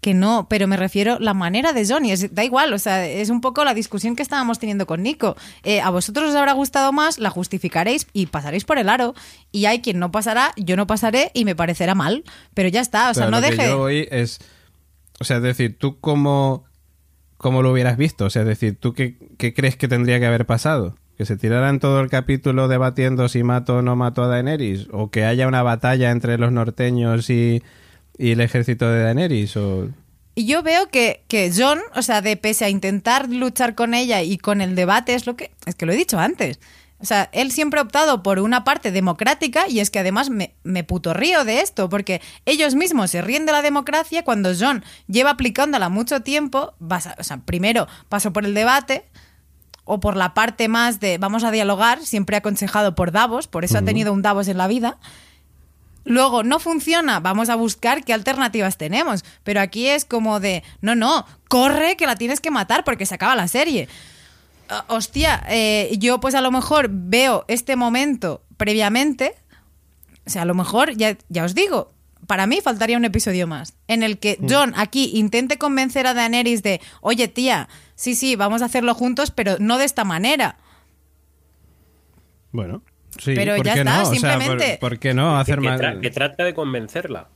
[0.00, 3.30] que no, pero me refiero la manera de Johnny, es, da igual, o sea, es
[3.30, 5.36] un poco la discusión que estábamos teniendo con Nico.
[5.64, 9.16] Eh, a vosotros os habrá gustado más, la justificaréis y pasaréis por el aro,
[9.50, 12.22] y hay quien no pasará, yo no pasaré y me parecerá mal,
[12.54, 13.68] pero ya está, o sea, Pero no lo que deje...
[13.70, 14.38] yo es.
[15.18, 16.64] O sea, es decir, tú cómo,
[17.36, 18.26] cómo lo hubieras visto.
[18.26, 20.94] O sea, es decir, ¿tú qué, qué crees que tendría que haber pasado?
[21.18, 24.86] ¿Que se tiraran todo el capítulo debatiendo si mato o no mato a Daenerys?
[24.92, 27.62] ¿O que haya una batalla entre los norteños y,
[28.16, 29.56] y el ejército de Daenerys?
[29.56, 29.88] O...
[30.36, 34.22] Y yo veo que, que John, o sea, de pese a intentar luchar con ella
[34.22, 35.50] y con el debate, es lo que.
[35.66, 36.60] Es que lo he dicho antes.
[37.00, 40.54] O sea, él siempre ha optado por una parte democrática y es que además me,
[40.62, 44.84] me puto río de esto, porque ellos mismos se ríen de la democracia cuando John
[45.08, 46.74] lleva aplicándola mucho tiempo.
[46.78, 49.04] basa- o sea, primero pasó por el debate
[49.88, 53.78] o por la parte más de vamos a dialogar, siempre aconsejado por Davos, por eso
[53.78, 54.98] ha tenido un Davos en la vida.
[56.04, 59.24] Luego, no funciona, vamos a buscar qué alternativas tenemos.
[59.44, 63.14] Pero aquí es como de, no, no, corre que la tienes que matar porque se
[63.14, 63.88] acaba la serie.
[64.68, 69.34] Ah, hostia, eh, yo pues a lo mejor veo este momento previamente,
[70.26, 71.92] o sea, a lo mejor, ya, ya os digo,
[72.28, 76.62] para mí faltaría un episodio más, en el que John aquí intente convencer a Daenerys
[76.62, 80.58] de, oye tía, sí, sí, vamos a hacerlo juntos, pero no de esta manera.
[82.52, 82.82] Bueno,
[83.18, 83.32] sí.
[83.34, 84.02] Pero ¿por ya qué está, no?
[84.02, 87.28] O sea, simplemente- ¿por, por qué no Que, hacer que tra- que trata de convencerla.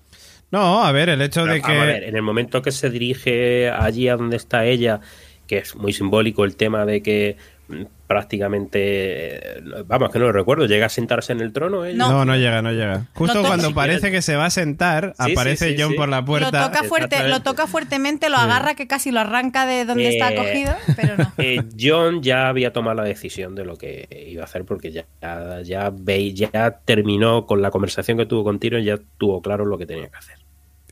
[0.51, 2.09] No, a ver, el hecho Pero, de vamos a ver, que.
[2.09, 5.01] en el momento que se dirige allí a donde está ella,
[5.47, 7.37] que es muy simbólico el tema de que
[7.69, 7.83] mm,
[8.13, 11.97] prácticamente, eh, vamos, que no lo recuerdo, llega a sentarse en el trono ella.
[11.97, 13.07] No, no llega, no llega.
[13.15, 15.97] Justo toca- cuando parece que se va a sentar, Sí, aparece sí, John sí.
[15.97, 16.71] por la Lo puerta.
[16.71, 20.37] toca, fuerte, lo toca fuertemente, lo agarra que casi lo arranca de donde está Eh,
[20.37, 21.33] cogido, pero no.
[21.39, 25.05] Eh, John ya había tomado la decisión de lo que iba a hacer porque ya,
[25.21, 29.65] ya, ya, veis- ya terminó con la conversación que tuvo con Tyrion, ya tuvo claro
[29.65, 30.37] lo que tenía que hacer.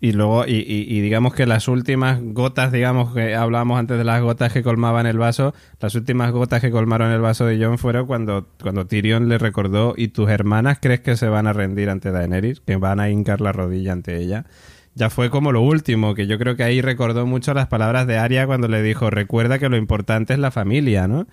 [0.03, 4.05] Y luego, y, y- y digamos que las últimas gotas, digamos que hablábamos antes de
[4.05, 7.77] las gotas que colmaban el vaso, las últimas gotas que colmaron el vaso de John
[7.77, 11.91] fueron cuando, cuando Tyrion le recordó, ¿y tus hermanas crees que se van a rendir
[11.91, 12.61] ante Daenerys?
[12.61, 14.47] Que van a hincar la rodilla ante ella.
[14.95, 18.17] Ya fue como lo último, que yo creo que ahí recordó mucho las palabras de
[18.17, 21.27] Arya cuando le dijo, recuerda que lo importante es la familia, ¿no?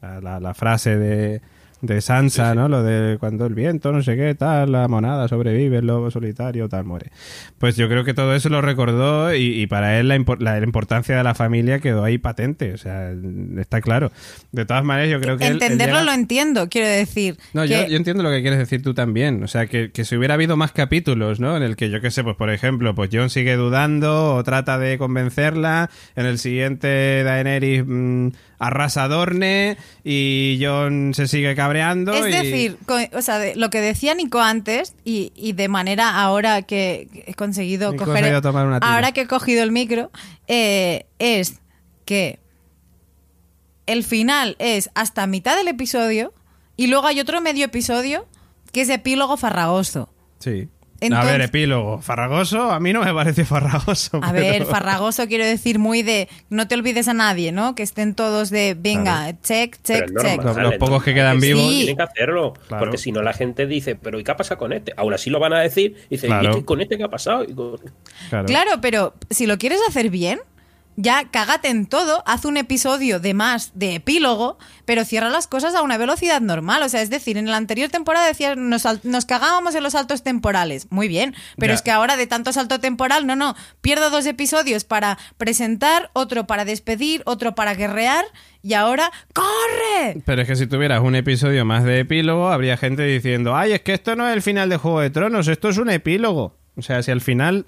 [0.00, 1.40] La frase de,
[1.86, 2.68] de Sansa, ¿no?
[2.68, 6.68] Lo de cuando el viento, no sé qué, tal, la monada sobrevive, el lobo solitario,
[6.68, 7.10] tal, muere.
[7.58, 10.58] Pues yo creo que todo eso lo recordó y, y para él la, impor- la-
[10.58, 13.12] la importancia de la familia quedó ahí patente, o sea,
[13.58, 14.12] está claro.
[14.52, 15.44] De todas maneras, yo creo que...
[15.46, 17.36] él- él Entenderlo llega- lo entiendo, quiero decir.
[17.52, 19.42] no, que- yo, yo entiendo lo que quieres decir tú también.
[19.42, 21.56] O sea, que, que si hubiera habido más capítulos, ¿no?
[21.56, 24.78] En el que, yo qué sé, pues por ejemplo, pues John sigue dudando o trata
[24.78, 25.90] de convencerla.
[26.16, 28.28] En el siguiente Daenerys mm,
[28.58, 32.12] arrasa Dorne y John se sigue cabreando.
[32.12, 32.78] Es y- decir,
[33.12, 37.34] o sea, de- lo que decía Nico antes y, y de manera ahora que he
[37.34, 40.10] conseguido Nico coger, tomar una ahora que he cogido el micro,
[40.48, 41.60] eh, es
[42.04, 42.38] que
[43.86, 46.32] el final es hasta mitad del episodio
[46.76, 48.26] y luego hay otro medio episodio
[48.72, 50.10] que es epílogo farragoso.
[50.38, 50.68] Sí.
[51.06, 52.00] Entonces- a ver, epílogo.
[52.00, 54.18] Farragoso, a mí no me parece farragoso.
[54.22, 57.74] A pero- ver, farragoso quiero decir muy de no te olvides a nadie, ¿no?
[57.74, 60.42] Que estén todos de venga, check, check, check.
[60.42, 62.54] Los- los pocos que quedan sí, vivos- Tienen que hacerlo.
[62.68, 62.84] Claro.
[62.84, 64.92] Porque si no, la gente dice, pero ¿y qué pasa con este?
[64.96, 65.96] Aún así lo van a decir.
[66.08, 66.44] Y dicen, Claro.
[66.44, 67.44] ¿y este- con este qué ha pasado?
[67.44, 67.78] Y con-
[68.30, 68.46] Claro.
[68.46, 70.40] Claro, pero si lo quieres hacer bien,
[70.96, 75.74] ya cágate en todo, haz un episodio de más de epílogo, pero cierra las cosas
[75.74, 76.82] a una velocidad normal.
[76.82, 80.22] O sea, es decir, en la anterior temporada decías, nos, nos cagábamos en los saltos
[80.22, 80.86] temporales.
[80.90, 81.74] Muy bien, pero Ya.
[81.74, 86.46] es que ahora de tanto salto temporal, no, no, pierdo dos episodios para presentar, otro
[86.46, 88.24] para despedir, otro para guerrear,
[88.62, 90.22] y ahora ¡corre!
[90.24, 93.80] Pero es que si tuvieras un episodio más de epílogo, habría gente diciendo, ay, es
[93.82, 96.56] que esto no es el final de Juego de Tronos, esto es un epílogo.
[96.76, 97.66] O sea, si al final...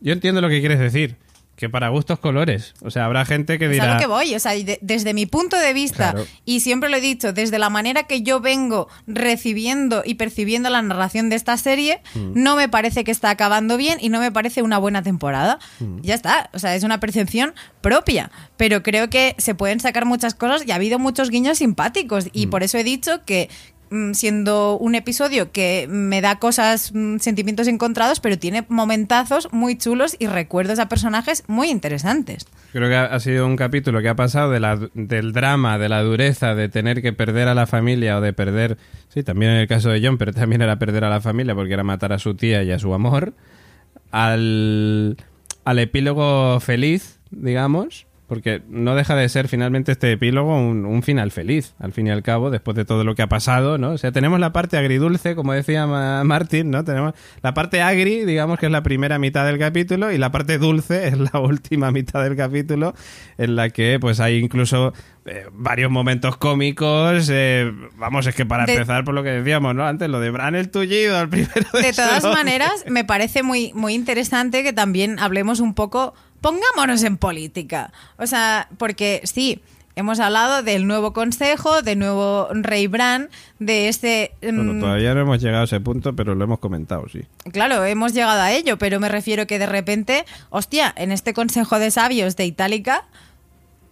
[0.00, 1.16] Yo entiendo lo que quieres decir,
[1.58, 2.72] que para gustos colores.
[2.82, 3.94] O sea, habrá gente que Es a dirá...
[3.94, 6.26] lo que voy, o sea, de- desde mi punto de vista, Claro.
[6.44, 10.80] y siempre lo he dicho, desde la manera que yo vengo recibiendo y percibiendo la
[10.82, 12.42] narración de esta serie, Mm.
[12.42, 15.58] no me parece que está acabando bien y no me parece una buena temporada.
[15.80, 16.00] Mm.
[16.02, 20.34] Ya está, o sea, es una percepción propia, pero creo que se pueden sacar muchas
[20.34, 22.50] cosas y ha habido muchos guiños simpáticos y Mm.
[22.50, 23.50] por eso he dicho que
[24.12, 30.16] siendo un episodio que me da cosas, mm, sentimientos encontrados, pero tiene momentazos muy chulos
[30.18, 32.46] y recuerdos a personajes muy interesantes.
[32.72, 35.88] Creo que ha ha sido un capítulo que ha pasado de la, del drama, de
[35.88, 38.78] la dureza, de tener que perder a la familia o de perder,
[39.08, 41.74] sí, también en el caso de John, pero también era perder a la familia porque
[41.74, 43.34] era matar a su tía y a su amor,
[44.10, 45.16] al,
[45.64, 51.30] al epílogo feliz, digamos, porque no deja de ser finalmente este epílogo un, un final
[51.32, 53.92] feliz, al fin y al cabo, después de todo lo que ha pasado, ¿no?
[53.92, 56.84] O sea, tenemos la parte agridulce, como decía Ma- Martin, ¿no?
[56.84, 60.58] Tenemos la parte agri, digamos que es la primera mitad del capítulo, y la parte
[60.58, 62.94] dulce es la última mitad del capítulo,
[63.38, 64.92] en la que pues hay incluso
[65.24, 67.28] eh, varios momentos cómicos.
[67.32, 69.86] eh, vamos, es que para De- empezar por lo que decíamos, ¿no?
[69.86, 73.72] Antes lo de Bran el tullido, el primero de De todas maneras, me parece muy,
[73.74, 77.92] muy interesante que también hablemos un poco, pongámonos en política.
[78.16, 79.60] O sea, porque sí,
[79.98, 84.32] hemos hablado del nuevo consejo, del nuevo rey Bran, de este...
[84.40, 87.22] Bueno, mm, todavía no hemos llegado a ese punto, pero lo hemos comentado, sí.
[87.52, 91.80] Claro, hemos llegado a ello, pero me refiero que de repente, hostia, en este consejo
[91.80, 93.06] de sabios de Itálica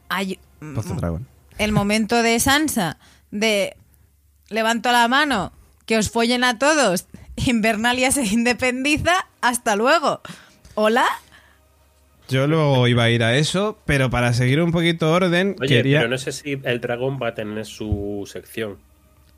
[0.09, 1.27] hay Dragón.
[1.59, 2.99] el momento de Sansa
[3.33, 3.77] de
[4.49, 5.53] levanto la mano,
[5.87, 7.07] que os follen a todos,
[7.37, 10.21] Invernalia se independiza, hasta luego.
[10.75, 11.07] ¿Hola?
[12.29, 15.99] Yo luego iba a ir a eso, pero para seguir un poquito orden, Oye, quería
[16.01, 18.77] pero no sé si el dragón va a tener su sección.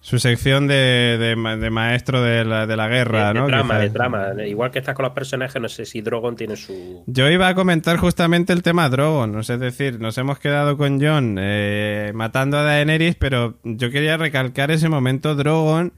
[0.01, 3.47] su sección de, de ma- de maestro de la, de la guerra, ¿no?
[3.47, 4.29] trama, de trama.
[4.47, 7.03] Igual que estás con los personajes, no sé si Drogon tiene su.
[7.07, 9.41] Yo iba a comentar justamente el tema Drogon, ¿no?
[9.41, 14.71] es decir, nos hemos quedado con Jon eh, matando a Daenerys, pero yo quería recalcar
[14.71, 15.93] ese momento Drogon,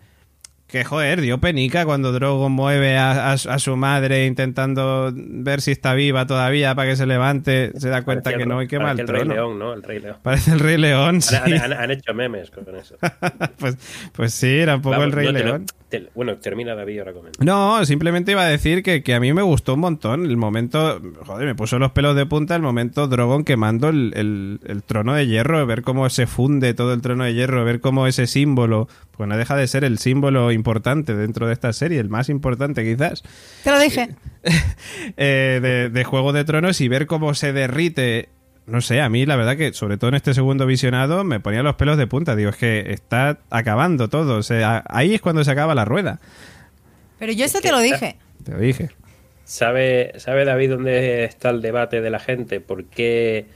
[0.71, 5.61] que joder, dio penica cuando Drogon mueve a, a su- a su madre intentando ver
[5.61, 8.69] si está viva todavía para que se levante, se da cuenta que el- no y
[8.69, 9.29] quema parecía el el Rey.
[9.37, 9.73] León, ¿no?
[9.75, 10.17] El Rey León.
[10.23, 11.35] Parece el Rey León, sí.
[11.35, 12.97] Han, han- han hecho memes con eso.
[13.59, 13.77] pues,
[14.13, 15.67] pues sí, era un poco Vamos, el Rey no te lo- León.
[15.91, 17.45] Te- bueno, termina David ahora comenta.
[17.45, 21.01] No, simplemente iba a decir que, que a mí me gustó un montón el momento,
[21.27, 25.15] joder, me puso los pelos de punta el momento Drogon quemando el, el- el trono
[25.15, 28.89] de hierro, ver cómo se funde todo el trono de hierro, ver cómo ese símbolo,
[29.17, 32.85] pues no deja de ser el símbolo importante dentro de esta serie, el más importante
[32.85, 33.23] quizás,
[33.65, 34.11] Te lo dije.
[35.17, 38.29] eh, de, de Juego de Tronos y ver cómo se derrite.
[38.67, 41.63] No sé, a mí la verdad que, sobre todo en este segundo visionado, me ponía
[41.63, 42.37] los pelos de punta.
[42.37, 44.37] Digo, es que está acabando todo.
[44.37, 46.21] O sea, ahí es cuando se acaba la rueda.
[47.19, 48.17] Pero yo esto te lo dije.
[48.45, 48.91] Te lo dije.
[49.45, 52.61] ¿Sabe, ¿Sabe David dónde está el debate de la gente?
[52.61, 53.47] ¿Por qué,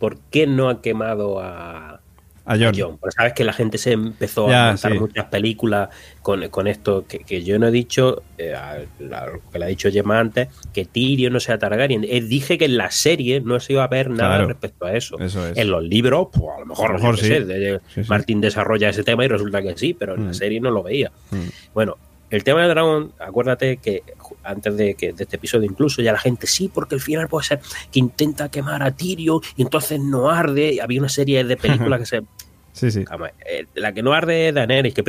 [0.00, 2.00] por qué no ha quemado a,
[2.46, 2.56] A.
[2.56, 2.98] Jon?
[2.98, 4.98] Porque sabes que la gente se empezó Ya, a montar sí.
[4.98, 5.88] muchas películas
[6.22, 9.68] con, con esto que, que yo no he dicho, eh, a- lo que le ha
[9.68, 12.04] dicho Gemma antes, que Tyrion no sea Targaryen.
[12.08, 14.46] Eh, dije que en la serie no se iba a ver nada Claro.
[14.48, 15.18] respecto a eso.
[15.18, 15.56] Eso es.
[15.58, 17.34] En los libros, pues a lo mejor, A lo mejor yo qué sí.
[17.34, 18.08] sé, de- Sí, sí.
[18.08, 20.26] Martín desarrolla ese tema y resulta que sí, pero en Mm.
[20.28, 21.10] la serie no lo veía.
[21.32, 21.36] Mm.
[21.74, 21.96] Bueno,
[22.30, 24.02] el tema de Dragon, acuérdate que
[24.46, 27.46] antes de, que, de este episodio incluso ya la gente sí, porque al final puede
[27.46, 27.60] ser
[27.90, 30.74] que intenta quemar a Tyrion y entonces no arde.
[30.74, 32.22] Y había una serie de películas que se...
[32.72, 33.06] Sí, sí.
[33.46, 35.02] Eh, la que no arde es Daenerys, que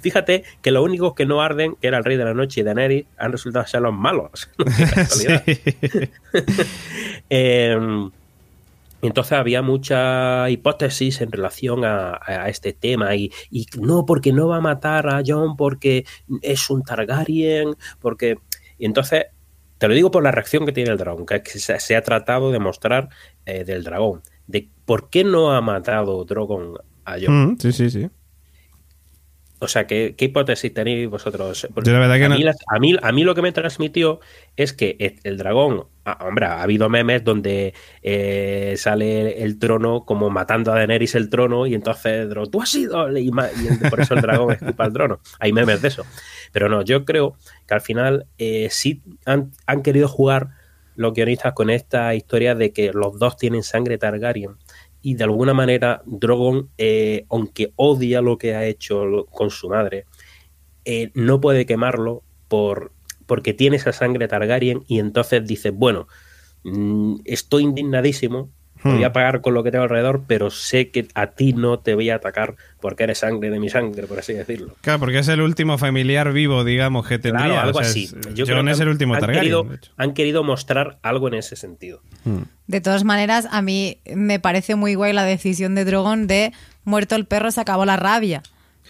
[0.00, 2.62] fíjate que los únicos que no arden, que era el Rey de la Noche y
[2.62, 4.48] Daenerys, han resultado ser los malos.
[7.32, 7.76] Eh,
[9.02, 14.48] entonces había mucha hipótesis en relación a, a este tema y, y no, porque no
[14.48, 16.04] va a matar a Jon porque
[16.42, 18.38] es un Targaryen, porque...
[18.80, 19.26] Y entonces,
[19.78, 21.94] te lo digo por la reacción que tiene el dragón, que es que se, se
[21.94, 23.10] ha tratado de mostrar
[23.46, 26.74] eh, del dragón, de por qué no ha matado Drogon
[27.04, 27.52] a Jon.
[27.52, 28.08] Mm, sí, sí, sí.
[29.62, 31.68] O sea, ¿qué, qué hipótesis tenéis vosotros?
[31.74, 33.42] Porque Yo la verdad que a, no- mí, las- a, mí, a mí lo que
[33.42, 34.20] me transmitió
[34.56, 40.06] es que el, el dragón, ah, hombre, ha habido memes donde eh, sale el trono
[40.06, 44.00] como matando a Daenerys el trono y entonces tú has sido, y, y el- por
[44.00, 45.20] eso el dragón escupa al trono.
[45.38, 46.06] Hay memes de eso.
[46.52, 47.36] Pero no, yo creo
[47.66, 50.50] que al final eh, sí han, han querido jugar
[51.00, 54.56] los guionistas con esta historia de que los dos tienen sangre Targaryen.
[55.02, 60.04] Y de alguna manera Drogon, eh, aunque odia lo que ha hecho con su madre,
[60.84, 62.92] eh, no puede quemarlo por,
[63.26, 66.06] porque tiene esa sangre Targaryen y entonces dice, bueno,
[66.64, 68.50] mm, estoy indignadísimo,
[68.82, 69.04] voy Hmm.
[69.04, 72.10] a pagar con lo que tengo alrededor, pero sé que a ti no te voy
[72.10, 74.74] a atacar porque eres sangre de mi sangre, por así decirlo.
[74.80, 77.46] Claro, porque es el último familiar vivo, digamos, que tendría.
[77.46, 78.04] Claro, algo o sea, así.
[78.04, 79.42] es- Yo creo que es el último han Targaryen.
[79.42, 79.66] querido,
[79.96, 82.00] han querido mostrar algo en ese sentido.
[82.24, 82.42] Mm.
[82.66, 86.52] De todas maneras, a mí me parece muy guay la decisión de Drogon de
[86.84, 88.42] muerto el perro se acabó la rabia.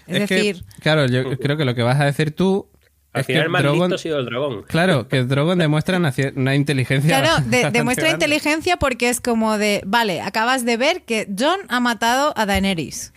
[0.07, 2.69] Es, decir, claro, yo creo que lo que vas a decir tú
[3.13, 4.63] Al es final que el más Drogon, listo ha sido el dragón.
[4.69, 7.21] claro, que Drogon demuestra una, inteligencia.
[7.21, 8.25] claro, de- demuestra grande.
[8.27, 13.13] inteligencia porque es como de, vale, acabas de ver que John ha matado a Daenerys.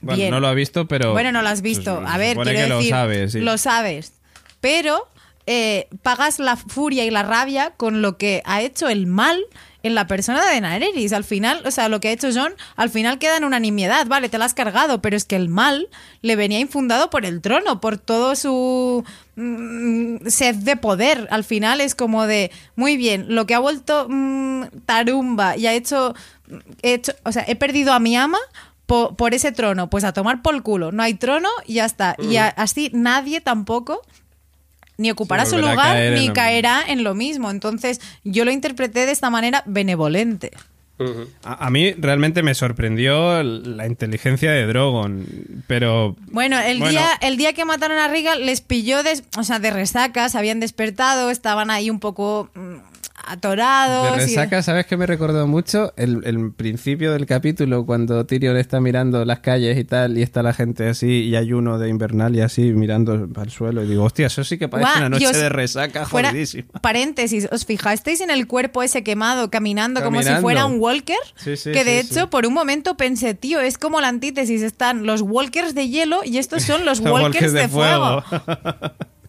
[0.00, 0.30] Bueno, Bien.
[0.30, 1.12] no lo ha visto, pero.
[1.12, 2.02] Bueno, no lo has visto.
[2.06, 3.40] A ver, quiero que decir, lo sabes, sí.
[3.40, 4.12] lo sabes.
[4.60, 5.08] Pero
[5.46, 9.40] eh, pagas la furia y la rabia con lo que ha hecho el mal
[9.82, 11.12] en la persona de Daenerys.
[11.12, 14.28] Al final, o sea, lo que ha hecho John, al final queda en unanimidad, vale,
[14.28, 15.88] te la has cargado, pero es que el mal
[16.22, 19.04] le venía infundado por el trono, por todo su
[19.36, 21.28] mm, sed de poder.
[21.30, 25.72] Al final es como de, muy bien, lo que ha vuelto mm, tarumba y ha
[25.72, 26.14] hecho,
[26.82, 28.38] he hecho, o sea, he perdido a mi ama
[28.86, 30.92] po- por, ese trono, pues a tomar por culo.
[30.92, 32.16] No hay trono y ya está.
[32.18, 34.02] Y a- así nadie tampoco
[35.00, 37.50] ni ocupará su lugar en ni caerá en lo mismo.
[37.50, 40.52] Entonces, yo lo interpreté de esta manera benevolente.
[41.44, 45.24] A, a mí realmente me sorprendió la inteligencia de Drogon,
[45.66, 46.14] pero...
[46.30, 46.90] Bueno, el Bueno.
[46.90, 50.36] día el día que mataron a Regal les pilló de, o sea, de resaca, se
[50.36, 52.50] habían despertado, estaban ahí un poco
[53.26, 54.16] atorados.
[54.16, 55.92] De y- resaca, ¿sabes qué me recordó mucho?
[55.96, 60.42] El, el principio del capítulo, cuando Tyrion está mirando las calles y tal, y está
[60.42, 64.26] la gente así, y hay uno de Invernalia así mirando al suelo, y digo, hostia,
[64.26, 66.68] eso sí que parece Guau, una noche y os- de resaca fuera- jodidísima.
[66.80, 71.16] Paréntesis, ¿os fijasteis en el cuerpo ese quemado caminando, como si fuera un walker?
[71.36, 74.62] Sí, sí, que de sí, hecho, por un momento pensé, tío, es como la antítesis,
[74.62, 78.22] están los walkers de hielo y estos son los Los walkers de, fuego.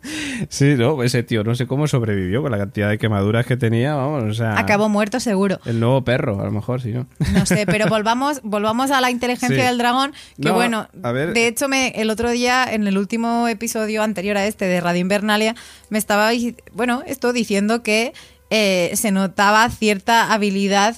[0.50, 3.96] sí, no, ese tío no sé cómo sobrevivió con la cantidad de quemaduras que tenía,
[3.96, 4.58] vamos, o sea...
[4.58, 5.60] Acabó muerto seguro.
[5.66, 7.08] El nuevo perro, a lo mejor, si no.
[7.34, 9.68] No sé, pero volvamos, volvamos a la inteligencia Sí.
[9.68, 10.14] del dragón.
[10.42, 11.34] Que No, bueno, a ver.
[11.34, 15.02] de hecho, me, el otro día, en el último episodio anterior a este de Radio
[15.02, 15.56] Invernalia,
[15.90, 16.30] me estaba,
[16.74, 18.14] bueno, esto diciendo que
[18.50, 20.96] eh, se notaba cierta habilidad,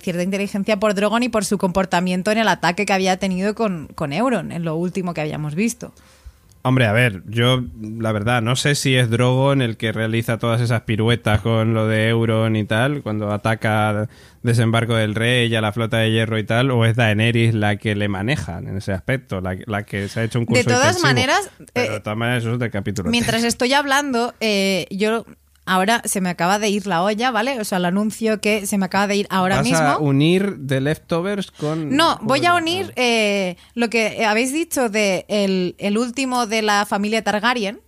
[0.00, 3.88] cierta inteligencia por Drogon y por su comportamiento en el ataque que había tenido con,
[3.94, 5.92] con Euron, en lo último que habíamos visto.
[6.66, 10.62] Hombre, a ver, yo la verdad no sé si es Drogon el que realiza todas
[10.62, 14.08] esas piruetas con lo de Euron y tal, cuando ataca
[14.42, 17.76] desembarco del rey y a la flota de hierro y tal, o es Daenerys la
[17.76, 20.64] que le maneja en ese aspecto, la, la que se ha hecho un curso De
[20.64, 21.06] todas intensivo.
[21.08, 23.10] maneras, Pero eh, de todas maneras eso es del capítulo.
[23.10, 25.26] Mientras estoy hablando, eh, yo
[25.66, 27.60] ahora se me acaba de ir la olla, ¿vale?
[27.60, 29.78] O sea, el anuncio que se me acaba de ir ahora ¿Vas mismo.
[29.78, 31.96] a unir The Leftovers con...
[31.96, 36.86] No, voy a unir eh, lo que habéis dicho de el, el último de la
[36.86, 37.80] familia Targaryen,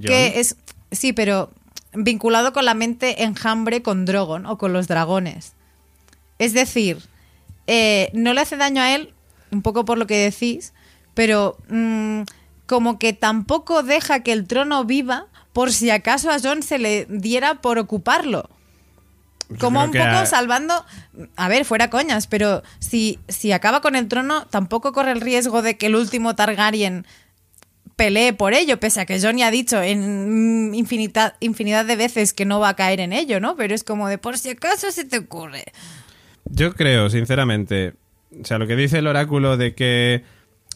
[0.00, 0.56] que es,
[0.90, 1.50] sí, pero
[1.94, 5.54] vinculado con la mente enjambre con Drogon o con los dragones.
[6.38, 6.98] Es decir,
[7.66, 9.14] eh, no le hace daño a él,
[9.50, 10.74] un poco por lo que decís,
[11.14, 12.22] pero mm,
[12.66, 17.06] como que tampoco deja que el trono viva por si acaso a Jon se le
[17.08, 18.50] diera por ocuparlo.
[19.48, 20.84] Yo Como un poco a- salvando,
[21.34, 25.62] a ver, fuera coñas, pero si, si acaba con el trono, tampoco corre el riesgo
[25.62, 27.06] de que el último Targaryen
[27.96, 32.34] pelee por ello, pese a que Jon ya ha dicho en infinidad, infinidad de veces
[32.34, 33.56] que no va a caer en ello, ¿no?
[33.56, 35.64] Pero es como de por si acaso se te ocurre.
[36.44, 37.94] Yo creo, sinceramente,
[38.38, 40.22] o sea, lo que dice el oráculo de que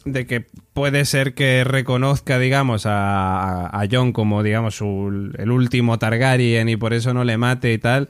[0.05, 6.69] de que puede ser que reconozca, digamos, a, Jon como, digamos, su- el último Targaryen
[6.69, 8.09] y por eso no le mate y tal,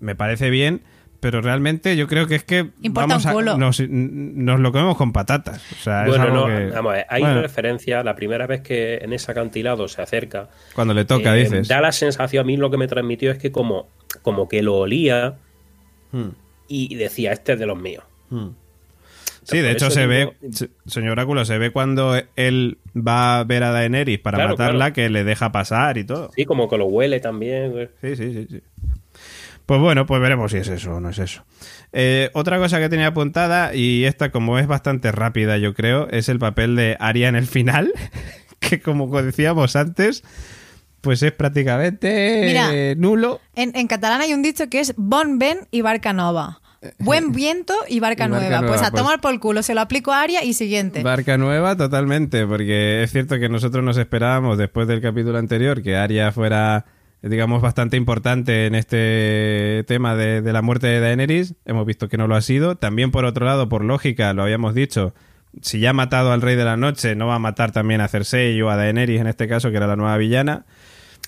[0.00, 0.82] me parece bien,
[1.20, 4.96] pero realmente yo creo que es que Importa vamos un a- nos, nos lo comemos
[4.96, 5.62] con patatas.
[5.72, 8.46] O sea, es Bueno, algo no, que- vamos a ver, hay bueno, referencia, la primera
[8.46, 11.68] vez que en ese acantilado se acerca, cuando le toca, eh, dices.
[11.68, 13.88] da la sensación, a mí lo que me transmitió es que como,
[14.22, 15.36] como que lo olía
[16.12, 16.30] Hmm,
[16.68, 18.04] y decía, este es de los míos.
[18.30, 18.48] hmm.
[19.50, 23.40] Sí, Por de hecho se digo- ve, se- señor Oráculo, se ve cuando él va
[23.40, 24.92] a ver a Daenerys para Claro, matarla, claro.
[24.94, 26.30] que le deja pasar y todo.
[26.36, 27.90] Sí, como que lo huele también.
[28.00, 28.62] Sí, sí, sí, sí.
[29.66, 31.44] Pues bueno, pues veremos si es eso o no es eso.
[31.92, 36.28] Eh, otra cosa que tenía apuntada, y esta como es bastante rápida yo creo, es
[36.28, 37.92] el papel de Arya en el final,
[38.58, 40.24] que como decíamos antes,
[41.00, 42.70] pues es prácticamente Mira.
[42.74, 43.40] eh, nulo.
[43.54, 46.60] En, en catalán hay un dicho que es Bon Ben y Barca Nova.
[46.98, 48.66] Buen viento y barca, Y barca nueva.
[48.66, 49.62] Pues a pues- tomar por el culo.
[49.62, 51.02] Se lo aplico a Aria y siguiente.
[51.02, 55.96] Barca nueva totalmente, porque es cierto que nosotros nos esperábamos después del capítulo anterior que
[55.96, 56.86] Arya fuera,
[57.22, 61.54] digamos, bastante importante en este tema de, de la muerte de Daenerys.
[61.66, 62.76] Hemos visto que no lo ha sido.
[62.76, 65.14] También, por otro lado, por lógica, lo habíamos dicho,
[65.60, 68.08] si ya ha matado al Rey de la Noche, no va a matar también a
[68.08, 70.64] Cersei o a Daenerys en este caso, que era la nueva villana.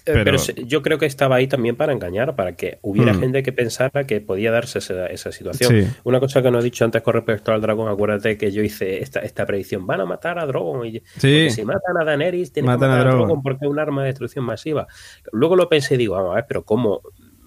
[0.04, 3.20] Eh, Pero- yo creo que estaba ahí también para engañar, para que hubiera Hmm.
[3.20, 5.70] gente que pensara que podía darse esa, esa situación.
[5.70, 5.88] Sí.
[6.04, 9.02] Una cosa que no he dicho antes con respecto al dragón, acuérdate que yo hice
[9.02, 10.86] esta, esta predicción, van a matar a Drogon.
[10.86, 13.10] Y, si matan a Daenerys, tienen Matan que a matar a.
[13.16, 14.86] Drogon porque es un arma de destrucción masiva.
[15.30, 17.00] Luego lo pensé y digo, vamos a ver, pero ¿cómo?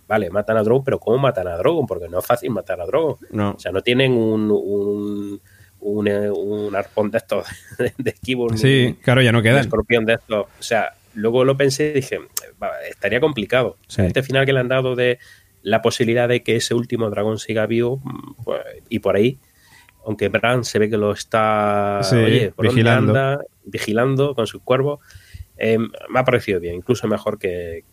[0.07, 1.87] Vale, matan a Drogon, pero ¿cómo matan a Drogon?
[1.87, 3.15] Porque no es fácil matar a Drogon.
[3.31, 3.51] No.
[3.51, 5.41] O sea, no tienen un, un,
[5.79, 7.45] un, eh, un arpón de estos
[7.79, 8.47] de, de esquivo.
[8.55, 9.59] Sí, claro, ya no un quedan.
[9.61, 10.45] escorpión de estos.
[10.45, 12.19] O sea, luego lo pensé y dije,
[12.89, 13.77] estaría complicado.
[13.87, 14.01] Sí.
[14.03, 15.19] Este final que le han dado de
[15.61, 19.39] la posibilidad de que ese último dragón siga vivo, mm, pues, y por ahí,
[20.05, 23.11] aunque Bran se ve que lo está Sí, oye, ¿por dónde vigilando.
[23.11, 23.41] anda?
[23.65, 24.99] vigilando con sus cuervos,
[25.57, 27.83] eh, me ha parecido bien, incluso mejor que,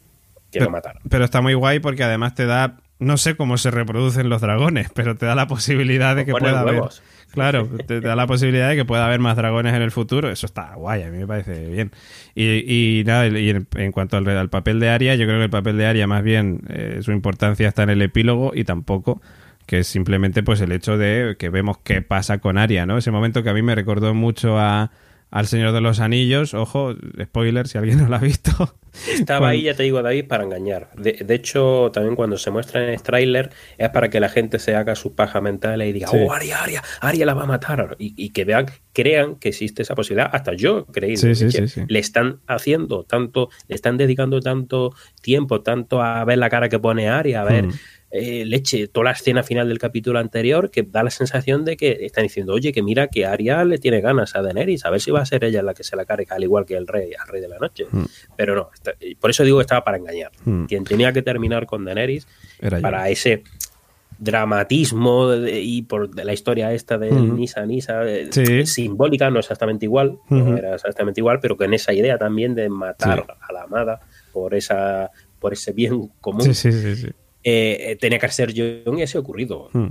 [0.51, 1.03] que Pero- lo mataron.
[1.09, 4.89] Pero está muy guay porque además te da no sé cómo se reproducen los dragones,
[4.95, 6.75] pero te da la posibilidad de que pueda haber.
[6.75, 7.03] huevos.
[7.33, 10.31] Claro, te, da la posibilidad de que pueda haber más dragones en el futuro.
[10.31, 11.91] Eso está guay, a mí me parece bien.
[12.35, 15.45] Y, y nada, y en, en cuanto al, al papel de Aria, yo creo que
[15.45, 19.21] el papel de Aria, más bien, eh, su importancia está en el epílogo y tampoco
[19.67, 22.99] que es simplemente pues el hecho de que vemos qué pasa con Aria, ¿no?
[22.99, 24.91] Ese momento que a mí me recordó mucho a
[25.33, 28.77] al Señor de los Anillos, ojo, spoiler si alguien no lo ha visto.
[29.11, 30.91] Estaba ahí, ya te digo, David, para engañar.
[30.95, 33.49] De, de hecho, también cuando se muestra en el tráiler
[33.79, 36.19] es para que la gente se haga su paja mental y diga, Sí.
[36.21, 37.97] oh, Aria, Aria, Aria la va a matar.
[37.99, 40.29] Y, y que vean, crean que existe esa posibilidad.
[40.31, 41.17] Hasta yo creí.
[41.17, 41.49] Sí, sí.
[41.89, 46.79] Le están haciendo tanto, le están dedicando tanto tiempo, tanto a ver la cara que
[46.79, 47.69] pone Aria, a ver.
[47.69, 47.73] Mm.
[48.15, 52.05] Eh, leche, toda la escena final del capítulo anterior que da la sensación de que
[52.05, 55.11] están diciendo, oye, que mira que Arya le tiene ganas a Daenerys, a ver si
[55.11, 57.27] va a ser ella la que se la carga, al igual que el rey, al
[57.29, 57.87] rey de la noche.
[57.91, 58.03] Mm.
[58.37, 60.31] Pero no, está- por eso digo que estaba para engañar.
[60.45, 60.65] Mm.
[60.67, 62.27] Quien tenía que terminar con Daenerys
[62.61, 62.83] Era yo.
[62.83, 63.43] para ese
[64.19, 67.37] dramatismo de- y por de la historia esta de Mm.
[67.37, 68.67] Nisa Nisa eh, Sí.
[68.67, 73.25] simbólica no exactamente igual no era exactamente igual pero con esa idea también de matar
[73.27, 73.33] Sí.
[73.49, 74.01] a la amada
[74.33, 75.11] por esa
[75.41, 77.09] por ese bien común Sí, sí, sí, sí.
[77.45, 79.69] Eh, eh, tenía que ser John y ese ocurrido.
[79.73, 79.91] Hmm.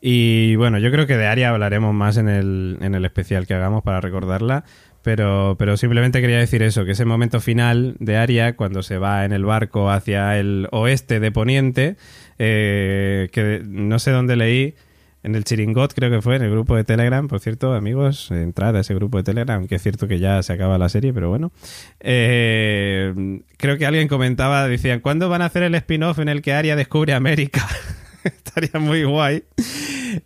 [0.00, 3.54] Y bueno, yo creo que de Aria hablaremos más en el, en el especial que
[3.54, 4.64] hagamos para recordarla.
[5.02, 9.26] Pero, pero simplemente quería decir eso, que ese momento final de Aria, cuando se va
[9.26, 11.96] en el barco hacia el oeste de Poniente,
[12.38, 14.74] eh, que no sé dónde leí,
[15.24, 18.76] en el Chiringot creo que fue, en el grupo de Telegram, por cierto, amigos, entrad
[18.76, 21.30] a ese grupo de Telegram, aunque es cierto que ya se acaba la serie, pero
[21.30, 21.50] bueno.
[22.00, 26.52] Eh, creo que alguien comentaba, decían, ¿cuándo van a hacer el spin-off en el que
[26.52, 27.66] Aria descubre América?
[28.24, 29.44] Estaría muy guay.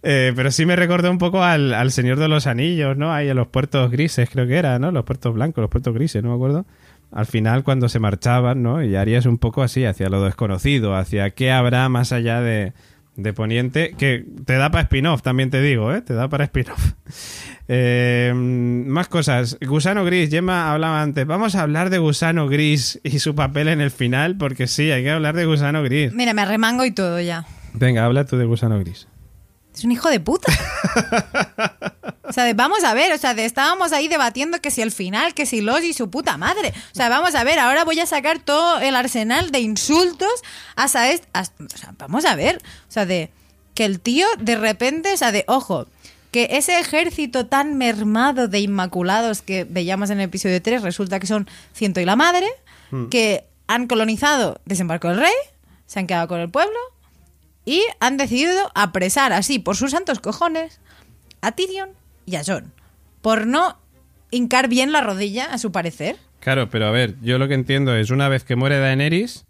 [0.02, 3.12] Eh, pero sí me recordó un poco al, al Señor de los Anillos, ¿no?
[3.12, 4.90] Ahí en los puertos grises, creo que era, ¿no?
[4.90, 6.66] Los puertos blancos, los puertos grises, no me acuerdo.
[7.12, 8.82] Al final, cuando se marchaban, ¿no?
[8.82, 12.72] Y Aria es un poco así, hacia lo desconocido, hacia qué habrá más allá de,
[13.18, 16.02] de Poniente, que te da para spin-off, también te digo, ¿eh?
[16.02, 16.92] Te da para spin-off.
[17.70, 19.58] Eh, más cosas.
[19.60, 21.26] Gusano Gris, Gemma hablaba antes.
[21.26, 25.02] Vamos a hablar de Gusano Gris y su papel en el final, porque sí, hay
[25.02, 26.14] que hablar de Gusano Gris.
[26.14, 27.44] Mira, me remango y todo ya.
[27.74, 29.06] Venga, habla tú de Gusano Gris.
[29.74, 30.50] Es un hijo de puta.
[32.28, 34.92] O sea, de- vamos a ver, o sea, de- estábamos ahí debatiendo que si el
[34.92, 36.72] final, que si los y su puta madre.
[36.92, 40.30] O sea, vamos a ver, ahora voy a sacar todo el arsenal de insultos
[40.76, 41.26] hasta este.
[41.32, 42.58] hasta- o sea, vamos a ver.
[42.88, 43.30] O sea, de
[43.74, 45.86] que el tío de repente, o sea, de ojo,
[46.30, 51.26] que ese ejército tan mermado de inmaculados que veíamos en el episodio 3 resulta que
[51.26, 52.46] son ciento y la madre,
[53.10, 55.32] que han colonizado Desembarco del Rey,
[55.86, 56.76] se han quedado con el pueblo
[57.64, 60.80] y han decidido apresar así por sus santos cojones
[61.40, 61.90] a Tyrion
[62.28, 62.72] y a Jon
[63.20, 63.78] por no
[64.30, 66.16] hincar bien la rodilla a su parecer.
[66.40, 69.44] Claro, pero a ver, yo lo que entiendo es una vez que muere Daenerys,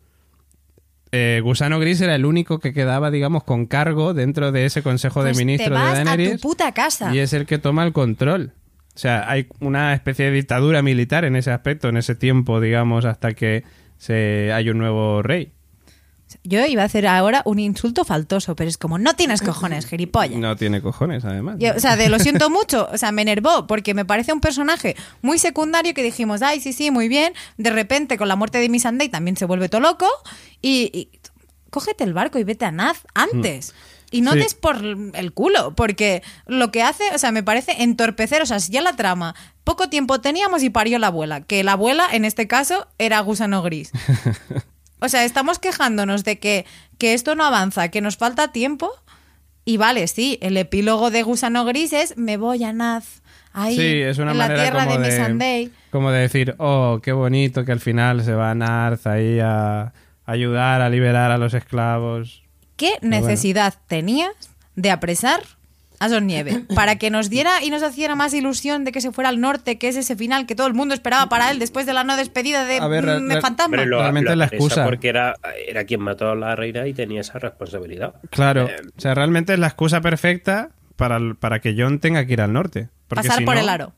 [1.12, 5.20] eh, Gusano Gris era el único que quedaba, digamos, con cargo dentro de ese Consejo
[5.20, 6.40] Pues de te Ministros de a Daenerys.
[6.40, 7.14] tu puta casa.
[7.14, 8.52] Y es el que toma el control.
[8.94, 13.04] O sea, hay una especie de dictadura militar en ese aspecto, en ese tiempo, digamos,
[13.04, 13.64] hasta que
[13.96, 15.52] se hay un nuevo rey.
[16.44, 20.38] Yo iba a hacer ahora un insulto faltoso, pero es como, no tienes cojones, gilipollas.
[20.38, 21.56] No tiene cojones, además.
[21.58, 24.40] Yo, o sea, de lo siento mucho, o sea, me enervó porque me parece un
[24.40, 27.32] personaje muy secundario que dijimos, ay, sí, sí, muy bien.
[27.58, 30.06] De repente, con la muerte de Missandei también se vuelve todo loco
[30.62, 31.10] y, y
[31.70, 33.74] cógete el barco y vete a Naz antes.
[34.10, 34.38] Y no Sí.
[34.38, 38.58] des por el culo, porque lo que hace, o sea, me parece entorpecer, o sea,
[38.58, 39.34] si ya la trama,
[39.64, 43.60] poco tiempo teníamos y parió la abuela, que la abuela en este caso era gusano
[43.62, 43.90] gris.
[45.00, 46.66] O sea, estamos quejándonos de que,
[46.98, 48.90] que esto no avanza, que nos falta tiempo.
[49.64, 53.22] Y vale, sí, el epílogo de Gusano Gris es me voy a Naz,
[53.52, 57.12] ahí, Sí, es una en la tierra como de de, como de decir, oh, qué
[57.12, 59.92] bonito que al final se va a Narth ahí a
[60.24, 62.42] ayudar a liberar a los esclavos.
[62.76, 64.32] ¿Qué necesidad tenías
[64.76, 65.42] de apresar
[66.00, 66.64] a Nieve?
[66.74, 69.78] Para que nos diera y nos hiciera más ilusión de que se fuera al norte,
[69.78, 72.16] que es ese final que todo el mundo esperaba para él después de la no
[72.16, 73.84] despedida de, A ver, mm, de Fantasma.
[73.84, 74.84] Lo, Realmente lo la excusa.
[74.84, 75.34] Porque era,
[75.66, 78.14] era quien mató a la reina y tenía esa responsabilidad.
[78.30, 82.32] Claro, Eh, o sea, realmente es la excusa perfecta para, para que John tenga que
[82.32, 82.88] ir al norte.
[83.08, 83.92] Porque Pasar si por no- el aro.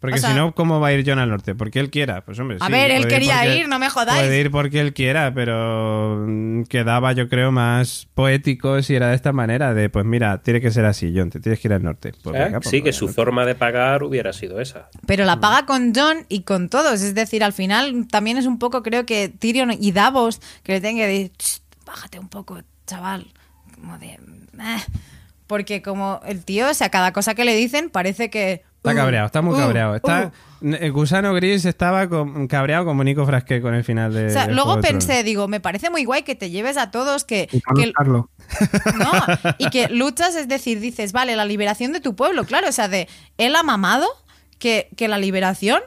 [0.00, 1.56] Porque O sea- si no, ¿cómo va a ir John al norte?
[1.56, 2.20] Porque él quiera.
[2.24, 4.20] Pues hombre, A sí, ver, él puede quería porque- ir, no me jodáis.
[4.20, 9.16] Puede ir porque él quiera, pero mm, quedaba, yo creo, más poético si era de
[9.16, 11.82] esta manera, de pues mira, tiene que ser así, John, te tienes que ir al
[11.82, 12.12] norte.
[12.22, 12.44] Pues ¿eh?
[12.44, 14.88] venga, pues sí, que su forma de pagar hubiera sido esa.
[15.06, 17.02] Pero la paga con John y con todos.
[17.02, 20.80] Es decir, al final también es un poco, creo que Tyrion y Davos, que le
[20.80, 23.26] tengan que decir, "Ch, bájate un poco, chaval.
[23.74, 24.10] Como de.
[24.10, 24.18] "Eh".
[25.48, 29.26] Porque como el tío, o sea, cada cosa que le dicen parece que Está cabreado,
[29.26, 29.94] está muy Uh, cabreado.
[29.96, 34.26] Está, El gusano gris estaba con- cabreado como Nico Frasquet con el final de.
[34.26, 37.48] O sea, luego pensé, digo, me parece muy guay que te lleves a todos, que,
[37.52, 37.92] Y que-
[38.98, 39.12] no,
[39.58, 42.88] y que luchas, es decir, dices, vale, la liberación de tu pueblo, claro, o sea,
[42.88, 44.06] de él ha mamado
[44.58, 45.80] que, que la liberación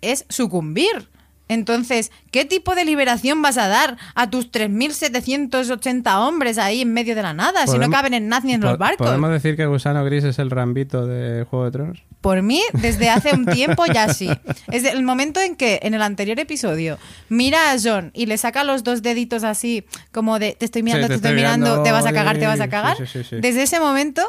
[0.00, 1.08] es sucumbir.
[1.48, 7.14] Entonces, ¿qué tipo de liberación vas a dar a tus 3.780 hombres ahí en medio
[7.14, 9.06] de la nada si no caben en nadie en los barcos?
[9.06, 12.02] ¿Podemos decir que Gusano Gris es el rambito de Juego de Tronos?
[12.26, 14.28] Por mí, desde hace un tiempo ya sí.
[14.72, 16.98] Es el momento en que en el anterior episodio
[17.28, 21.06] mira a John y le saca los dos deditos así, como de te estoy mirando,
[21.06, 22.96] Sí, te, te estoy estoy mirando, mirando, te vas a cagar, te vas a cagar.
[22.96, 23.36] sí, sí, sí.
[23.40, 24.22] Desde ese momento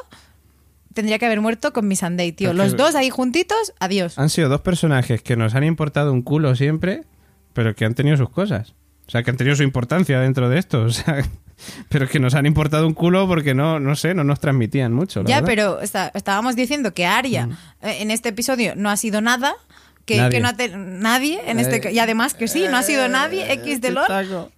[0.94, 2.54] tendría que haber muerto con mi Sunday, tío.
[2.54, 4.20] Los dos ahí juntitos, adiós.
[4.20, 7.02] Han sido dos personajes que nos han importado un culo siempre,
[7.54, 8.76] pero que han tenido sus cosas.
[9.08, 10.84] O sea, que han tenido su importancia dentro de esto.
[10.84, 11.24] O sea,
[11.90, 15.24] pero que nos han importado un culo porque no, no sé, no nos transmitían mucho.
[15.24, 15.48] la Ya, verdad.
[15.48, 17.50] pero está- estábamos diciendo que Aria
[17.82, 19.54] eh, en este episodio no ha sido nada.
[20.06, 20.30] Que, Nadie.
[20.32, 23.10] que no ha te- nadie en este Eh, y además que sí, no ha sido
[23.10, 24.08] nadie X de LOL.
[24.08, 24.50] Taco.
[24.50, 24.56] Y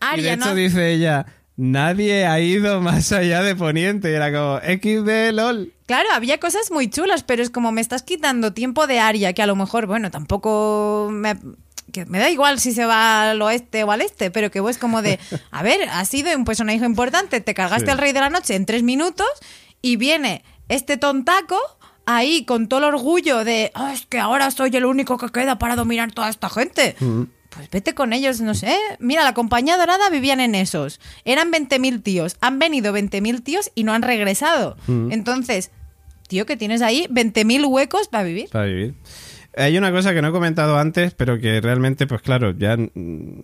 [0.00, 1.24] de Aria hecho no dice ella,
[1.56, 4.10] nadie ha ido más allá de Poniente.
[4.10, 5.72] Y era como, X de LOL.
[5.86, 9.40] Claro, había cosas muy chulas, pero es como me estás quitando tiempo de Aria, que
[9.42, 11.36] a lo mejor, bueno, tampoco me,
[11.92, 14.78] que me da igual si se va al oeste o al este, pero que vos
[14.78, 15.18] como de,
[15.52, 17.90] a ver, has sido un personaje importante, te cargaste Sí.
[17.92, 19.28] al Rey de la Noche en tres minutos
[19.80, 21.58] y viene este tontaco
[22.06, 25.58] ahí con todo el orgullo de, "Ah, es que ahora soy el único que queda
[25.58, 26.96] para dominar toda esta gente.
[27.50, 28.74] Pues vete con ellos, no sé.
[28.98, 31.00] Mira, la compañía dorada vivían en esos.
[31.26, 32.36] Eran 20.000 tíos.
[32.40, 34.76] Han venido 20.000 tíos y no han regresado.
[34.88, 35.70] Entonces,
[36.28, 38.48] tío, que tienes ahí 20.000 huecos para vivir.
[38.48, 38.94] Para vivir.
[39.56, 42.76] Hay una cosa que no he comentado antes, pero que realmente, pues claro, ya...
[42.76, 43.42] mm,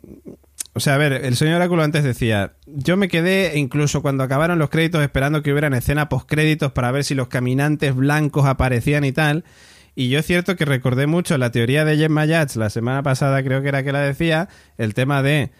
[0.74, 4.58] O sea, a ver, el señor Oráculo antes decía, yo me quedé incluso cuando acabaron
[4.58, 9.12] los créditos esperando que hubieran escena postcréditos para ver si los caminantes blancos aparecían y
[9.12, 9.44] tal.
[9.96, 13.42] Y yo es cierto que recordé mucho la teoría de Gemma Yats la semana pasada,
[13.42, 15.50] creo que era que la decía, el tema de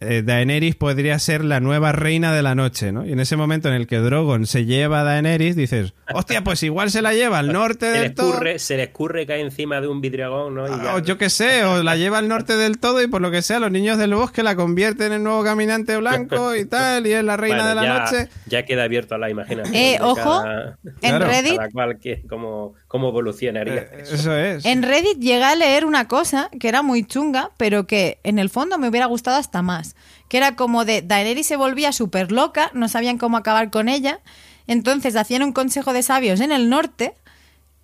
[0.00, 3.06] eh, Daenerys podría ser la nueva reina de la noche, ¿no?
[3.06, 6.62] Y en ese momento en el que Drogon se lleva a Daenerys, dices, hostia, pues
[6.62, 8.38] igual se la lleva al norte Se del todo.
[8.58, 10.66] se le escurre cae encima de un vidriagón, ¿no?
[10.66, 13.22] Y ya- O yo qué sé, o la lleva al norte del todo y por
[13.22, 17.06] lo que sea, los niños del bosque la convierten en nuevo caminante blanco y tal,
[17.06, 18.28] y es la reina Bueno, de la ya, noche.
[18.46, 19.74] Ya queda abierto a la imaginación.
[19.74, 21.26] Eh, ojo, cada- En Claro.
[21.26, 23.74] Reddit, cada cual que, cómo, cómo evolucionaría.
[23.76, 24.14] Eh, eso.
[24.14, 24.64] Eso es.
[24.66, 28.50] en Reddit llegué a leer una cosa que era muy chunga, pero que en el
[28.50, 29.85] fondo me hubiera gustado hasta más.
[30.28, 34.20] Que era como de Daenerys se volvía súper loca, no sabían cómo acabar con ella.
[34.66, 37.14] Entonces hacían un consejo de sabios en el norte.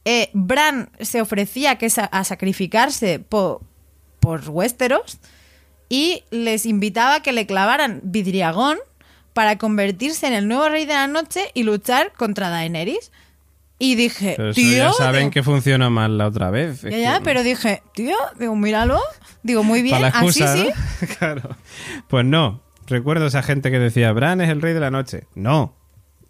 [0.05, 3.63] Eh, Bran se ofrecía que a sacrificarse po-
[4.19, 5.19] por Westeros
[5.89, 8.79] y les invitaba a que le clavaran vidriagón
[9.33, 13.13] para convertirse en el nuevo rey de la noche y luchar contra Daenerys.
[13.85, 16.83] Y dije, Pero eso tío, ya saben digo, que funcionó mal la otra vez.
[16.83, 19.01] Ya, ya, que- pero dije, tío, digo, míralo.
[19.43, 20.71] Digo, muy bien, excusa, así ¿no?
[21.01, 21.07] sí.
[21.19, 21.57] claro.
[22.07, 22.63] Pues no.
[22.87, 25.25] Recuerdo esa gente que decía, Bran es el rey de la noche.
[25.35, 25.75] No.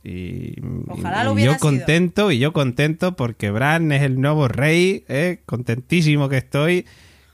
[0.02, 0.54] Y,
[0.88, 5.04] Ojalá y lo hubiera yo contento, y yo contento porque Bran es el nuevo rey,
[5.08, 5.42] ¿eh?
[5.44, 6.86] contentísimo que estoy.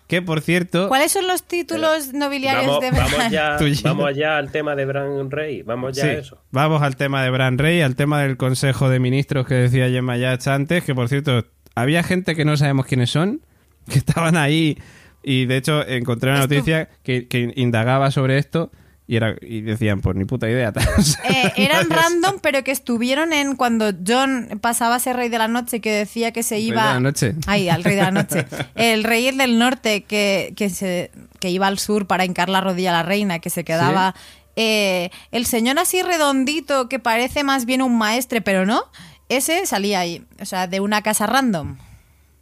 [0.08, 3.30] Que por cierto, ¿Cuáles son los títulos nobiliarios Vamos, de vamos Bran?
[3.30, 3.80] ya, Tuyo.
[3.84, 5.62] vamos ya al tema de Bran Rey.
[5.62, 6.42] Vamos ya Sí, a eso.
[6.50, 10.16] Vamos al tema de Bran Rey, al tema del Consejo de Ministros que decía Gemma
[10.16, 11.44] Yats antes, que por cierto,
[11.74, 13.42] había gente que no sabemos quiénes son,
[13.88, 14.78] que estaban ahí
[15.22, 18.72] y de hecho encontré una noticia que, que indagaba sobre esto
[19.08, 20.72] y, era, y decían, pues ni puta idea.
[21.28, 25.48] Eh, eran random, pero que estuvieron en cuando John pasaba a ser rey de la
[25.48, 26.86] noche, que decía que se Rey iba.
[26.88, 27.34] de la noche.
[27.46, 28.46] Ay, al rey de la noche.
[28.76, 31.10] El rey del norte que, que, se,
[31.40, 34.14] que iba al sur para hincar la rodilla a la reina, que se quedaba.
[34.56, 38.82] Eh, el señor así redondito, que parece más bien un maestre, pero no.
[39.28, 41.76] Ese salía ahí, o sea, de una casa random.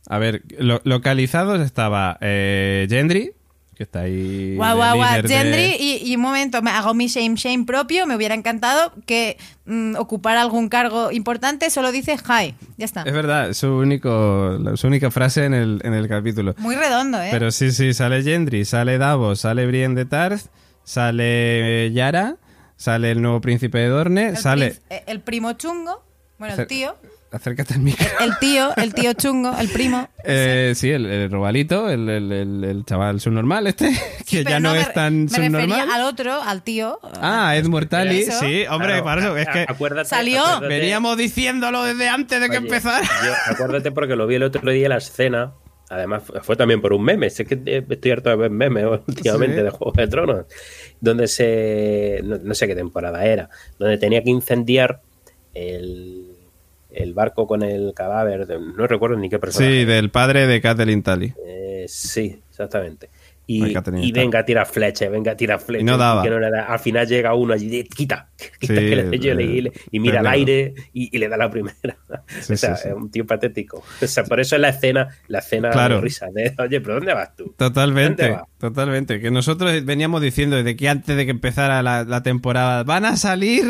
[0.09, 3.33] A ver, lo- localizados estaba eh, Gendry,
[3.77, 4.55] que está ahí.
[4.57, 5.23] Guau, guau, guau.
[5.23, 8.07] Gendry, y, y un momento, me hago mi shame shame propio.
[8.07, 9.37] Me hubiera encantado que
[9.67, 11.69] mm, ocupara algún cargo importante.
[11.69, 12.55] Solo dice hi.
[12.79, 13.03] Ya está.
[13.03, 16.55] Es verdad, es su, único, la- su única frase en el, en el capítulo.
[16.59, 17.29] Muy redondo, ¿eh?
[17.31, 20.47] Pero sí, sí, sale Gendry, sale Davos, sale Brienne de Tarth,
[20.85, 22.37] sale Yara,
[22.77, 24.77] sale el nuevo príncipe de Dorne, el, sale...
[24.91, 26.03] eh, el primo chungo.
[26.39, 26.97] Bueno, el tío.
[27.33, 28.07] Acércate al micro.
[28.21, 30.09] El tío, el tío chungo, el primo.
[30.25, 33.91] Eh, sí, el, el robalito, el, el, el, el chaval subnormal este,
[34.29, 35.91] que ya no, es tan Me refería subnormal.
[35.91, 36.99] al otro, al tío.
[37.21, 38.39] Ah, Ed Mortali, Eso.
[38.41, 40.41] sí, hombre, Claro, para eso, es que acuérdate- Salió.
[40.45, 43.03] acuérdate- veníamos diciéndolo desde antes de que Oye, empezara.
[43.03, 45.53] yo- acuérdate porque lo vi el otro día en la escena.
[45.91, 47.29] Además, fue- también por un meme.
[47.31, 49.63] Sé que estoy harto de ver memes últimamente Sí.
[49.63, 50.47] de Juegos de Tronos.
[51.01, 52.21] Donde se.
[52.25, 53.51] No, no sé qué temporada era.
[53.79, 55.01] Donde tenía que incendiar
[55.55, 56.26] el,
[56.97, 59.81] el barco con el cadáver, de- no recuerdo ni qué personaje.
[59.81, 61.33] Sí, del padre de Kathleen Tully.
[61.47, 63.11] Eh, sí, exactamente.
[63.49, 63.65] Y,
[64.03, 65.81] y venga, tira flecha, venga, tira flecha.
[65.81, 66.25] Y no daba.
[66.25, 66.65] que no le da.
[66.65, 68.29] Al final llega uno allí, y quita,
[68.59, 71.49] quita Sí, que le hielo y, le- y mira al aire y, le da la
[71.49, 71.77] primera.
[72.41, 73.85] Sí, o sea, sí, es un tío patético.
[74.03, 75.97] O sea, por eso es la escena, la escena Claro.
[75.97, 76.27] de risa.
[76.35, 77.55] De, Oye, pero ¿dónde vas tú?
[77.57, 79.21] Totalmente, totalmente.
[79.21, 83.17] Que nosotros veníamos diciendo desde que antes de que empezara la, la temporada, van a
[83.17, 83.65] salir,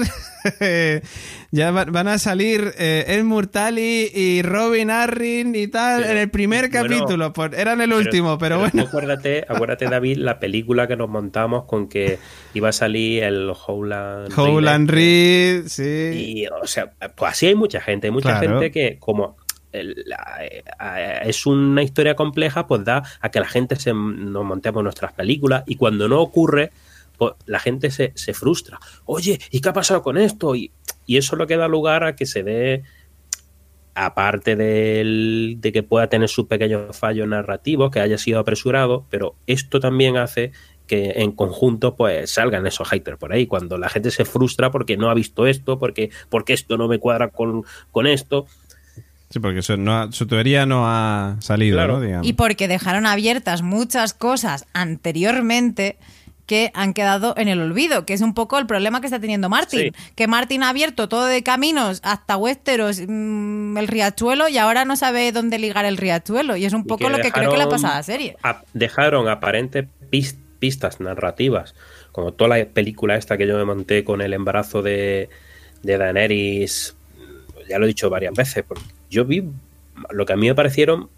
[1.57, 6.19] ya va- van a salir eh, El Murtali y Robin Arryn y tal Pero, en
[6.19, 7.33] el primer bueno, capítulo.
[7.33, 8.83] Por- eran el último, pero, bueno.
[8.83, 12.19] Acuérdate, acuérdate, David, la película que nos montamos con que
[12.55, 14.33] iba a salir el Howland.
[14.39, 15.63] Howland Reed.
[15.63, 16.43] Reed, sí.
[16.43, 18.61] Y, o sea, pues así hay mucha gente, hay mucha Claro.
[18.61, 19.37] gente que como
[19.73, 19.95] eh,
[20.81, 25.13] eh, es una historia compleja, pues da a que la gente se nos montemos nuestras
[25.13, 26.71] películas y cuando no ocurre,
[27.19, 28.79] pues la gente se, se frustra.
[29.05, 30.55] Oye, ¿y qué ha pasado con esto?
[30.55, 30.71] Y,
[31.07, 32.83] y eso es lo que da lugar a que se dé,
[33.95, 39.37] aparte del- de que pueda tener sus pequeños fallos narrativos, que haya sido apresurado, pero
[39.47, 40.53] esto también hace
[40.87, 44.97] que en conjunto pues salgan esos haters por ahí, cuando la gente se frustra porque
[44.97, 48.47] no ha visto esto, porque, porque esto no me cuadra con, con esto.
[49.31, 51.95] Sí, porque su, no ha- su teoría no ha salido, Claro.
[51.95, 52.01] ¿no?
[52.03, 52.27] Digamos.
[52.29, 55.97] Y porque dejaron abiertas muchas cosas anteriormente
[56.47, 59.49] que han quedado en el olvido, que es un poco el problema que está teniendo
[59.49, 59.81] Martin.
[59.81, 59.93] Sí.
[60.15, 64.97] Que Martin ha abierto todo de caminos hasta Westeros, mm, el riachuelo, y ahora no
[64.97, 66.57] sabe dónde ligar el riachuelo.
[66.57, 68.37] Y es un poco lo que creo que le ha pasado a la serie.
[68.43, 71.75] a- dejaron aparentes pis- pistas narrativas,
[72.13, 75.29] como toda la película esta que yo me monté con el embarazo de,
[75.83, 76.95] de Daenerys,
[77.69, 79.45] ya lo he dicho varias veces, porque yo vi
[80.11, 81.09] lo que a mí me parecieron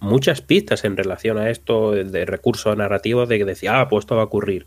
[0.00, 4.16] muchas pistas en relación a esto de recursos narrativos de que decía, ah, pues esto
[4.16, 4.66] va a ocurrir.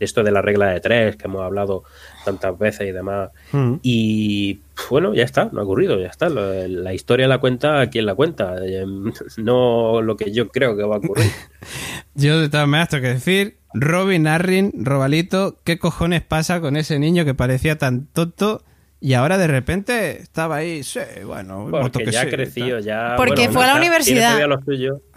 [0.00, 1.84] Esto de la regla de tres que hemos hablado
[2.24, 3.30] tantas veces y demás.
[3.52, 3.74] Mm.
[3.82, 4.58] Y
[4.90, 6.28] bueno, ya está, no ha ocurrido, ya está.
[6.28, 8.84] Lo- La historia la cuenta quien la cuenta, eh,
[9.36, 11.30] no lo que yo creo que va a ocurrir.
[12.14, 16.98] Yo de todas maneras tengo que decir, Robin Arryn, Robalito, ¿qué cojones pasa con ese
[16.98, 18.64] niño que parecía tan tonto
[19.02, 22.82] y ahora de repente estaba ahí, sí, bueno, Porque que ya sí, tal.
[22.84, 23.14] ya.
[23.16, 24.38] Porque fue a la universidad.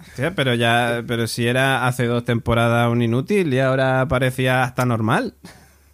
[0.10, 4.86] Hostia, pero ya, pero si era hace dos temporadas un inútil y ahora parecía hasta
[4.86, 5.36] normal.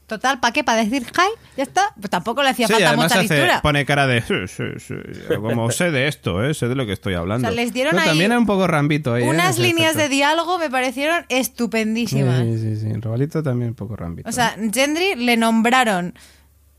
[0.08, 0.62] Total, ¿para qué?
[0.64, 1.40] ¿Para decir hi?
[1.56, 1.94] ¿Ya está?
[1.98, 3.62] Pues tampoco le hacía Sí, falta mucha hace- listura.
[3.62, 4.96] pone cara de sí, sí, sí,
[5.38, 6.54] como sé de esto, ¿eh?
[6.54, 7.48] sé de lo que estoy hablando.
[7.48, 9.24] O sea, les dieron ahí también era un poco rambito ahí.
[9.24, 9.30] ¿eh?
[9.30, 12.40] Unas líneas de diálogo me parecieron estupendísimas.
[12.42, 12.94] Sí, sí, sí.
[13.00, 14.28] Robalito también un poco rambito.
[14.28, 16.14] O sea, Gendry le nombraron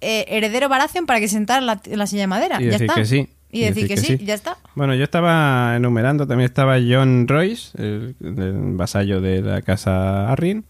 [0.03, 2.61] eh, heredero Baratheon para que se sentara en la, silla de madera.
[2.61, 2.95] Y ya decir está.
[2.95, 3.29] que sí.
[3.55, 4.57] Y decir, que, sí, ya está.
[4.75, 10.65] Bueno, yo estaba enumerando, también estaba John Royce, el, el vasallo de la casa Arryn.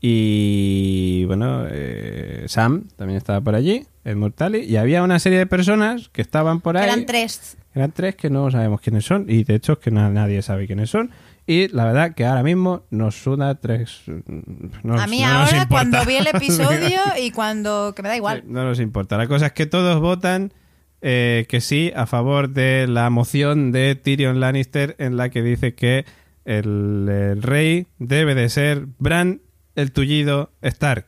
[0.00, 4.60] Y bueno, eh, Sam también estaba por allí, el Mortali.
[4.60, 6.84] Y había una serie de personas que estaban por ahí.
[6.84, 7.56] Eran tres.
[7.74, 9.26] Eran tres que no sabemos quiénes son.
[9.28, 11.10] Y de hecho es que na- nadie sabe quiénes son.
[11.46, 14.02] Y la verdad que ahora mismo nos suda tres.
[14.08, 17.92] A mí no ahora, cuando vi el episodio y cuando...
[17.94, 18.42] que me da igual.
[18.46, 19.16] No nos importa.
[19.16, 20.52] La cosa es que todos votan
[21.02, 25.74] eh, que sí a favor de la moción de Tyrion Lannister en la que dice
[25.74, 26.04] que
[26.44, 29.40] el, el rey debe de ser Bran
[29.76, 31.06] el tullido Stark.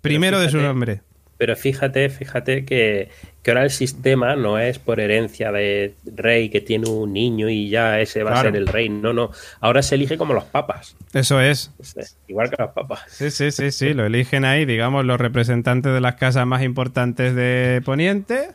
[0.00, 1.02] Primero de su nombre.
[1.38, 3.10] Pero fíjate, fíjate que,
[3.42, 7.68] que ahora el sistema no es por herencia de rey que tiene un niño y
[7.68, 8.48] ya ese va Claro.
[8.48, 8.88] a ser el rey.
[8.88, 9.30] No, no.
[9.60, 10.96] Ahora se elige como los papas.
[11.12, 11.70] Eso es.
[11.82, 13.00] Sea, Igual que los papas.
[13.08, 13.92] Sí, sí, sí, sí.
[13.92, 18.48] Lo eligen ahí, digamos, los representantes de las casas más importantes de Poniente.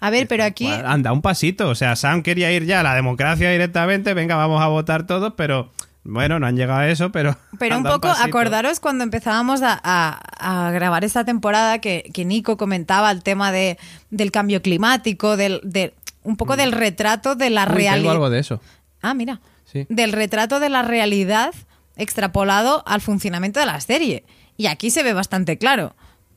[0.00, 0.68] A ver, pero aquí...
[0.68, 1.68] Anda, un pasito.
[1.68, 4.14] O sea, Sam quería ir ya a la democracia directamente.
[4.14, 5.70] Venga, vamos a votar todos, pero
[6.04, 7.36] bueno, no han llegado a eso, pero.
[7.58, 8.26] Pero un poco, pasito.
[8.28, 13.50] acordaros cuando empezábamos a, a- a grabar esta temporada que, que Nico comentaba el tema
[13.52, 13.78] de,
[14.10, 17.68] del cambio climático, del, de, un poco del retrato de la Mm.
[17.74, 18.30] Tengo algo realidad.
[18.30, 18.60] de eso.
[19.02, 19.40] Ah, mira.
[19.64, 19.86] Sí.
[19.88, 21.52] Del retrato de la realidad
[21.96, 24.24] extrapolado al funcionamiento de la serie.
[24.56, 25.94] Y aquí se ve bastante claro.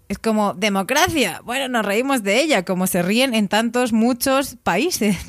[0.10, 1.42] Es como democracia.
[1.44, 5.18] Bueno, nos reímos de ella, como se ríen en tantos, muchos países.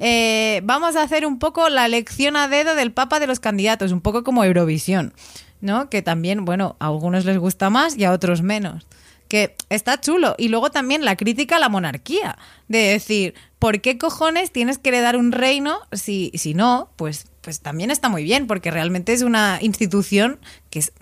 [0.00, 3.92] Eh, vamos a hacer un poco la elección a dedo del Papa de los candidatos,
[3.92, 5.14] un poco como Eurovisión,
[5.60, 5.88] ¿no?
[5.88, 8.86] Que también, bueno, a algunos les gusta más y a otros menos.
[9.28, 10.34] Que está chulo.
[10.38, 12.36] Y luego también la crítica a la monarquía.
[12.66, 16.90] De decir, ¿por qué cojones tienes que heredar un reino si, si no?
[16.96, 20.92] Pues, pues también está muy bien, porque realmente es una institución que es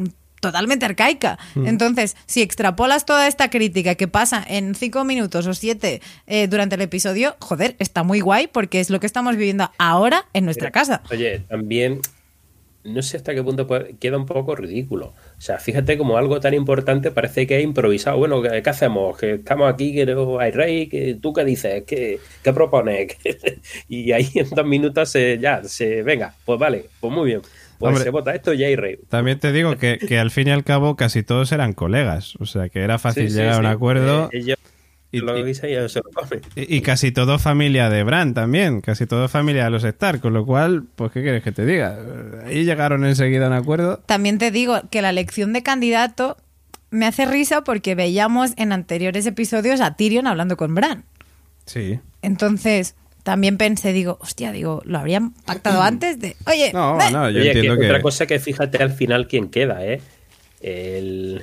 [0.40, 1.38] totalmente arcaica.
[1.56, 6.76] Entonces, si extrapolas toda esta crítica que pasa en cinco minutos o siete eh, durante
[6.76, 10.70] el episodio, joder, está muy guay porque es lo que estamos viviendo ahora en nuestra
[10.70, 11.02] Pero, casa.
[11.10, 12.00] Oye, también
[12.84, 15.06] no sé hasta qué punto puede- queda un poco ridículo.
[15.36, 18.16] O sea, fíjate como algo tan importante parece que es improvisado.
[18.16, 19.18] Bueno, ¿qué, qué hacemos?
[19.18, 23.16] Que estamos aquí, que no hay rey, que tú qué dices, qué, qué propones.
[23.88, 27.42] y ahí en dos minutos se, ya, se, venga, pues vale, pues muy bien.
[27.78, 28.04] Pues Hombre.
[28.04, 28.98] se vota esto y ya hay rey.
[29.08, 32.34] También te digo que, que al fin y al cabo casi todos eran colegas.
[32.40, 33.70] O sea, que era fácil Sí, sí, llegar a un sí.
[33.70, 34.30] acuerdo.
[34.32, 34.58] Eh, ellos
[35.12, 35.86] y- lo y- se lo.
[36.56, 40.32] Y, y casi todo familia de Bran también, casi todo familia de los Stark, con
[40.34, 41.98] lo cual, pues, ¿qué quieres que te diga?
[42.46, 44.00] Ahí llegaron enseguida a un acuerdo.
[44.06, 46.36] También te digo que la elección de candidato
[46.90, 51.04] me hace risa porque veíamos en anteriores episodios a Tyrion hablando con Bran.
[51.64, 52.00] Sí.
[52.22, 52.94] Entonces,
[53.28, 57.10] también pensé, digo, hostia, digo, ¿lo habrían pactado antes de, oye, No, ve"?
[57.12, 57.86] no, yo Oye, entiendo que que...
[57.88, 60.00] otra cosa que fíjate al final quién queda, ¿eh?
[60.62, 61.42] El,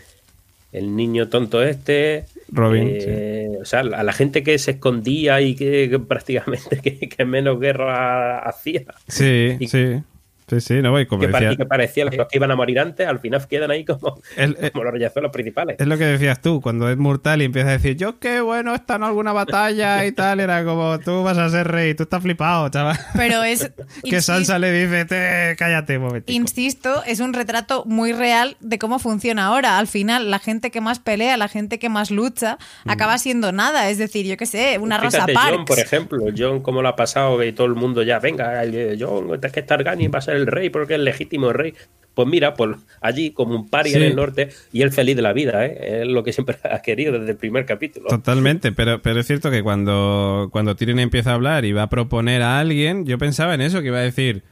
[0.71, 2.25] el niño tonto este.
[2.49, 7.07] Robin, eh, O sea, a la gente que se escondía y que, que prácticamente que,
[7.07, 8.83] que menos guerra hacía.
[9.07, 10.01] Sí, y- sí.
[10.47, 13.07] Sí, sí, no voy como Que, decía- que parecía los que iban a morir antes,
[13.07, 15.77] al final quedan ahí como, El- el- como los reyazuelos principales.
[15.79, 18.75] Es lo que decías tú, cuando es mortal y empieza a decir, yo qué bueno,
[18.75, 22.21] está en alguna batalla y tal, era como, tú vas a ser rey, tú estás
[22.21, 22.97] flipado, chaval.
[23.15, 23.71] pero es...
[24.03, 26.35] Que Sansa le dice, te, cállate un momentico.
[26.35, 29.77] Insisto, es un retrato muy real de cómo funciona ahora.
[29.79, 33.89] Al final, la gente que más pelea, la gente que más lucha, acaba siendo nada.
[33.89, 35.55] Es decir, yo qué sé, una Rosa Fíjate, Parks.
[35.57, 38.61] John, por ejemplo, John, como lo ha pasado, que todo el mundo ya, venga,
[38.99, 41.73] John, es que Targaryen va a ser el rey porque es legítimo rey.
[42.13, 43.97] Pues mira, pues allí como un pari Sí.
[43.97, 46.01] en el norte y él feliz de la vida, ¿eh?
[46.03, 48.07] es lo que siempre ha querido desde el primer capítulo.
[48.07, 51.89] Totalmente, pero, pero es cierto que cuando, cuando Tyrion empieza a hablar y va a
[51.89, 54.43] proponer a alguien, yo pensaba en eso, que iba a decir,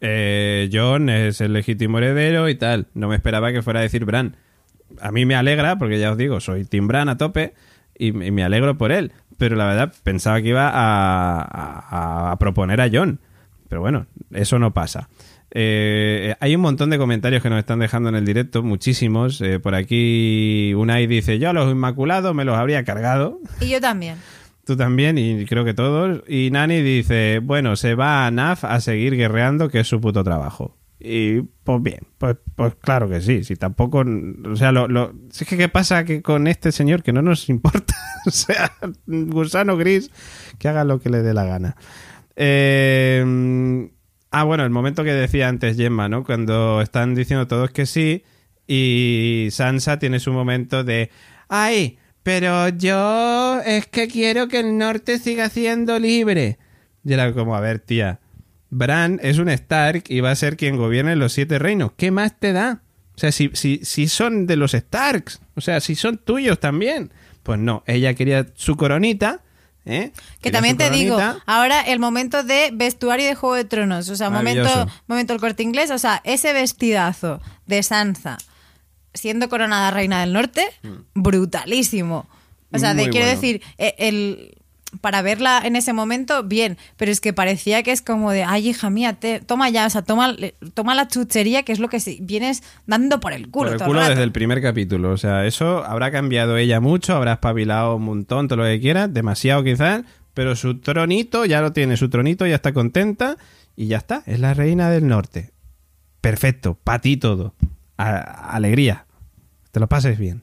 [0.00, 2.86] eh, John es el legítimo heredero y tal.
[2.94, 4.36] No me esperaba que fuera a decir Bran.
[5.00, 7.52] A mí me alegra, porque ya os digo, soy Tim Bran a tope
[7.98, 9.10] y, me- y me alegro por él.
[9.38, 13.18] Pero la verdad, pensaba que iba a, a- a proponer a John.
[13.68, 15.08] Pero bueno, eso no pasa.
[15.50, 19.40] Eh, hay un montón de comentarios que nos están dejando en el directo, muchísimos.
[19.40, 23.40] Eh, por aquí Unai dice, yo a los Inmaculados me los habría cargado.
[23.60, 24.16] Y yo también.
[24.64, 26.22] Tú también, y creo que todos.
[26.28, 30.22] Y Nani dice, bueno, se va a NAF a seguir guerreando, que es su puto
[30.22, 30.76] trabajo.
[31.00, 33.44] Y pues bien, pues, pues claro que sí.
[33.44, 34.04] Si tampoco.
[34.44, 37.48] O sea, lo, lo, es que qué pasa que con este señor que no nos
[37.48, 37.94] importa.
[38.26, 38.72] o sea,
[39.06, 40.10] gusano gris,
[40.58, 41.76] que haga lo que le dé la gana.
[42.36, 43.88] Eh,
[44.30, 46.24] ah, bueno, el momento que decía antes Gemma, ¿no?
[46.24, 48.24] Cuando están diciendo todos que sí
[48.66, 51.10] y Sansa tiene su momento de,
[51.48, 56.58] ay, pero yo es que quiero que el norte siga siendo libre.
[57.04, 58.20] Y era como, a ver, tía,
[58.70, 61.92] Bran es un Stark y va a ser quien gobierne los siete reinos.
[61.96, 62.82] ¿Qué más te da?
[63.14, 67.10] O sea, si, si, si son de los Starks, o sea, si son tuyos también.
[67.42, 69.42] Pues no, ella quería su coronita.
[69.88, 70.12] ¿Eh?
[70.40, 74.30] Que también te digo, ahora el momento de vestuario de Juego de Tronos, o sea,
[74.30, 78.38] momento, momento el corte inglés, o sea, ese vestidazo de Sansa
[79.14, 80.64] siendo coronada reina del norte,
[81.14, 82.26] brutalísimo.
[82.72, 83.10] O sea, de, Mm.
[83.10, 83.40] Quiero bueno.
[83.40, 84.57] decir, eh, el
[85.02, 88.68] para verla en ese momento, bien, pero es que parecía que es como de, ay,
[88.70, 90.34] hija mía, te- toma ya, o sea, toma,
[90.74, 93.66] toma la chuchería, que es lo que si- vienes dando por el culo.
[93.66, 95.10] Por el todo culo desde el primer capítulo.
[95.10, 99.08] O sea, eso habrá cambiado ella mucho, habrá espabilado un montón, todo lo que quiera,
[99.08, 100.02] demasiado quizás,
[100.32, 103.36] pero su tronito ya lo tiene, su tronito ya está contenta
[103.76, 105.50] y ya está, es la reina del norte.
[106.22, 107.54] Perfecto, para ti todo.
[107.98, 109.04] A- alegría.
[109.70, 110.42] Te lo pases bien.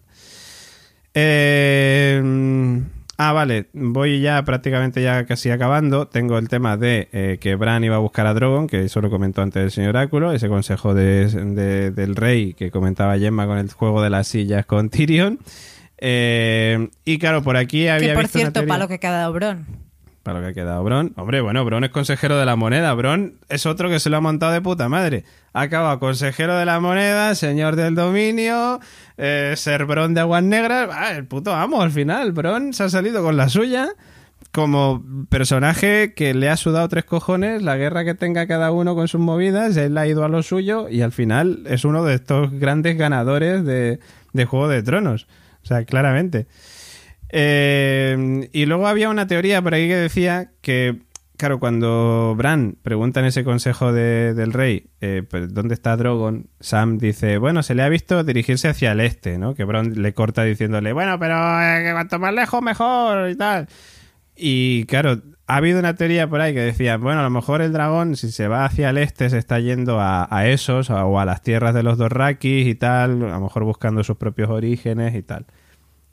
[1.16, 2.22] Eh,
[3.18, 6.08] ah, vale, voy ya prácticamente ya casi acabando.
[6.08, 9.10] Tengo el tema de eh, que Bran iba a buscar a Drogon, que eso lo
[9.10, 13.58] comentó antes el señor Oráculo, ese consejo de- de- del rey que comentaba Gemma con
[13.58, 15.40] el juego de las sillas con Tyrion.
[15.98, 19.85] Eh, y claro, por aquí había Que por visto cierto, para lo que ha Bron.
[20.26, 21.14] Para lo que ha quedado Bron.
[21.18, 22.92] Hombre, bueno, Bron es consejero de la moneda.
[22.96, 25.24] Bron es otro que se lo ha montado de puta madre.
[25.54, 28.80] Ha acabado consejero de la moneda, señor del dominio,
[29.18, 30.90] eh, ser Bron de aguas negras.
[30.92, 32.32] Ah, el puto amo al final.
[32.32, 33.90] Bron se ha salido con la suya
[34.52, 39.08] como personaje que le ha sudado tres cojones la guerra que tenga cada uno con
[39.08, 39.78] sus movidas.
[39.78, 43.64] Él ha ido a lo suyo y al final es uno de estos grandes ganadores
[43.64, 44.00] de,
[44.34, 45.28] de Juego de Tronos.
[45.64, 46.48] O sea, claramente.
[47.30, 51.02] Eh, y luego había una teoría por ahí que decía que,
[51.38, 56.48] claro, cuando Bran pregunta en ese consejo de- del rey eh, pues, dónde está Drogon,
[56.60, 59.54] Sam dice, bueno, se le ha visto dirigirse hacia el este, ¿no?
[59.56, 63.68] Que Bran le corta diciéndole, bueno, pero eh, cuanto más lejos mejor y tal.
[64.38, 67.72] Y claro, ha habido una teoría por ahí que decía, bueno, a lo mejor el
[67.72, 71.26] dragón, si se va hacia el este, se está yendo a, a esos o a
[71.26, 75.22] las tierras de los Dorrakis y tal, a lo mejor buscando sus propios orígenes y
[75.24, 75.46] tal.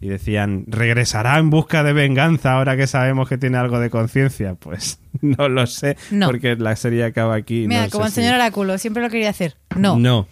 [0.02, 4.54] Y decían, ¿regresará en busca de venganza ahora que sabemos que tiene algo de conciencia?
[4.56, 6.26] Pues no lo sé, No.
[6.26, 7.66] porque la serie acaba aquí.
[7.68, 9.54] Mira, no como el si- señor Oráculo, siempre lo quería hacer.
[9.76, 9.96] No.
[9.98, 10.26] No.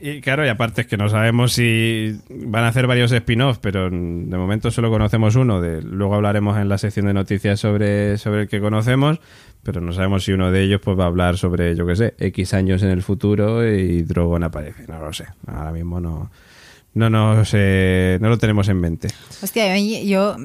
[0.00, 3.90] Y claro, y aparte es que no sabemos si van a hacer varios spin-offs, pero
[3.90, 5.60] de momento solo conocemos uno.
[5.60, 9.18] De, luego hablaremos en la sección de noticias sobre, sobre el que conocemos,
[9.64, 12.14] pero no sabemos si uno de ellos pues va a hablar sobre, yo qué sé,
[12.18, 14.84] X años en el futuro y Drogon aparece.
[14.86, 15.24] No lo sé.
[15.48, 16.30] Ahora mismo no,
[16.98, 19.08] no, nos, eh, no lo tenemos en mente.
[19.42, 20.36] Hostia, yo, yo-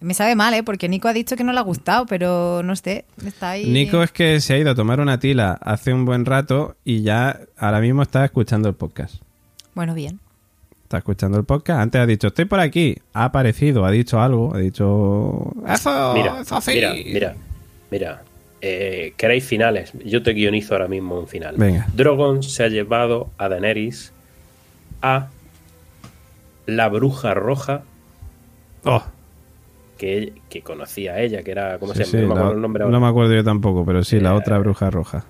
[0.00, 0.62] me sabe mal, ¿eh?
[0.62, 3.70] Porque Nico ha dicho que no le ha gustado, pero no sé, está ahí.
[3.70, 7.02] Nico es que se ha ido a tomar una tila hace un buen rato y
[7.02, 9.14] ya ahora mismo está escuchando el podcast.
[9.74, 10.20] Bueno, bien.
[10.82, 11.80] Está escuchando el podcast.
[11.80, 12.98] Antes ha dicho, estoy por aquí.
[13.14, 14.54] Ha aparecido, ha dicho algo.
[14.54, 16.72] Ha dicho, eso, Mira, eso sí".
[16.74, 17.34] mira, mira,
[17.90, 18.22] mira.
[18.60, 19.92] Eh, ¿Queréis finales?
[20.04, 21.54] Yo te guionizo ahora mismo un final.
[21.56, 21.86] Venga.
[21.94, 24.12] Drogon se ha llevado a Daenerys
[25.02, 25.28] a
[26.66, 27.82] la bruja roja
[28.84, 29.02] Oh,
[29.98, 32.10] que, que conocía a ella, que era, ¿cómo sí, se llama?
[32.10, 34.30] sí, no me la- acuerdo el nombre no me acuerdo yo tampoco, pero sí, la
[34.30, 35.24] Eh, otra bruja roja.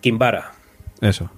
[0.00, 0.52] Kimbara.
[1.00, 1.30] Eso.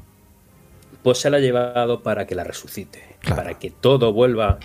[1.03, 3.17] Pues se la ha llevado para que la resucite.
[3.21, 3.37] Claro.
[3.37, 4.59] Para que todo vuelva.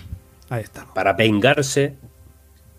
[0.50, 0.94] Ahí estamos.
[0.94, 1.96] Para vengarse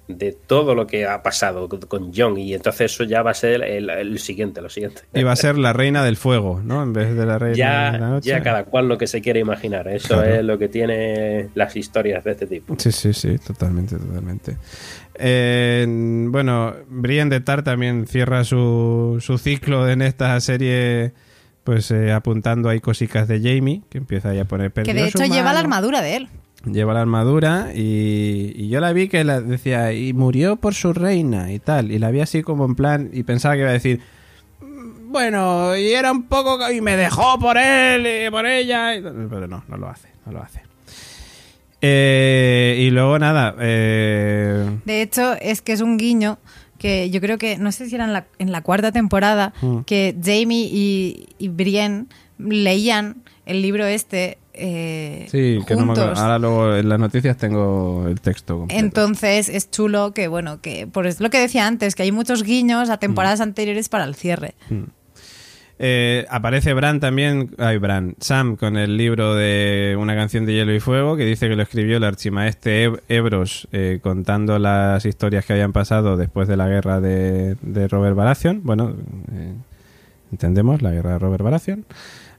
[0.08, 2.38] de todo lo que ha pasado con- Jon.
[2.38, 5.02] Y entonces eso ya va a ser el, el siguiente, lo siguiente.
[5.14, 6.84] Y va a ser la reina del fuego, ¿no?
[6.84, 8.30] En vez de la reina de la Ya, noche.
[8.30, 9.88] ya cada cual lo que se quiere imaginar.
[9.88, 10.36] Eso Claro.
[10.36, 12.76] es lo que tiene las historias de este tipo.
[12.78, 14.58] Sí, sí, sí, totalmente, totalmente.
[15.18, 21.14] Eh, bueno, Brienne de Tar también cierra su, su ciclo en esta serie,
[21.64, 25.06] pues eh, apuntando ahí cosicas de Jamie, que empieza ahí a poner Que de "Perdió
[25.06, 25.60] hecho lleva la mano".
[25.60, 26.28] armadura de él.
[26.66, 30.94] Lleva la armadura y, y yo la vi que la decía, y murió por su
[30.94, 31.92] reina y tal.
[31.92, 34.00] Y la vi así como en plan, y pensaba que iba a decir,
[34.62, 38.96] "Mm, bueno, y era un poco, y me dejó por él y por ella.
[38.96, 40.62] y- Pero no, no lo hace, no lo hace.
[41.82, 46.40] Eh, y luego nada, eh, De hecho, es que es un guiño
[46.80, 49.80] que yo creo que, no sé si era en la, en la cuarta temporada, Mm.
[49.82, 52.06] que Jamie y, y Brienne
[52.40, 56.14] leían el libro este eh, sí, que no me acuerdo.
[56.20, 58.60] Ahora luego en las noticias tengo el texto.
[58.60, 58.84] completo.
[58.84, 62.44] Entonces es chulo que, bueno, que por es lo que decía antes, que hay muchos
[62.44, 63.00] guiños a Mm.
[63.00, 64.56] temporadas anteriores para el cierre.
[65.78, 70.74] Eh, aparece Bran también, ay Bran, Sam con el libro de Una canción de hielo
[70.74, 75.46] y fuego que dice que lo escribió el archimaestre Eb- Ebros eh, contando las historias
[75.46, 78.62] que habían pasado después de la guerra de, de Robert Baratheon.
[78.64, 78.96] Bueno,
[79.34, 79.52] eh,
[80.32, 81.84] entendemos la guerra de Robert Baratheon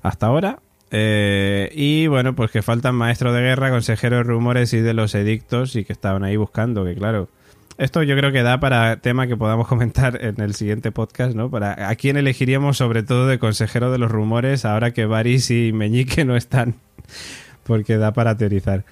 [0.02, 0.60] hasta ahora.
[0.90, 5.14] Eh, y bueno, pues que faltan maestros de guerra, consejeros de rumores y de los
[5.14, 7.28] edictos y que estaban ahí buscando, que claro,
[7.76, 11.50] esto yo creo que da para tema que podamos comentar en el siguiente podcast, ¿no?
[11.50, 15.72] Para a quién elegiríamos sobre todo de consejero de los rumores ahora que Varys y
[15.72, 16.76] Meñique no están,
[17.64, 18.84] porque da para teorizar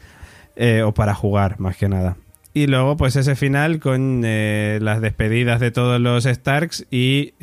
[0.56, 2.16] Eh, o para jugar más que nada.
[2.52, 7.34] Y luego pues ese final con eh, las despedidas de todos los Starks y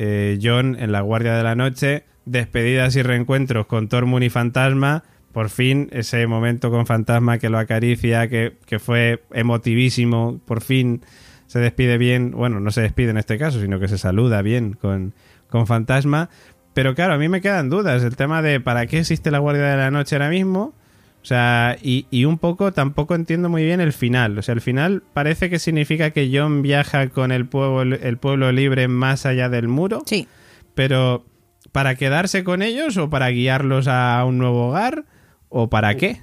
[0.42, 5.04] John en la Guardia de la Noche, despedidas y reencuentros con Tormund y Fantasma.
[5.32, 11.02] Por fin, ese momento con Fantasma que lo acaricia, que, que fue emotivísimo, por fin
[11.46, 14.72] se despide bien, bueno, no se despide en este caso, sino que se saluda bien
[14.72, 15.12] con,
[15.48, 16.30] con Fantasma.
[16.74, 18.02] Pero claro, a mí me quedan dudas.
[18.02, 20.74] El tema de para qué existe la Guardia de la Noche ahora mismo.
[21.22, 24.38] O sea, y, y un poco tampoco entiendo muy bien el final.
[24.38, 28.50] O sea, el final parece que significa que John viaja con el pueblo, el pueblo
[28.50, 30.02] libre más allá del muro.
[30.06, 30.26] Sí.
[30.74, 31.24] Pero,
[31.72, 35.04] ¿para quedarse con ellos o para guiarlos a un nuevo hogar?
[35.48, 36.20] ¿O para qué?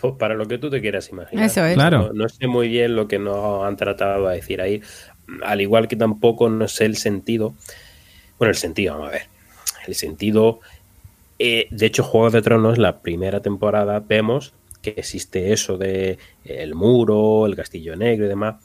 [0.00, 1.44] Pues para lo que tú te quieras imaginar.
[1.44, 1.74] Eso es.
[1.74, 2.08] Claro.
[2.08, 4.82] No, no sé muy bien lo que nos han tratado de decir ahí.
[5.44, 7.54] Al igual que tampoco no sé el sentido.
[8.38, 9.22] Bueno, el sentido, vamos a ver.
[9.86, 10.60] El sentido.
[11.38, 14.52] eh, de hecho, Juego de Tronos, la primera temporada, vemos
[14.82, 18.56] que existe eso de el muro, el castillo negro y demás.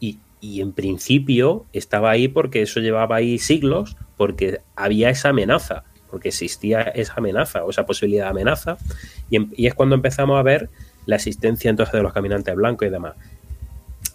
[0.00, 5.84] Y, y en principio estaba ahí porque eso llevaba ahí siglos, porque había esa amenaza,
[6.10, 8.78] porque existía esa amenaza o esa posibilidad de amenaza.
[9.28, 10.70] Y, em- es cuando empezamos a ver
[11.06, 13.14] la existencia entonces de los caminantes blancos y demás.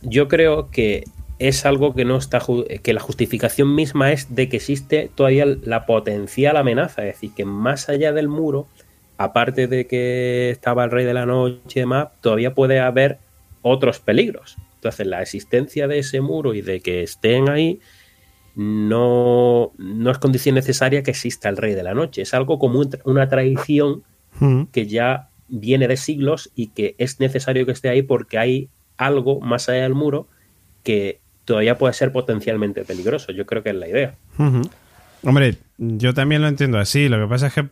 [0.02, 1.06] Yo creo que
[1.40, 2.42] es algo que no está
[2.82, 7.46] que la justificación misma es de que existe todavía la potencial amenaza, es decir, que
[7.46, 8.68] más allá del muro,
[9.18, 13.20] aparte de que estaba el rey de la noche y demás, todavía puede haber
[13.62, 14.58] otros peligros.
[14.90, 17.80] Entonces, la existencia de ese muro y de que estén ahí
[18.56, 22.22] no, no es condición necesaria que exista el rey de la noche.
[22.22, 24.04] Es algo como un- una tradición
[24.40, 24.64] Mm.
[24.72, 29.40] que ya viene de siglos y que es necesario que esté ahí porque hay algo
[29.42, 30.28] más allá del muro
[30.84, 33.32] que todavía puede ser potencialmente peligroso.
[33.32, 34.16] Yo creo que es la idea.
[35.24, 37.10] Hombre, yo también lo entiendo así.
[37.10, 37.68] Lo que pasa es que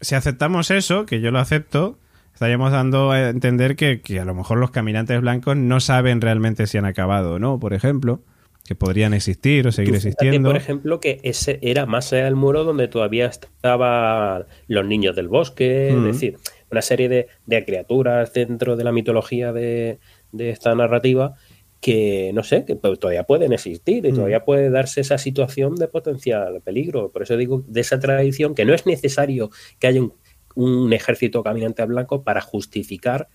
[0.00, 1.98] si aceptamos eso, que yo lo acepto,
[2.36, 6.66] estaríamos dando a entender que, que a lo mejor los caminantes blancos no saben realmente
[6.66, 8.20] si han acabado o no, por ejemplo,
[8.66, 10.50] que podrían existir o seguir existiendo.
[10.50, 15.28] por ejemplo, que ese era más allá del muro donde todavía estaban los niños del
[15.28, 15.98] bosque, Mm.
[15.98, 16.36] es decir,
[16.70, 19.98] una serie de, de criaturas dentro de la mitología de,
[20.32, 21.36] de esta narrativa
[21.80, 24.14] que, no sé, que todavía pueden existir y Mm.
[24.14, 27.10] todavía puede darse esa situación de potencial peligro.
[27.12, 30.12] Por eso digo, de esa tradición, que no es necesario que haya un,
[30.56, 33.28] un ejército caminante blanco para justificar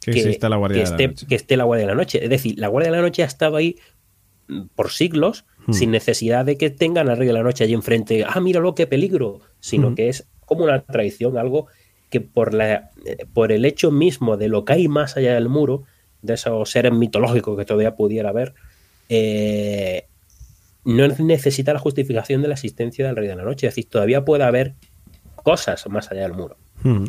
[0.00, 1.26] que la Guardia que la esté, Noche.
[1.28, 2.24] que esté la Guardia de la Noche.
[2.24, 3.76] Es decir, la Guardia de la Noche ha estado ahí
[4.48, 5.74] mm, por siglos Hmm.
[5.74, 8.86] sin necesidad de que tengan al Rey de la Noche allí enfrente, ah, míralo, qué
[8.86, 9.94] peligro, sino Hmm.
[9.94, 11.66] que es como una tradición, algo
[12.08, 15.48] que por, la, eh, por el hecho mismo de lo que hay más allá del
[15.50, 15.82] muro,
[16.22, 18.54] de esos seres mitológicos que todavía pudiera haber,
[19.10, 20.06] eh,
[20.84, 23.66] no necesita la justificación de la existencia del Rey de la Noche.
[23.66, 24.74] Es decir, todavía puede haber
[25.42, 26.56] cosas más allá del muro.
[26.82, 27.06] Hmm.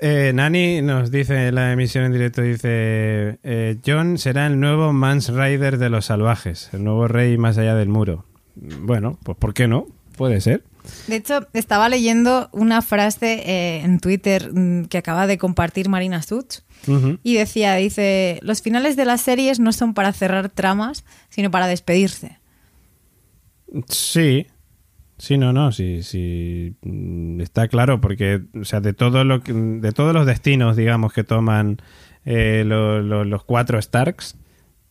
[0.00, 4.92] Eh, Nani nos dice en la emisión en directo, dice, eh, John será el nuevo
[4.92, 8.24] Mans Rider de los salvajes, el nuevo rey más allá del muro.
[8.54, 9.86] Bueno, pues ¿por qué no?
[10.16, 10.62] Puede ser.
[11.06, 16.22] De hecho, estaba leyendo una frase eh, en Twitter mm, que acaba de compartir Marina
[16.22, 16.60] Such
[17.22, 21.66] y decía, dice, los finales de las series no son para cerrar tramas, sino para
[21.66, 22.38] despedirse.
[23.88, 24.46] Sí,
[25.18, 29.52] sí, no, no, sí, sí, mm, está claro porque, o sea, de todo lo que-
[29.52, 31.78] de todos los destinos, digamos, que toman
[32.24, 34.36] eh, lo- lo- los cuatro Starks,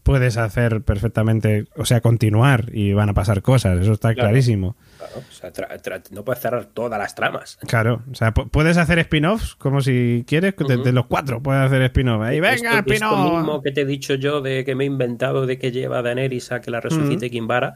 [0.02, 4.30] puedes hacer perfectamente, o sea, continuar y van a pasar cosas, eso está Claro.
[4.30, 4.76] clarísimo.
[4.98, 7.58] Claro, o sea, tra- tra- no puedes cerrar todas las tramas.
[7.68, 11.82] Claro, o sea, pu- puedes hacer spin-offs como si quieres, de, los cuatro puedes hacer
[11.84, 12.22] spin-off.
[12.24, 13.36] Ahí, venga, spin-off.
[13.36, 16.02] mismo que te he dicho yo de que me he inventado de que lleva a
[16.02, 17.76] Daenerys a que la resucite Kimbara,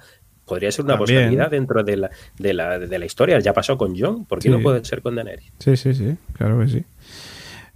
[0.51, 1.17] podría ser una También.
[1.19, 3.39] posibilidad dentro de la, de, la, de la historia.
[3.39, 4.49] Ya pasó con John, ¿por qué Sí.
[4.49, 5.49] no puede ser con Daenerys?
[5.59, 6.83] Sí, sí, sí, claro que sí.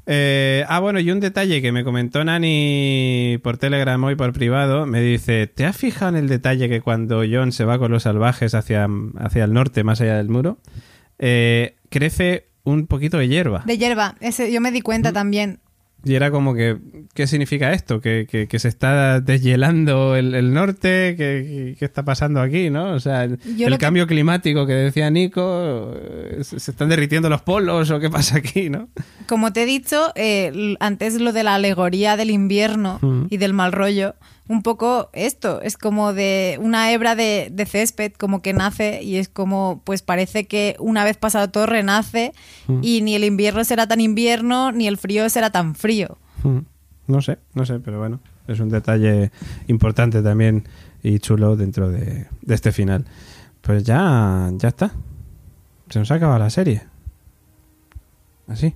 [0.08, 4.86] Eh, ah, bueno, y un detalle que me comentó Nani por Telegram hoy por privado,
[4.86, 8.04] me dice, ¿te has fijado en el detalle que cuando John se va con los
[8.04, 8.88] salvajes hacia,
[9.20, 10.58] hacia el norte, más allá del muro,
[11.18, 13.64] eh, crece un poquito de hierba?
[13.66, 15.60] De hierba, ese, yo me di cuenta también.
[16.06, 16.77] Y era como que,
[17.14, 17.99] ¿qué significa esto?
[17.99, 21.15] ¿Que, que- que se está deshielando el, el norte?
[21.18, 22.69] ¿Qué, qué está pasando aquí?
[22.69, 22.91] ¿no?
[22.94, 27.90] O sea, el, que- cambio climático que decía Nico, eh, ¿se están derritiendo los polos
[27.91, 28.69] o qué pasa aquí?
[28.69, 28.88] ¿no?
[29.27, 33.26] Como te he dicho, eh, antes lo de la alegoría del invierno Mm.
[33.30, 34.15] y del mal rollo,
[34.48, 39.16] un poco esto, es como de una hebra de, de césped, como que nace y
[39.18, 42.32] es como, pues parece que una vez pasado todo renace
[42.68, 42.80] Mm.
[42.84, 46.18] y ni el invierno será tan invierno, ni el frío será tan frío.
[46.44, 46.60] Hmm.
[47.08, 49.32] No sé, no sé, pero bueno, es un detalle
[49.68, 50.68] importante también
[51.04, 53.06] y chulo dentro de, de este final.
[53.62, 54.92] Pues ya, ya está.
[55.90, 56.82] Se nos ha acabado la serie.
[58.48, 58.76] Así.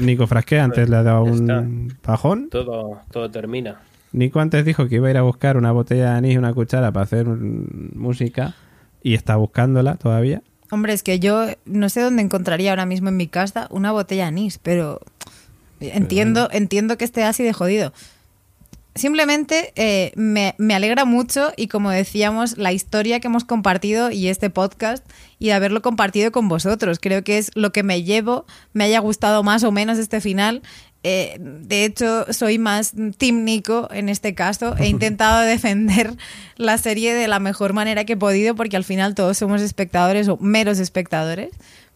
[0.00, 2.48] Nico Frasque antes le ha dado un bajón.
[2.50, 3.80] Todo, todo termina.
[4.14, 6.54] Nico antes dijo que iba a ir a buscar una botella de anís y una
[6.54, 8.54] cuchara para hacer música
[9.02, 10.40] y está buscándola todavía.
[10.70, 14.22] Hombre, es que yo no sé dónde encontraría ahora mismo en mi casa una botella
[14.22, 15.00] de anís, pero
[15.80, 17.92] entiendo, entiendo que esté así de jodido.
[18.94, 24.28] Simplemente eh, me, me alegra mucho y como decíamos, la historia que hemos compartido y
[24.28, 25.04] este podcast
[25.40, 27.00] y de haberlo compartido con vosotros.
[27.00, 30.62] Creo que es lo que me llevo, me haya gustado más o menos este final.
[31.06, 34.74] Eh, de hecho, soy más Team Nico en este caso.
[34.78, 36.14] He intentado defender
[36.56, 40.28] la serie de la mejor manera que he podido porque al final todos somos espectadores
[40.28, 41.50] o meros espectadores.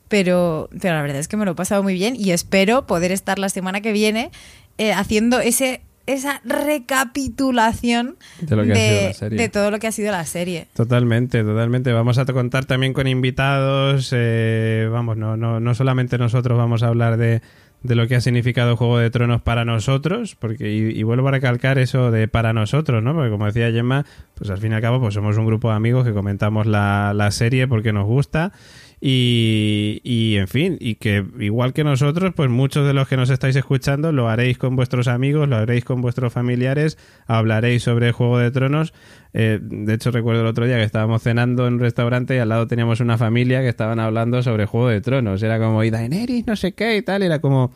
[0.09, 3.13] Pero, pero la verdad es que me lo he pasado muy bien y espero poder
[3.13, 4.31] estar la semana que viene
[4.79, 10.67] eh, haciendo ese esa recapitulación De lo que todo lo que ha sido la serie.
[10.75, 11.93] Totalmente, totalmente.
[11.93, 14.11] Vamos a contar también con invitados.
[14.17, 17.43] eh, vamos, no, no, no solamente nosotros vamos a hablar de,
[17.83, 21.33] de lo que ha significado Juego de Tronos para nosotros, porque y, y vuelvo a
[21.33, 23.15] recalcar eso de para nosotros, ¿no?
[23.15, 25.77] Porque como decía Gemma, pues al fin y al cabo pues somos un grupo de
[25.77, 28.53] amigos que comentamos la, la serie porque nos gusta
[29.01, 33.31] y, y, en fin, y que igual que nosotros, pues muchos de los que nos
[33.31, 38.39] estáis escuchando lo haréis con vuestros amigos, lo haréis con vuestros familiares, hablaréis sobre Juego
[38.39, 38.93] de Tronos.
[39.35, 42.49] Eh, de hecho, recuerdo el otro día que estábamos cenando en un restaurante y al
[42.49, 45.43] lado teníamos una familia que estaban hablando sobre Juego de Tronos.
[45.43, 47.23] Era como, y Daenerys, no sé qué y tal.
[47.23, 47.73] Era como...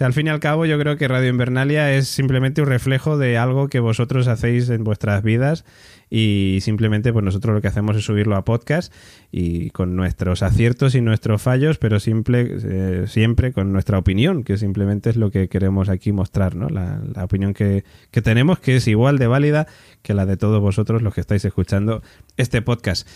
[0.00, 3.18] O al fin y al cabo, yo creo que Radio Invernalia es simplemente un reflejo
[3.18, 5.66] de algo que vosotros hacéis en vuestras vidas
[6.14, 8.92] y simplemente pues nosotros lo que hacemos es subirlo a podcast
[9.30, 14.58] y con nuestros aciertos y nuestros fallos, pero simple, eh, siempre con nuestra opinión, que
[14.58, 16.68] simplemente es lo que queremos aquí mostrar, ¿no?
[16.68, 19.66] La, la opinión que, que tenemos, que es igual de válida
[20.02, 22.02] que la de todos vosotros los que estáis escuchando
[22.36, 23.08] este podcast.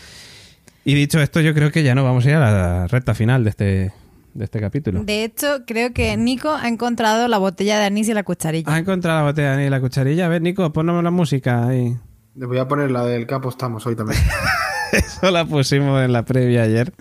[0.87, 3.45] Y dicho esto, yo creo que ya no vamos a ir a la recta final
[3.45, 3.93] de este,
[4.33, 5.05] de este capítulo.
[5.05, 8.73] De hecho, creo que Nico ha encontrado la botella de anís y la cucharilla.
[8.73, 10.25] Ha encontrado la botella de anís y la cucharilla.
[10.25, 11.95] A ver, Nico, ponnos la música ahí.
[12.37, 14.21] Le voy a poner la del capo estamos hoy también.
[14.93, 16.93] Eso la pusimos en la previa ayer.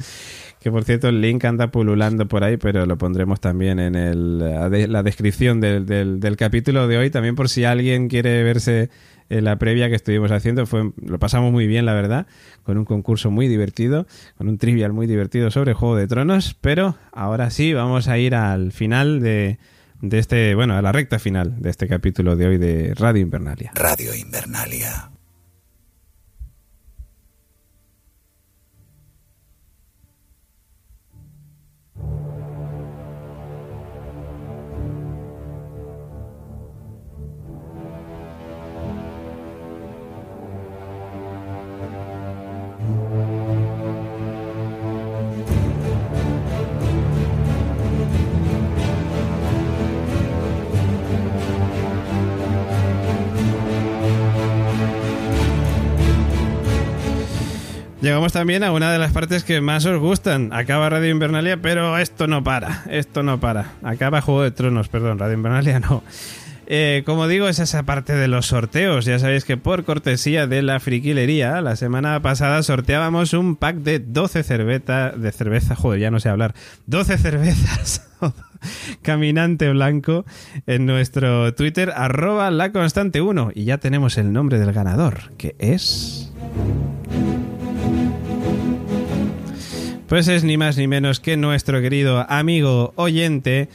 [0.61, 4.39] Que por cierto, el link anda pululando por ahí, pero lo pondremos también en el,
[4.39, 7.09] la descripción del, del, del capítulo de hoy.
[7.09, 8.89] También por si alguien quiere verse
[9.29, 10.65] en la previa que estuvimos haciendo.
[10.65, 12.27] Fue, lo pasamos muy bien, la verdad,
[12.63, 14.07] con un concurso muy divertido,
[14.37, 16.55] con un trivial muy divertido sobre Juego de Tronos.
[16.61, 19.59] Pero ahora sí, vamos a ir al final de,
[20.01, 23.71] de este, bueno, a la recta final de este capítulo de hoy de Radio Invernalia.
[23.75, 25.11] Radio Invernalia.
[58.05, 60.53] Llegamos también a una de las partes que más os gustan.
[60.53, 62.83] Acaba Radio Invernalia, pero esto no para.
[62.87, 63.71] Esto no para.
[63.81, 66.03] Acaba Juego de Tronos, perdón, Radio Invernalia no.
[66.67, 69.05] Eh, como digo, es esa parte de los sorteos.
[69.05, 73.97] Ya sabéis que por cortesía de la friquilería, la semana pasada sorteábamos un pack de
[73.97, 75.19] 12 cervezas.
[75.19, 76.53] De cerveza, joder, ya no sé hablar.
[76.85, 78.07] 12 cervezas.
[79.01, 80.25] Caminante Blanco
[80.67, 83.49] en nuestro Twitter, arroba la constante 1.
[83.55, 86.31] Y ya tenemos el nombre del ganador, que es.
[90.07, 93.69] Pues es ni más ni menos que nuestro querido amigo oyente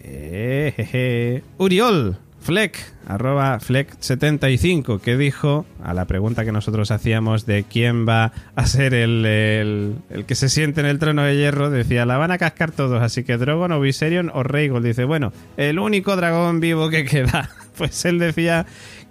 [0.00, 2.78] eh, Uriol Fleck,
[3.08, 8.94] arroba Fleck75, que dijo a la pregunta que nosotros hacíamos de quién va a ser
[8.94, 12.38] el, el, el, que se siente en el trono de hierro, decía, la van a
[12.38, 14.84] cascar todos, así que Drogon o Viserion o Rhaegal.
[14.84, 17.50] Dice, bueno, el único dragón vivo que queda.
[17.76, 18.64] Pues él decía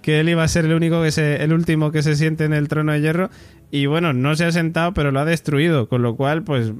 [0.06, 2.52] que él iba a ser el único que se, el último que se siente en
[2.52, 3.28] el trono de hierro.
[3.72, 6.72] Y bueno, no se ha sentado, pero lo ha destruido, con lo cual, pues,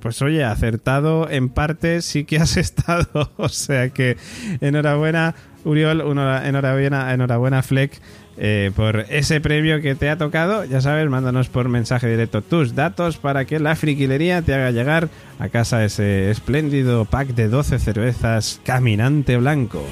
[0.00, 4.16] pues oye, acertado en parte sí que has estado, o sea que
[4.62, 5.34] enhorabuena
[5.66, 8.00] Uriol, enhorabuena, enhorabuena Fleck
[8.38, 12.74] eh, por ese premio que te ha tocado, ya sabes, mándanos por mensaje directo tus
[12.74, 17.78] datos para que la friquilería te haga llegar a casa ese espléndido pack de 12
[17.78, 19.86] cervezas caminante blanco.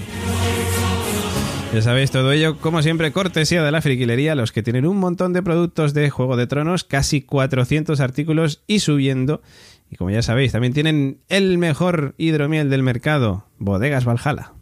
[1.73, 5.33] Ya sabéis, todo ello, como siempre, cortesía de la friquilería, los que tienen un montón
[5.33, 9.41] de productos de Juego de Tronos, casi 400 artículos y subiendo.
[9.89, 14.53] Y como ya sabéis, también tienen el mejor hidromiel del mercado, Bodegas Valhalla.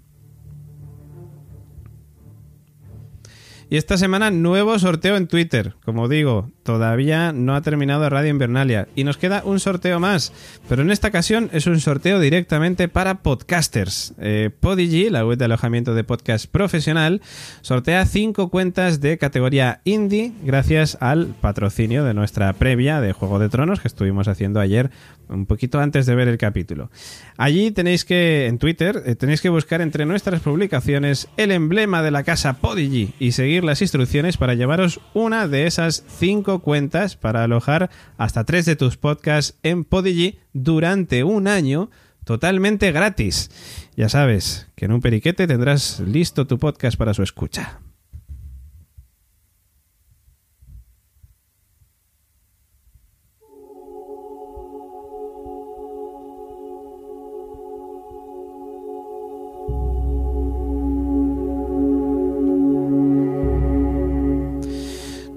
[3.71, 5.77] Y esta semana nuevo sorteo en Twitter.
[5.87, 8.89] Como digo, todavía no ha terminado Radio Invernalia.
[8.95, 10.35] Y nos queda un sorteo más.
[10.69, 14.13] Pero en esta ocasión es un sorteo directamente para podcasters.
[14.19, 17.23] Eh, Podigy, la web de alojamiento de podcast profesional,
[17.63, 23.49] sortea cinco cuentas de categoría indie gracias al patrocinio de nuestra previa de Juego de
[23.49, 24.91] Tronos que estuvimos haciendo ayer
[25.29, 26.91] un poquito antes de ver el capítulo.
[27.37, 32.11] Allí tenéis que, en Twitter, eh, tenéis que buscar entre nuestras publicaciones el emblema de
[32.11, 36.05] la casa Podigy y seguir las instrucciones para llevaros una de esas
[36.61, 41.91] cuentas para alojar hasta tres de tus podcasts en Podigy durante un año
[42.25, 43.51] totalmente gratis.
[43.97, 47.81] Ya sabes que en un periquete tendrás listo tu podcast para su escucha.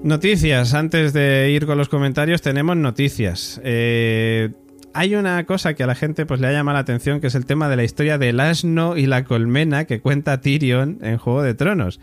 [0.04, 3.60] Noticias, antes de ir con los comentarios, tenemos noticias.
[3.62, 4.50] Eh,
[4.94, 7.36] hay una cosa que a la gente pues le ha llamado la atención, que es
[7.36, 11.42] el tema de la historia del asno y la colmena que cuenta Tyrion en Juego
[11.42, 12.00] de Tronos.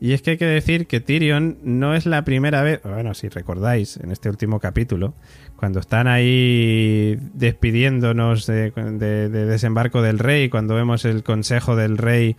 [0.00, 3.28] Y es que hay que decir que Tyrion no es la primera vez, bueno, si
[3.28, 5.14] recordáis, en este último capítulo,
[5.56, 11.98] cuando están ahí despidiéndonos de, de, de desembarco del rey, cuando vemos el consejo del
[11.98, 12.34] rey,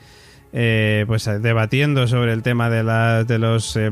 [0.53, 3.77] eh, pues debatiendo sobre el tema de, de los...
[3.77, 3.91] Eh,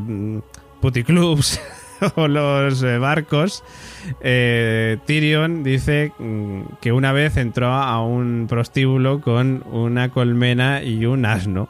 [0.82, 1.62] puticlubs
[2.16, 3.64] o los eh, barcos,
[4.22, 11.06] eh, Tyrion dice mm, que una vez entró a un prostíbulo con una colmena y
[11.06, 11.70] un asno.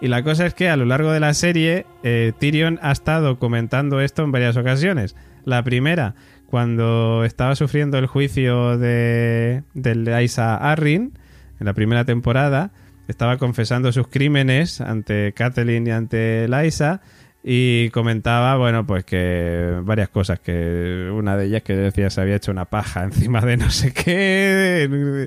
[0.00, 3.38] Y la cosa es que a lo largo de la serie, eh, Tyrion ha estado
[3.38, 5.16] comentando esto en varias ocasiones.
[5.44, 6.14] La primera,
[6.46, 10.30] cuando estaba sufriendo el juicio de, de
[10.60, 11.12] Arryn,
[11.58, 12.70] en la primera temporada,
[13.08, 17.00] estaba confesando sus crímenes ante Catelyn y ante Lysa
[17.50, 22.36] y comentaba, bueno, pues que varias cosas, que una de ellas que decía se había
[22.36, 25.26] hecho una paja encima de no sé qué,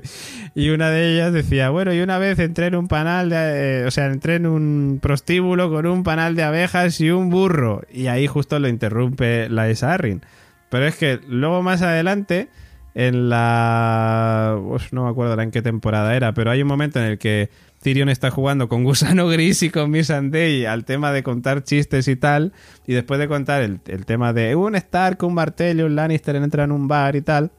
[0.54, 3.86] y una de ellas decía, bueno, y una vez entré en un panal de, eh,
[3.86, 8.06] o sea, entré en un prostíbulo con un panal de abejas y un burro, y
[8.06, 10.22] ahí justo lo interrumpe la Isarrin.
[10.70, 12.48] Pero es que luego más adelante,
[12.94, 14.60] en la...
[14.64, 17.50] Pues no me acuerdo en qué temporada era, pero hay un momento en el que
[17.82, 22.16] Tyrion está jugando con Gusano Gris y con Missandei al tema de contar chistes y
[22.16, 22.52] tal,
[22.86, 26.72] y después de contar el, tema de un Stark, un Martello, un Lannister entra en
[26.72, 27.50] un bar y tal,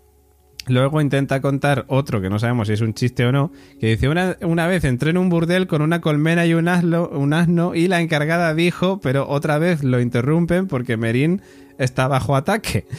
[0.67, 3.51] Luego intenta contar otro que no sabemos si es un chiste o no,
[3.81, 7.09] que dice una, una vez entré en un burdel con una colmena y un asno,
[7.09, 11.41] un asno y la encargada dijo, pero otra vez lo interrumpen porque Merín
[11.77, 12.85] está bajo ataque.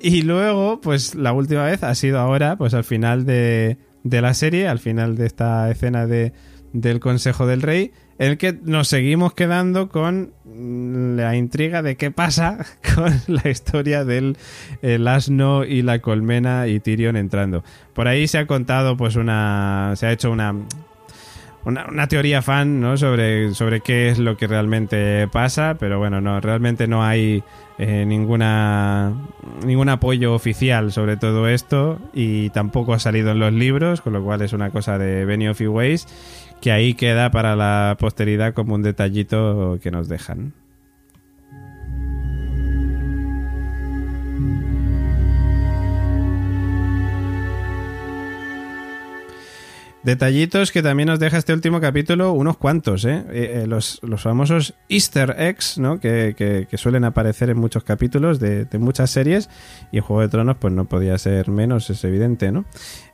[0.00, 4.34] Y luego, pues la última vez ha sido ahora, pues al final de, de la
[4.34, 6.34] serie, al final de esta escena de,
[6.74, 12.10] del Consejo del Rey, en el que nos seguimos quedando con la intriga de qué
[12.10, 12.58] pasa
[12.94, 14.36] con la historia del
[14.82, 17.64] el asno y la colmena y Tyrion entrando.
[17.94, 19.94] Por ahí se ha contado, pues una.
[19.96, 20.54] se ha hecho una.
[21.66, 22.98] Una, teoría fan ¿no?
[22.98, 27.42] sobre, sobre qué es lo que realmente pasa, pero bueno, no, realmente no hay
[27.78, 29.12] eh, ninguna
[29.64, 34.22] ningún apoyo oficial sobre todo esto y tampoco ha salido en los libros, con lo
[34.22, 36.06] cual es una cosa de Benioff y Weiss
[36.60, 40.54] que ahí queda para la posteridad como un detallito que nos dejan.
[50.04, 53.24] Detallitos que también nos deja este último capítulo, unos cuantos, ¿eh?
[53.30, 55.98] eh, eh los, famosos Easter eggs, ¿no?
[55.98, 59.48] Que, suelen aparecer en muchos capítulos de, muchas series
[59.92, 62.66] y en Juego de Tronos pues no podía ser menos, es evidente, ¿no?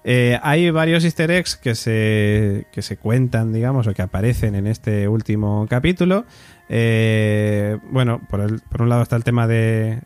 [0.03, 4.67] Eh, hay varios Easter eggs que se, que se cuentan, digamos, o que aparecen en
[4.67, 6.25] este último capítulo.
[6.69, 10.01] bueno, por, por, un lado está el tema de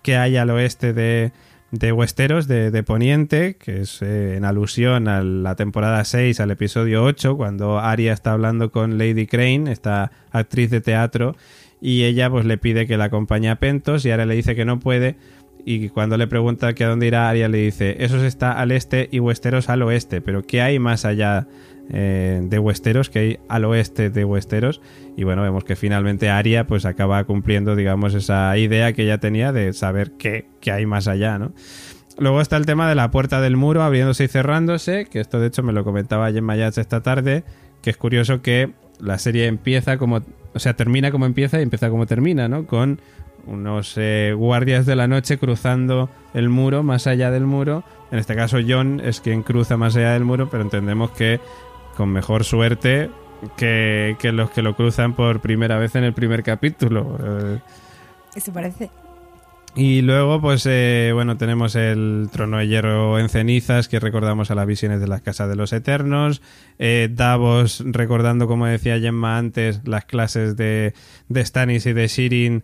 [0.00, 1.32] qué hay al oeste de
[1.70, 7.04] de Westeros, de, Poniente, que es eh, en alusión a la temporada 6, al episodio
[7.04, 11.36] 8, cuando Arya está hablando con Lady Crane, esta actriz de teatro,
[11.80, 14.64] y ella pues le pide que la acompañe a Pentos y Arya le dice que
[14.64, 15.16] no puede
[15.64, 19.08] y cuando le pregunta que a dónde irá Arya le dice eso está al este
[19.10, 21.46] y Westeros al oeste, pero ¿qué hay más allá
[21.92, 24.80] eh, de Westeros, que hay al oeste de Westeros.
[25.16, 29.52] Y bueno, vemos que finalmente Aria pues acaba cumpliendo, digamos, esa idea que ella tenía
[29.52, 31.52] de saber qué, hay más allá, ¿no?
[32.16, 35.48] Luego está el tema de la puerta del muro abriéndose y cerrándose, que esto de
[35.48, 37.44] hecho me lo comentaba Jen Mayach esta tarde,
[37.82, 40.20] que es curioso que la serie empieza como,
[40.54, 42.66] o sea, termina como empieza y empieza como termina, ¿no?
[42.66, 43.00] Con
[43.46, 47.84] unos eh, guardias de la noche cruzando el muro, más allá del muro.
[48.10, 51.40] En este caso John es quien cruza más allá del muro, pero entendemos que
[52.00, 53.10] con mejor suerte
[53.58, 57.18] que, los que lo cruzan por primera vez en el primer capítulo.
[57.22, 57.58] Eh,
[58.34, 58.88] Eso parece.
[59.74, 64.54] Y luego, pues, eh, bueno, tenemos el trono de hierro en cenizas, que recordamos a
[64.54, 66.40] las visiones de las casas de los eternos.
[66.78, 70.94] Eh, Davos, recordando, como decía Gemma antes, las clases de,
[71.28, 72.62] de Stannis y de Shirin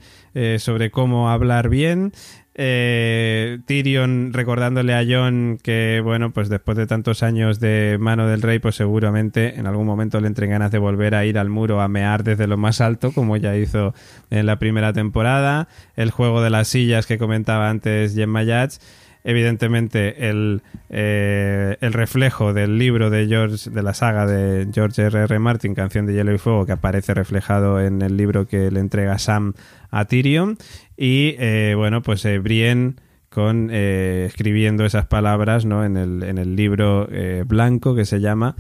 [0.59, 2.13] sobre cómo hablar bien.
[2.59, 8.41] Eh, Tyrion recordándole a Jon que, bueno, pues después de tantos años de mano del
[8.41, 11.83] rey, pues seguramente en algún momento le entren ganas de volver a ir al muro
[11.83, 13.93] a mear desde lo más alto, como ya hizo
[14.31, 15.69] en la primera temporada.
[15.97, 18.81] El juego de las sillas que comentaba antes Gemma Yats
[19.27, 25.25] evidentemente el, eh, el reflejo del libro de George de la saga de George R.
[25.25, 25.39] R.
[25.41, 29.19] Martin Canción de Hielo y Fuego que aparece reflejado en el libro que le entrega
[29.19, 29.55] Sam
[29.91, 30.57] a Tyrion
[30.97, 32.95] y eh, bueno pues eh, Brienne
[33.29, 35.85] con escribiendo esas palabras ¿no?
[35.85, 37.07] en, el, en el libro
[37.45, 38.57] blanco que se llama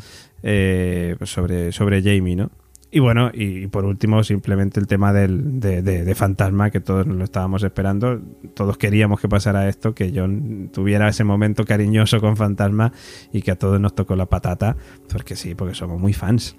[1.22, 2.50] sobre, sobre Jamie ¿no?
[2.90, 7.62] Y bueno, y por último, simplemente el tema del, de, Fantasma, que todos lo estábamos
[7.64, 8.20] esperando.
[8.54, 12.92] Todos queríamos que pasara esto, que John tuviera ese momento cariñoso con Fantasma
[13.32, 14.76] y que a todos nos tocó la patata,
[15.12, 16.56] porque sí, porque somos muy fans.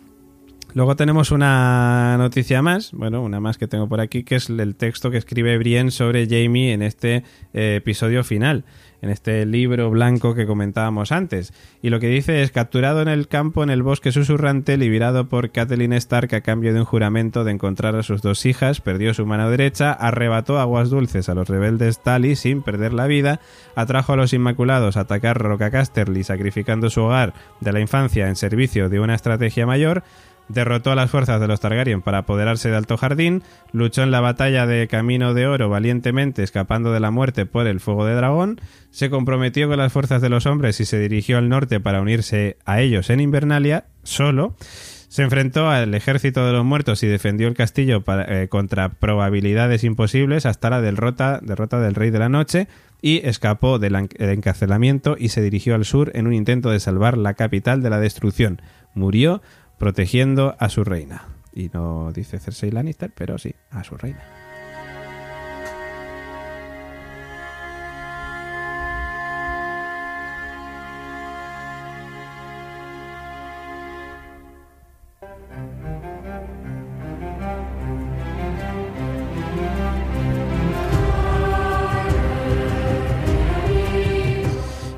[0.74, 4.76] Luego tenemos una noticia más, bueno, una más que tengo por aquí, que es el
[4.76, 7.24] texto que escribe Brienne sobre Jamie en este
[7.54, 8.66] eh, episodio final
[9.02, 11.54] en este libro blanco que comentábamos antes.
[11.82, 15.52] Y lo que dice es capturado en el campo en el bosque susurrante, liberado por
[15.52, 19.26] Kathleen Stark a cambio de un juramento de encontrar a sus dos hijas, perdió su
[19.26, 23.40] mano derecha, arrebató aguas dulces a los rebeldes Tali sin perder la vida,
[23.76, 28.36] atrajo a los Inmaculados a atacar Roca Casterly sacrificando su hogar de la infancia en
[28.36, 30.04] servicio de una estrategia mayor,
[30.50, 34.22] derrotó a las fuerzas de los Targaryen para apoderarse de Alto Jardín, luchó en la
[34.22, 38.62] batalla de Camino de Oro valientemente escapando de la muerte por el fuego de dragón,
[38.90, 42.58] se comprometió con las fuerzas de los hombres y se dirigió al norte para unirse
[42.66, 44.56] a ellos en Invernalia, solo,
[45.10, 50.46] Se enfrentó al ejército de los muertos y defendió el castillo eh, contra probabilidades imposibles
[50.46, 52.68] hasta la derrota, derrota del Rey de la Noche
[53.02, 57.36] y escapó del encarcelamiento y se dirigió al sur en un intento de salvar la
[57.36, 58.62] capital de la destrucción.
[58.96, 59.42] Murió
[59.78, 61.24] protegiendo a su reina.
[61.54, 64.24] Y no dice Cersei Lannister, pero sí, a su reina.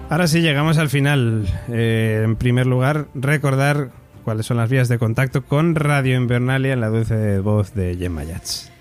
[0.09, 1.45] Ahora sí, llegamos al final.
[1.69, 6.81] Eh, en primer lugar, recordar cuáles son las vías de contacto con Radio Invernalia en
[6.81, 8.71] la dulce voz de Gemma Yats.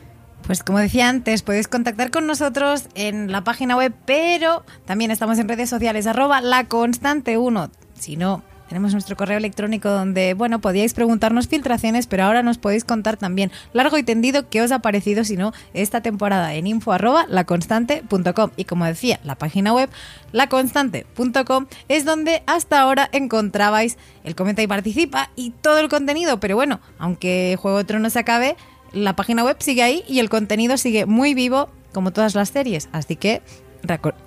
[0.46, 5.38] Pues como decía antes, podéis contactar con nosotros en la página web, pero también estamos
[5.38, 7.70] en redes sociales, arroba la constante 1.
[7.98, 12.84] Si no, tenemos nuestro correo electrónico donde, bueno, podíais preguntarnos filtraciones, pero ahora nos podéis
[12.84, 16.92] contar también largo y tendido qué os ha parecido, si no, esta temporada en info
[16.92, 18.50] arroba laconstante.com.
[18.56, 19.88] Y como decía, la página web
[20.32, 26.56] laconstante.com es donde hasta ahora encontrabais el comenta y participa y todo el contenido, pero
[26.56, 28.56] bueno, aunque Juego de Tronos se acabe,
[28.92, 32.88] la página web sigue ahí y el contenido sigue muy vivo como todas las series.
[32.92, 33.42] Así que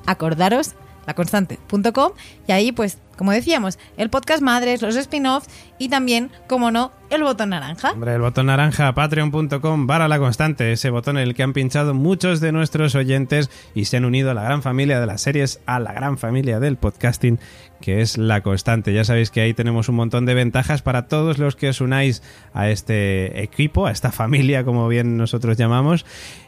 [0.05, 0.73] acordaros
[1.05, 2.11] laconstante.com
[2.47, 7.22] y ahí pues como decíamos el podcast madres los spin-offs y también como no el
[7.22, 7.91] botón naranja.
[7.91, 11.93] Hombre, el botón naranja, patreon.com, barra la constante, ese botón en el que han pinchado
[11.93, 15.60] muchos de nuestros oyentes y se han unido a la gran familia de las series,
[15.68, 17.38] a la gran familia del podcasting,
[17.82, 18.94] que es la constante.
[18.94, 22.24] Ya sabéis que ahí tenemos un montón de ventajas para todos los que os unáis
[22.53, 26.06] a este equipo, a esta familia, como bien nosotros llamamos.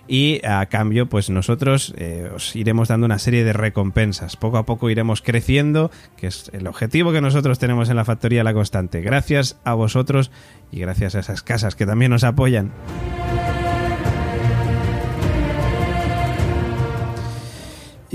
[0.07, 4.35] Y a cambio, pues nosotros eh, os iremos dando una serie de recompensas.
[4.35, 8.43] Poco a poco iremos creciendo, que es el objetivo que nosotros tenemos en la Factoría
[8.43, 9.01] La Constante.
[9.01, 10.29] Gracias a vosotros
[10.71, 12.71] y gracias a esas casas que también nos apoyan.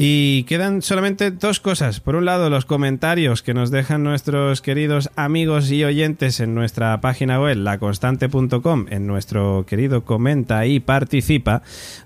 [0.00, 1.98] Y quedan solamente dos cosas.
[1.98, 7.00] Por un lado, los comentarios que nos dejan nuestros queridos amigos y oyentes en nuestra
[7.00, 11.62] página web, laconstante.com, en nuestro querido comenta y participa,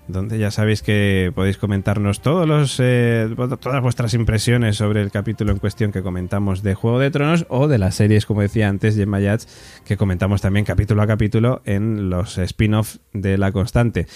[0.07, 3.29] donde ya sabéis que podéis comentarnos todos los, eh,
[3.61, 7.67] todas vuestras impresiones sobre el capítulo en cuestión que comentamos de Juego de Tronos o
[7.67, 9.47] de las series, como decía antes, Gemma Yats,
[9.85, 14.07] que comentamos también capítulo a capítulo en los spin-off de La Constante.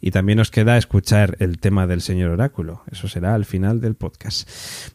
[0.00, 2.82] Y también nos queda escuchar el tema del señor Oráculo.
[2.90, 4.48] Eso será al final del podcast.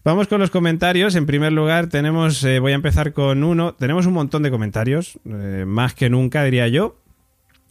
[0.03, 1.15] Vamos con los comentarios.
[1.15, 3.73] En primer lugar, tenemos, eh, voy a empezar con uno.
[3.75, 6.97] Tenemos un montón de comentarios, eh, más que nunca, diría yo.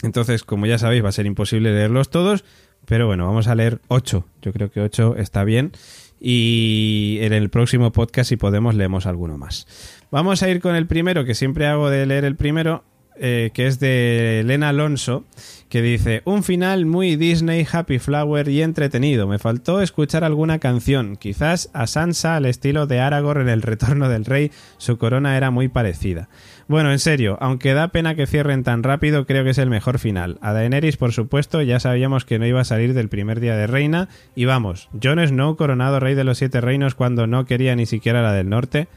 [0.02, 2.44] Entonces, como ya sabéis, va a ser imposible leerlos todos.
[2.86, 4.26] Pero bueno, vamos a leer ocho.
[4.42, 5.72] Yo creo que ocho está bien.
[6.20, 9.66] Y en el próximo podcast, si podemos, leemos alguno más.
[10.10, 12.84] Vamos a ir con el primero, que siempre hago de leer el primero,
[13.22, 15.24] eh, que es de Elena Alonso,
[15.68, 19.26] que dice, un final muy Disney, Happy Flower y entretenido.
[19.28, 21.16] Me faltó escuchar alguna canción.
[21.16, 25.50] Quizás a Sansa al estilo de Aragorn en El Retorno del Rey, su corona era
[25.50, 26.28] muy parecida.
[26.66, 29.98] Bueno, en serio, aunque da pena que cierren tan rápido, creo que es el mejor
[29.98, 30.38] final.
[30.40, 33.66] A Daenerys, por supuesto, ya sabíamos que no iba a salir del primer día de
[33.66, 34.08] reina.
[34.34, 38.22] Y vamos, Jon Snow coronado rey de los siete reinos cuando no quería ni siquiera
[38.22, 38.88] la del norte.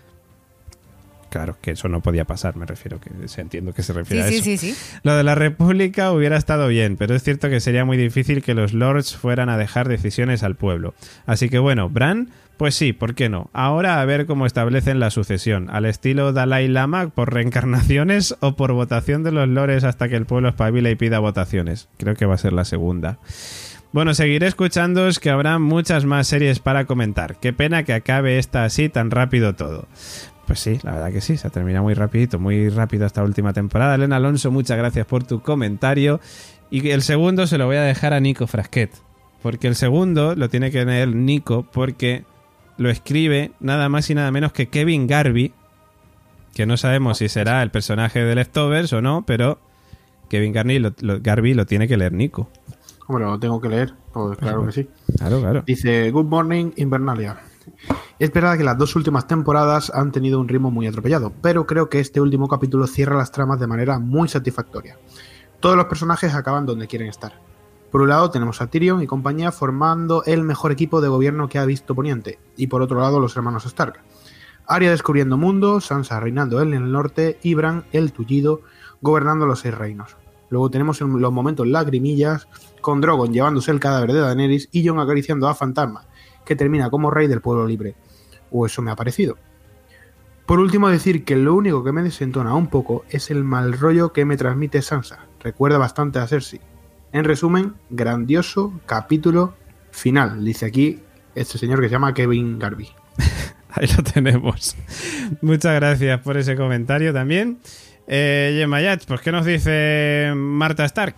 [1.34, 4.36] Claro, que eso no podía pasar, me refiero, que se entiendo que se refiere sí
[4.36, 4.44] a eso.
[4.44, 7.98] sí sí Lo de la República hubiera estado bien, pero es cierto que sería muy
[7.98, 10.94] difícil que los lords fueran a dejar decisiones al pueblo.
[11.26, 13.50] Así que bueno, Bran, pues sí, ¿por qué no?
[13.52, 18.72] Ahora a ver cómo establecen la sucesión, al estilo Dalai Lama por reencarnaciones o por
[18.74, 21.90] votación de los lores hasta que el pueblo espabila y pida votaciones.
[21.98, 23.18] Creo que va a ser la segunda.
[23.94, 27.40] Bueno, seguiré escuchándoos que habrá muchas más series para comentar.
[27.40, 29.88] Qué pena que acabe esta así tan rápido todo.
[30.48, 33.96] Pues sí, la verdad que sí, se termina muy rapidito, muy rápido esta última temporada.
[33.96, 36.20] Elena Alonso, muchas gracias por tu comentario.
[36.70, 38.92] Y el segundo se lo voy a dejar a Nico Frasquet.
[39.42, 42.24] Porque el segundo lo tiene que leer Nico porque
[42.78, 45.54] lo escribe nada más y nada menos que Kevin Garvey.
[46.54, 49.60] Que no sabemos si será el personaje de Leftovers o no, pero
[50.30, 52.50] Kevin Garvey lo, lo- Garvey lo tiene que leer Nico.
[53.08, 53.94] Hombre, lo tengo que leer.
[54.14, 54.88] Pues claro que sí.
[55.18, 55.64] Claro, claro.
[55.66, 57.38] Dice Good Morning Invernalia.
[58.20, 61.90] Es verdad que las dos últimas temporadas han tenido un ritmo muy atropellado, pero creo
[61.90, 64.98] que este último capítulo cierra las tramas de manera muy satisfactoria.
[65.60, 67.40] Todos los personajes acaban donde quieren estar.
[67.92, 71.60] Por un lado tenemos a Tyrion y compañía formando el mejor equipo de gobierno que
[71.60, 74.00] ha visto Poniente, y por otro lado los hermanos Stark.
[74.66, 77.56] Arya descubriendo mundos, Sansa reinando en el norte y
[77.92, 78.62] el tullido
[79.02, 80.16] gobernando los seis reinos.
[80.50, 82.48] Luego tenemos en los momentos lagrimillas
[82.84, 86.06] con Drogon llevándose el cadáver de Daenerys y Jon acariciando a Fantasma,
[86.46, 87.96] que termina como rey del pueblo libre.
[88.52, 89.38] O eso me ha parecido.
[90.46, 94.14] Por último, decir que lo único que me desentona un poco es el mal rollo
[94.14, 95.26] que me transmite Sansa.
[95.40, 96.62] Recuerda bastante a Cersei.
[97.14, 99.56] En resumen, grandioso capítulo
[99.92, 101.00] final, dice aquí
[101.34, 102.90] este señor que se llama Kevin Garvey.
[103.70, 104.76] Ahí lo tenemos.
[105.42, 107.60] Muchas gracias por ese comentario también.
[108.08, 111.16] Eh, Yemayach, pues ¿qué nos dice Marta Stark?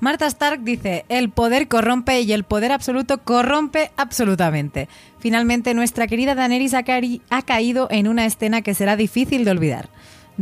[0.00, 4.88] Marta Stark dice, el poder corrompe y el poder absoluto corrompe absolutamente.
[5.18, 6.84] Finalmente, nuestra querida Daenerys ha,
[7.30, 9.88] ha caído en una escena que será difícil de olvidar.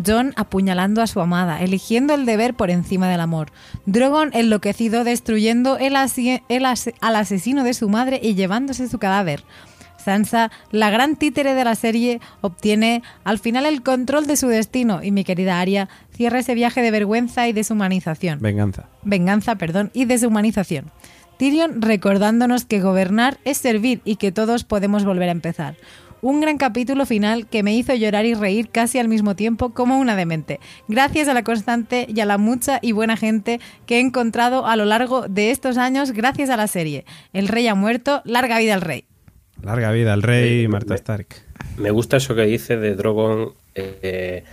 [0.05, 3.51] John apuñalando a su amada, eligiendo el deber por encima del amor.
[3.87, 9.43] Drogon enloquecido destruyendo al asesino de su madre y llevándose su cadáver.
[10.07, 15.03] Sansa, la gran títere de la serie, obtiene al final el control de su destino
[15.03, 18.85] y mi querida Arya cierra ese viaje de vergüenza y deshumanización Venganza.
[19.03, 20.93] venganza, perdón, y deshumanización.
[21.39, 25.75] Tyrion recordándonos que gobernar es servir y que todos podemos volver a empezar.
[26.23, 29.99] Un gran capítulo final que me hizo llorar y reír casi al mismo tiempo como
[29.99, 30.61] una demente.
[30.87, 34.77] Gracias a la constante y a la mucha y buena gente que he encontrado a
[34.77, 37.05] lo largo de estos años gracias a la serie.
[37.33, 39.05] El rey ha muerto, larga vida al rey.
[39.63, 41.27] Larga vida al rey Marta me- Stark.
[41.77, 44.45] Me gusta eso que dice de Drogon eh,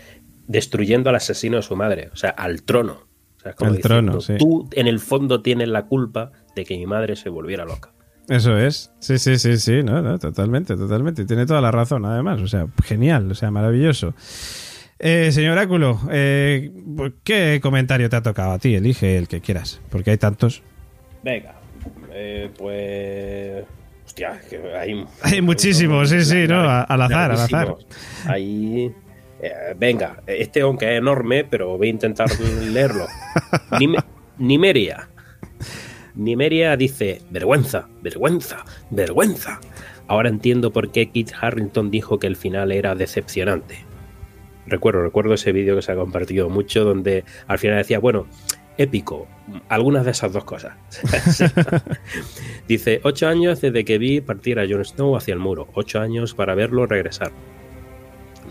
[0.48, 3.04] destruyendo al asesino de su madre, o sea, al trono.
[3.38, 4.36] O sea, es como Al trono, sí.
[4.38, 7.92] Tú en el fondo tienes la culpa de que mi madre se volviera loca.
[8.30, 8.92] Eso es.
[9.00, 11.26] Sí, sí, sí, sí, no, no, totalmente, totalmente.
[11.26, 12.40] Tiene toda la razón, además.
[12.42, 14.14] O sea, genial, o sea, maravilloso.
[15.00, 16.72] Eh, señor Áculo, eh,
[17.26, 18.76] ¿qué comentario te ha tocado a ti?
[18.76, 20.64] Elige el que quieras, porque hay tantos.
[21.22, 21.56] Venga,
[22.14, 23.66] eh, pues.
[24.14, 25.04] Hostia, que hay.
[25.24, 26.62] Hay muchísimos, sí, sí, ¿no?
[26.70, 27.76] Al azar, al azar.
[29.42, 33.08] eh, venga, este aunque es enorme, pero voy a intentar leerlo.
[33.72, 34.04] Nim-
[34.38, 35.10] Nimeria.
[36.14, 39.60] Nimeria dice: vergüenza, vergüenza, vergüenza.
[40.08, 43.84] Ahora entiendo por qué Kit Harrington dijo que el final era decepcionante.
[44.68, 48.28] Recuerdo, recuerdo ese vídeo que se ha compartido mucho, donde al final decía, bueno,
[48.78, 49.28] épico,
[49.70, 50.74] algunas de esas dos cosas.
[52.68, 56.34] Dice, ocho años desde que vi partir a Jon Snow hacia el muro, ocho años
[56.34, 57.32] para verlo regresar,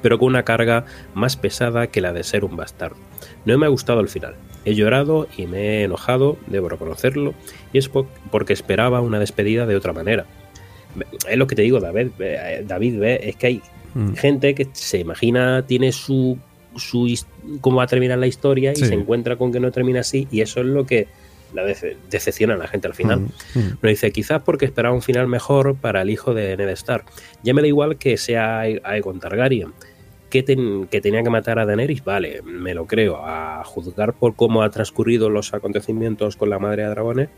[0.03, 0.85] pero con una carga
[1.15, 2.97] más pesada que la de ser un bastardo.
[3.45, 4.35] No me ha gustado el final.
[4.65, 7.35] He llorado y me he enojado, debo reconocerlo,
[7.73, 10.27] y es po- porque esperaba una despedida de otra manera.
[11.29, 13.63] Es lo que te digo, David, eh, David es que hay
[13.95, 14.15] Mm.
[14.15, 16.39] gente que se imagina, tiene su,
[16.77, 17.13] su
[17.61, 18.87] cómo va a terminar la historia y Sí.
[18.87, 21.09] se encuentra con que no termina así y eso es lo que
[21.55, 23.21] la dece- decepciona a la gente al final.
[23.21, 23.69] Mm, mm.
[23.83, 27.05] Nos dice, quizás porque esperaba un final mejor para el hijo de Ned Stark.
[27.43, 29.73] Ya me da igual que sea Ae- Aegon Targaryen.
[30.31, 33.19] Que, ten- que tenía que matar a Daenerys, vale, me lo creo.
[33.23, 37.29] A juzgar por cómo ha transcurrido los acontecimientos con la madre de dragones.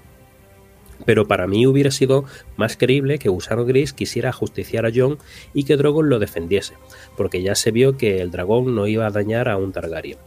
[1.04, 2.24] Pero para mí hubiera sido
[2.56, 5.18] más creíble que Gusano Gris quisiera justiciar a Jon
[5.52, 6.74] y que Drogon lo defendiese,
[7.16, 10.18] porque ya se vio que el dragón no iba a dañar a un Targaryen.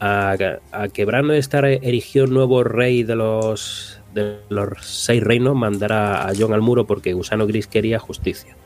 [0.00, 0.36] A,
[0.72, 6.34] a que Bran Stark erigió nuevo rey de los, de los seis reinos, mandará a
[6.34, 8.56] Jon al muro porque Gusano Gris quería justicia.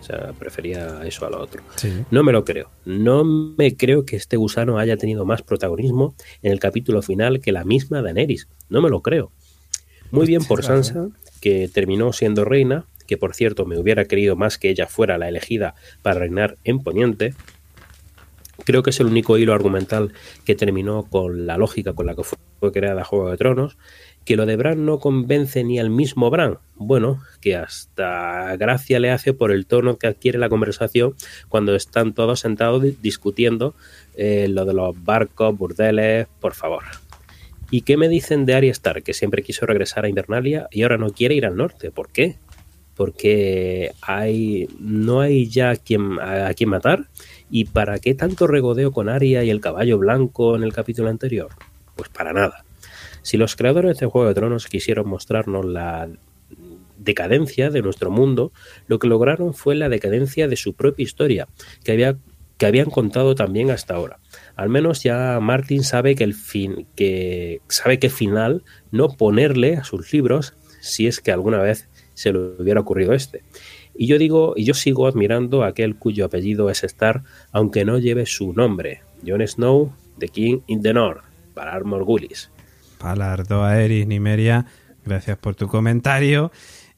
[0.00, 1.64] O sea, prefería eso a lo otro.
[1.74, 1.92] Sí.
[2.12, 2.70] No me lo creo.
[2.84, 7.50] No me creo que este gusano haya tenido más protagonismo en el capítulo final que
[7.50, 8.46] la misma Daenerys.
[8.68, 9.32] No me lo creo.
[10.10, 10.62] Muy bien por.
[10.62, 11.08] Sansa,
[11.40, 15.28] que terminó siendo reina, que por cierto me hubiera querido más que ella fuera la
[15.28, 17.34] elegida para reinar en Poniente.
[18.64, 20.12] Creo que es el único hilo argumental
[20.44, 23.76] que terminó con la lógica con la que fue creada Juego de Tronos.
[24.24, 26.58] Que lo de Bran no convence ni al mismo Bran.
[26.74, 31.14] Bueno, que hasta gracia le hace por el tono que adquiere la conversación
[31.48, 33.76] cuando están todos sentados di- discutiendo
[34.16, 36.82] eh, lo de los barcos, burdeles, por favor.
[37.70, 40.98] ¿Y qué me dicen de Arya Stark, que siempre quiso regresar a Invernalia y ahora
[40.98, 41.90] no quiere ir al norte?
[41.90, 42.36] ¿Por qué?
[42.94, 47.08] Porque hay, no hay ya a quien, a, a quien matar.
[47.50, 51.50] ¿Y para qué tanto regodeo con Arya y el caballo blanco en el capítulo anterior?
[51.96, 52.64] Pues para nada.
[53.22, 56.08] Si los creadores de Juego de Tronos quisieron mostrarnos la
[56.98, 58.52] decadencia de nuestro mundo,
[58.86, 61.48] lo que lograron fue la decadencia de su propia historia,
[61.84, 62.16] que, había,
[62.56, 64.18] que habían contado también hasta ahora.
[64.56, 69.84] Al menos ya Martin sabe que el fin, que sabe qué final no ponerle a
[69.84, 73.42] sus libros si es que alguna vez se le hubiera ocurrido este.
[73.94, 77.98] Y yo digo, y yo sigo admirando a aquel cuyo apellido es Star, aunque no
[77.98, 81.22] lleve su nombre, Jon Snow, The King in the North,
[81.54, 82.50] para Armor Gullis.
[82.98, 84.66] Palardo, Aeris, Nimeria,
[85.04, 86.50] gracias por tu comentario.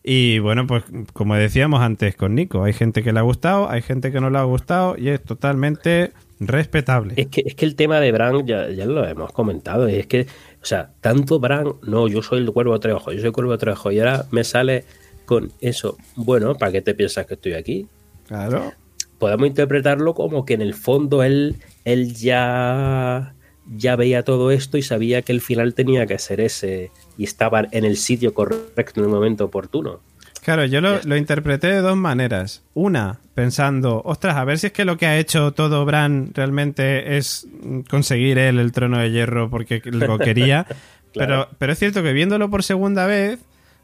[0.03, 3.83] Y bueno, pues como decíamos antes con Nico, hay gente que le ha gustado, hay
[3.83, 7.15] gente que no le ha gustado y es totalmente respetable.
[7.17, 9.89] Es que, es que el tema de Bran ya, ya lo hemos comentado.
[9.89, 10.26] y Es que,
[10.62, 13.92] o sea, tanto Bran, no, yo soy el cuervo ojos, yo soy el cuervo ojos,
[13.92, 14.84] y ahora me sale
[15.25, 15.97] con eso.
[16.17, 17.86] Bueno, ¿para qué te piensas que estoy aquí?
[18.26, 18.73] Claro.
[19.18, 23.34] podemos interpretarlo como que en el fondo él, él ya,
[23.67, 27.67] ya veía todo esto y sabía que el final tenía que ser ese y estaba
[27.70, 30.00] en el sitio correcto en el momento oportuno.
[30.49, 32.62] Claro, yo lo, lo, interpreté de dos maneras.
[32.73, 37.18] Una, pensando, ostras, a ver si es que lo que ha hecho todo Bran realmente
[37.18, 37.47] es
[37.91, 40.65] conseguir él el trono de hierro porque lo quería.
[40.65, 41.49] claro.
[41.49, 43.41] pero, pero es cierto que viéndolo por segunda vez,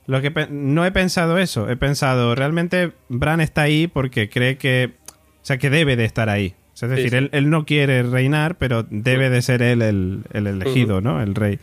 [0.06, 1.68] lo que no he pensado eso.
[1.68, 4.92] He pensado, realmente Bran está ahí porque cree que.
[5.06, 6.54] O sea, que debe de estar ahí.
[6.72, 7.16] Es decir, sí, sí.
[7.16, 11.22] Él, él, no quiere reinar, pero debe de ser él el, el elegido, ¿no?
[11.22, 11.58] El rey.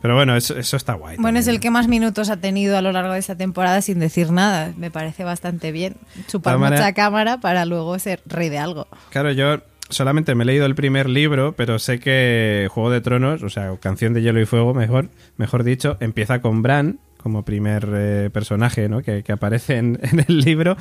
[0.00, 1.16] Pero bueno, eso, eso está guay.
[1.16, 1.42] Bueno, también.
[1.42, 4.32] es el que más minutos ha tenido a lo largo de esta temporada sin decir
[4.32, 4.72] nada.
[4.76, 5.96] Me parece bastante bien.
[6.26, 6.92] Chupar mucha manera...
[6.94, 8.86] cámara para luego ser rey de algo.
[9.10, 13.42] Claro, yo solamente me he leído el primer libro, pero sé que Juego de Tronos,
[13.42, 17.86] o sea, Canción de Hielo y Fuego, mejor, mejor dicho, empieza con Bran como primer
[17.92, 19.02] eh, personaje ¿no?
[19.02, 20.76] que, que aparece en, en, el libro.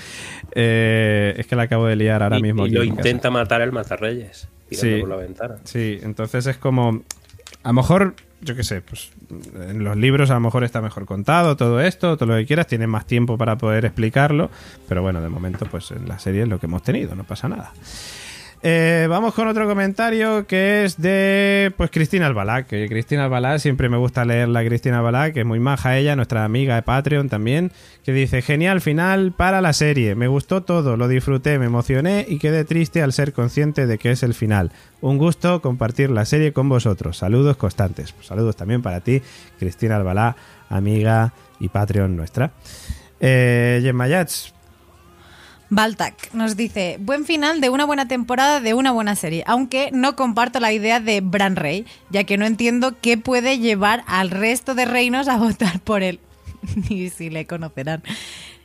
[0.54, 2.66] Eh, es que la acabo de liar ahora y, mismo.
[2.66, 3.32] Y lo intenta casa.
[3.32, 5.56] matar el Mazarreyes, tirando sí, por la ventana.
[5.66, 7.04] Sí, entonces es como.
[7.64, 9.12] A lo mejor yo qué sé, pues
[9.56, 12.68] en los libros a lo mejor está mejor contado todo esto, todo lo que quieras,
[12.68, 14.50] tienes más tiempo para poder explicarlo,
[14.88, 17.50] pero bueno, de momento pues en la serie es lo que hemos tenido, no pasa
[17.50, 17.74] nada.
[18.62, 23.88] Eh, vamos con otro comentario que es de pues Cristina Albalá, que Cristina Albalá siempre
[23.88, 27.72] me gusta leerla Cristina Albalá, que es muy maja ella, nuestra amiga de Patreon también,
[28.04, 32.38] que dice, genial final para la serie, me gustó todo, lo disfruté, me emocioné y
[32.38, 34.74] quedé triste al ser consciente de que es el final.
[35.00, 37.18] Un gusto compartir la serie con vosotros.
[37.18, 38.12] Saludos constantes.
[38.12, 39.22] Pues saludos también para ti,
[39.58, 40.36] Cristina Albalá,
[40.68, 41.32] amiga
[41.62, 42.52] y Patreon nuestra.
[43.22, 43.80] Eh,
[45.72, 50.16] Baltac nos dice, buen final de una buena temporada de una buena serie, aunque no
[50.16, 54.74] comparto la idea de Bran Rey, ya que no entiendo qué puede llevar al resto
[54.74, 56.20] de reinos a votar por él.
[56.90, 58.04] Ni si le conocerán.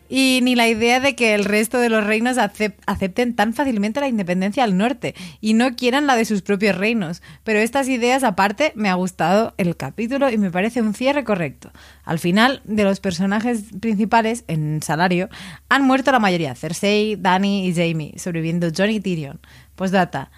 [0.09, 4.09] Y ni la idea de que el resto de los reinos acepten tan fácilmente la
[4.09, 7.23] independencia al norte y no quieran la de sus propios reinos.
[7.43, 11.71] Pero estas ideas aparte me ha gustado el capítulo y me parece un cierre correcto.
[12.05, 15.29] Al final, de los personajes principales en salario,
[15.69, 19.41] han muerto la mayoría, Cersei, Dany y Jaime, sobreviviendo Jon y Tyrion.
[19.75, 20.31] Postdata,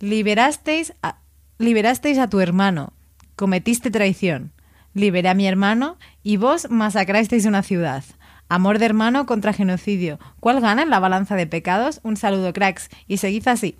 [0.00, 1.18] liberasteis a,
[1.58, 2.92] liberasteis a tu hermano,
[3.36, 4.52] cometiste traición,
[4.94, 8.04] liberé a mi hermano y vos masacrasteis una ciudad.
[8.52, 10.18] Amor de hermano contra genocidio.
[10.38, 12.00] ¿Cuál gana en la balanza de pecados?
[12.02, 12.90] Un saludo, cracks.
[13.08, 13.76] Y seguid así.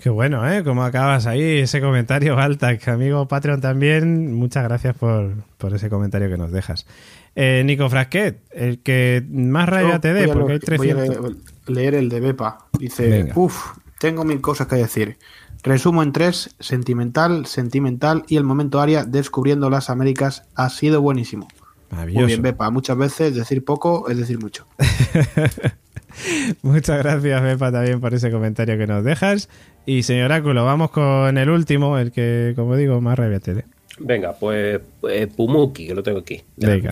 [0.00, 0.62] Qué bueno, ¿eh?
[0.62, 2.86] Como acabas ahí ese comentario, Baltac.
[2.86, 6.86] Amigo Patreon también, muchas gracias por, por ese comentario que nos dejas.
[7.34, 11.18] Eh, Nico Frasquet, el que más rabia te dé, porque hay 300...
[11.18, 11.36] Voy
[11.66, 12.66] a leer el de Bepa.
[12.78, 15.18] Dice, uff, tengo mil cosas que decir.
[15.64, 21.48] Resumo en tres, sentimental, sentimental y el momento Aria descubriendo las Américas ha sido buenísimo.
[21.90, 22.70] Muy bien, Bepa.
[22.70, 24.66] Muchas veces decir poco es decir mucho.
[26.62, 29.48] Muchas gracias, Bepa, también por ese comentario que nos dejas.
[29.86, 33.64] Y señor Oráculo, vamos con el último, el que, como digo, más rabia te dé.
[33.98, 36.42] Venga, pues, pues, Pumuki, que lo tengo aquí.
[36.56, 36.90] Venga.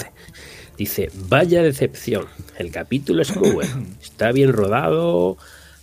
[0.77, 2.27] Dice, vaya decepción.
[2.57, 3.85] El capítulo es muy bueno.
[4.03, 5.37] Está bien rodado.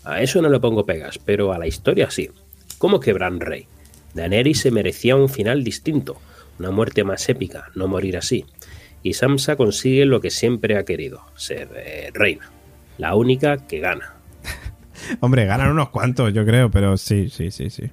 [0.03, 2.29] A eso no le pongo pegas, pero a la historia sí.
[2.77, 3.67] ¿Cómo que Bran Rey?
[4.13, 6.17] Daenerys se merecía un final distinto.
[6.59, 8.45] Una muerte más épica, no morir así
[9.05, 12.49] y Samsa consigue lo que siempre ha querido, ser eh, reina.
[12.97, 14.15] La única que gana.
[15.19, 17.83] Hombre, ganan unos cuantos, yo creo, pero sí, sí, sí, sí.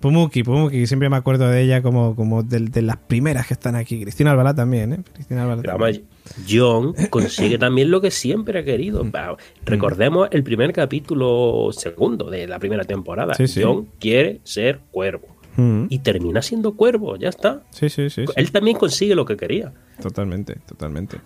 [0.00, 3.76] Pumuki, Pumuki, siempre me acuerdo de ella como, como de, de las primeras que están
[3.76, 4.00] aquí.
[4.00, 5.00] Cristina Albalá también, ¿eh?
[5.12, 6.00] Cristina Albalá Pero además,
[6.48, 9.04] John consigue también lo que siempre ha querido.
[9.04, 9.12] Mm.
[9.66, 13.34] Recordemos el primer capítulo segundo de la primera temporada.
[13.34, 13.60] Sí, sí.
[13.62, 15.39] John quiere ser cuervo.
[15.56, 15.86] Mm.
[15.88, 17.62] Y termina siendo cuervo, ya está.
[17.70, 18.32] Sí, sí, sí, sí.
[18.36, 19.72] Él también consigue lo que quería.
[20.00, 21.18] Totalmente, totalmente.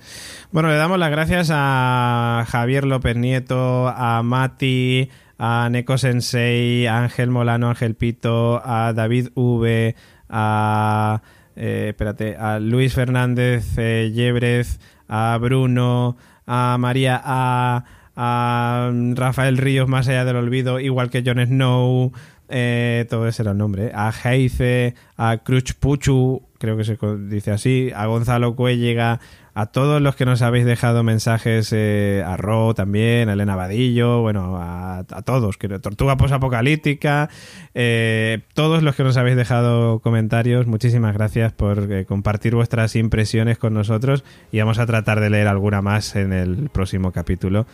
[0.51, 7.03] Bueno, le damos las gracias a Javier López Nieto, a Mati, a Neko Sensei, a
[7.03, 9.95] Ángel Molano, Ángel Pito, a David V,
[10.29, 11.23] a
[11.57, 17.85] eh, espérate, a Luis Fernández eh, Llebrez, a Bruno, a María A,
[18.17, 22.13] a Rafael Ríos más allá del olvido, igual que Jon Snow,
[22.57, 26.97] eh, todo ese era el nombre, a Heize, a Cruch Puchu, creo que se
[27.29, 29.19] dice así, a Gonzalo Cuellega,
[29.55, 34.21] a todos los que nos habéis dejado mensajes, eh, a Ro también, a Elena Vadillo,
[34.21, 37.31] bueno, a, todos, Tortuga Posapocalíptica,
[37.73, 43.57] eh, todos los que nos habéis dejado comentarios, muchísimas gracias por eh, compartir vuestras impresiones
[43.57, 47.67] con nosotros y vamos a tratar de leer alguna más en el próximo capítulo.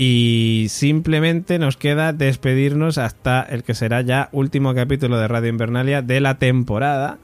[0.00, 6.02] Y simplemente nos queda despedirnos hasta el que será ya último capítulo de Radio Invernalia
[6.02, 7.18] de la temporada.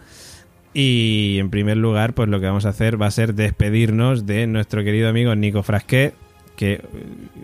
[0.75, 4.47] Y en primer lugar, pues lo que vamos a hacer va a ser despedirnos de
[4.49, 6.15] nuestro querido amigo Nico Frasqué.
[6.57, 6.85] Que.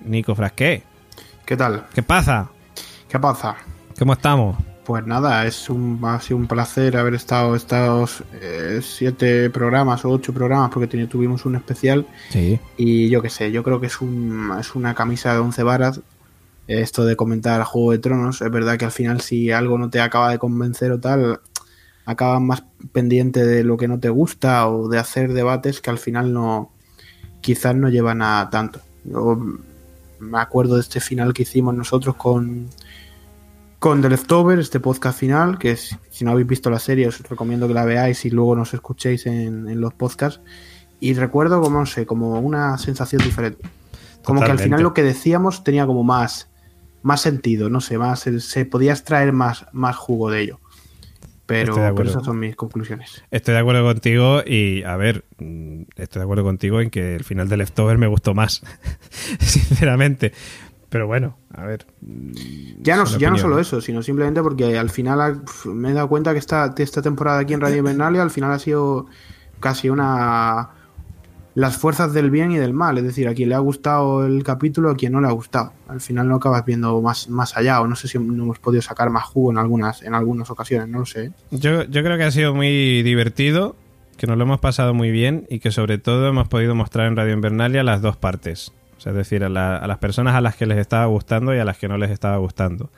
[0.05, 0.83] Nico Frasqué.
[1.47, 1.87] ¿Qué tal?
[1.95, 2.51] ¿Qué pasa?
[3.09, 3.57] ¿Qué pasa?
[3.99, 4.57] ¿Cómo estamos?
[4.85, 10.11] Pues nada, es un, ha sido un placer haber estado estos eh, siete programas o
[10.11, 12.59] ocho programas porque tuvimos un especial Sí.
[12.77, 16.01] y yo qué sé, yo creo que es, un, es una camisa de once varas
[16.67, 18.43] esto de comentar Juego de Tronos.
[18.43, 21.41] Es verdad que al final si algo no te acaba de convencer o tal,
[22.11, 25.99] acabas más pendiente de lo que no te gusta o de hacer debates que al
[25.99, 26.73] final no
[27.41, 28.81] quizás no llevan a tanto.
[29.05, 29.39] Yo
[30.19, 32.69] me acuerdo de este final que hicimos nosotros con
[33.79, 37.19] con The Leftover, este podcast final, que es- si no habéis visto la serie os
[37.23, 40.41] recomiendo que la veáis y luego nos escuchéis en, en los podcasts.
[41.01, 43.67] Y recuerdo como, no sé, como una sensación diferente.
[44.23, 46.51] Como que al final lo que decíamos tenía como más,
[47.03, 50.61] más sentido, no sé, más se, se podía extraer más, más jugo de ello.
[51.51, 51.97] Pero, Estoy de acuerdo.
[51.97, 53.25] pero esas son mis conclusiones.
[53.31, 55.25] Estoy de acuerdo contigo y, a ver,
[55.97, 58.63] estoy de acuerdo contigo en que el final de Leftover me gustó más,
[59.41, 60.33] sinceramente.
[60.89, 61.87] Pero bueno, a ver.
[62.01, 62.33] mm,
[62.83, 66.33] Ya no, ya no solo eso, sino simplemente porque al final me he dado cuenta
[66.33, 69.07] que esta, esta temporada aquí en Radio Invernalia al final ha sido
[69.61, 70.71] casi una...
[71.61, 74.43] Las fuerzas del bien y del mal, es decir, a quien le ha gustado el
[74.45, 75.73] capítulo, a quien no le ha gustado.
[75.89, 78.81] Al final no acabas viendo más, más allá, o no sé si no hemos podido
[78.83, 81.33] sacar más jugo en algunas, en algunas ocasiones, no lo sé.
[81.51, 83.77] Yo, yo creo que ha sido muy divertido,
[84.17, 87.17] que nos lo hemos pasado muy bien y que sobre todo hemos podido mostrar en
[87.17, 88.73] Radio Invernalia las dos partes.
[88.97, 91.55] O sea, es decir, a, la- a las personas a las que les estaba gustando
[91.55, 92.91] y a las que no les estaba gustando.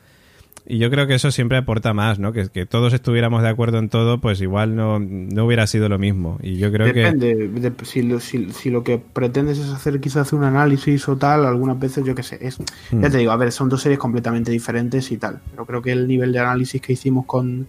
[0.65, 2.32] Y yo creo que eso siempre aporta más, ¿no?
[2.32, 5.99] Que, que todos estuviéramos de acuerdo en todo, pues igual no, no hubiera sido lo
[5.99, 6.39] mismo.
[6.41, 7.00] Y yo creo que...
[7.00, 11.16] Depende, de- si, lo, si, si lo que pretendes es hacer quizás un análisis o
[11.16, 12.58] tal, algunas veces yo qué sé, es,
[12.92, 13.02] Hmm.
[13.02, 15.91] ya te digo, a ver, son dos series completamente diferentes y tal, pero creo que
[15.92, 17.66] el nivel de análisis que hicimos con,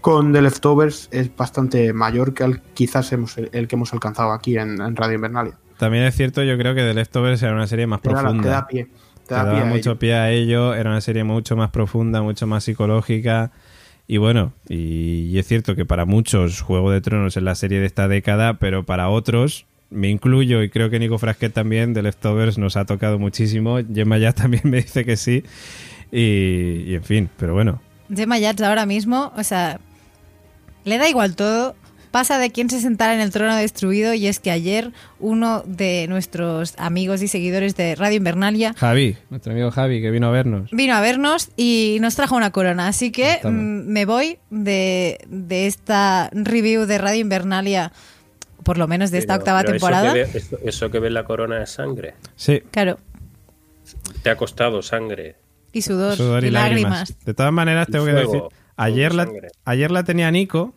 [0.00, 4.56] con The Leftovers es bastante mayor que el, quizás hemos, el, que hemos alcanzado aquí
[4.56, 5.58] en, en Radio Invernalia.
[5.78, 8.42] También es cierto, yo creo que The Leftovers era una serie más Te da, profunda.
[8.42, 8.86] te da pie.
[9.30, 12.48] Te Te da daba mucho pie a ello, era una serie mucho más profunda, mucho
[12.48, 13.52] más psicológica.
[14.08, 17.78] Y bueno, y, y es cierto que para muchos Juego de Tronos es la serie
[17.78, 22.02] de esta década, pero para otros, me incluyo y creo que Nico Frasquet también, The
[22.02, 23.78] Leftovers nos ha tocado muchísimo.
[23.94, 25.44] Gemma ya también me dice que sí.
[26.10, 27.80] Y, y en fin, pero bueno.
[28.12, 29.78] Gemma Yats ahora mismo, o sea,
[30.82, 31.76] le da igual todo.
[32.10, 34.90] Pasa de quién se sentara en el trono destruido y es que ayer
[35.20, 40.26] uno de nuestros amigos y seguidores de Radio Invernalia Javi, nuestro amigo Javi, que vino
[40.26, 40.70] a vernos.
[40.72, 42.88] vino a vernos y nos trajo una corona.
[42.88, 43.48] Así que mm,
[43.92, 47.92] me voy de, de esta review de Radio Invernalia,
[48.64, 50.06] por lo menos de esta Pero- octava pero temporada.
[50.08, 52.14] Eso que, ve, eso- eso que ve en la corona es sangre.
[52.34, 52.98] Sí, Claro,
[54.22, 55.36] Te ha costado sangre.
[55.72, 57.14] y sudor, sudor y, lágrimas.
[57.24, 58.42] De todas maneras, tengo que decir,
[58.76, 59.28] ayer la,
[59.64, 60.74] ayer la tenía Nico,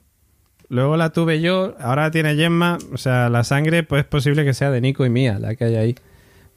[0.69, 4.45] luego la tuve yo, ahora la tiene Gemma, o sea, la sangre pues es posible
[4.45, 5.95] que sea de Nico y mía, la que hay ahí.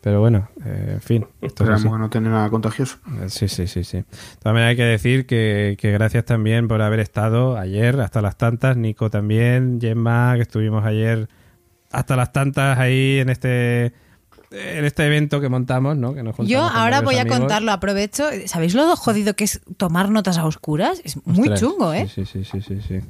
[0.01, 1.27] Pero bueno, eh, en fin.
[1.41, 2.99] es Esperamos que no tener nada contagioso.
[3.23, 4.05] Eh, Sí, sí, sí, sí.
[4.41, 8.77] También hay que decir que, que gracias también por haber estado ayer hasta las tantas,
[8.77, 11.29] Nico también, Gemma, que estuvimos ayer
[11.91, 13.95] hasta las tantas ahí en este
[14.57, 16.15] en este evento que montamos, ¿no?
[16.15, 18.25] Que nos juntamos Yo con ahora voy a contarlo, aprovecho.
[18.47, 21.01] ¿Sabéis lo jodido que es tomar notas a oscuras?
[21.05, 22.09] Es muy Ostras, chungo, ¿eh?
[22.13, 23.01] Sí, sí, sí, sí, sí.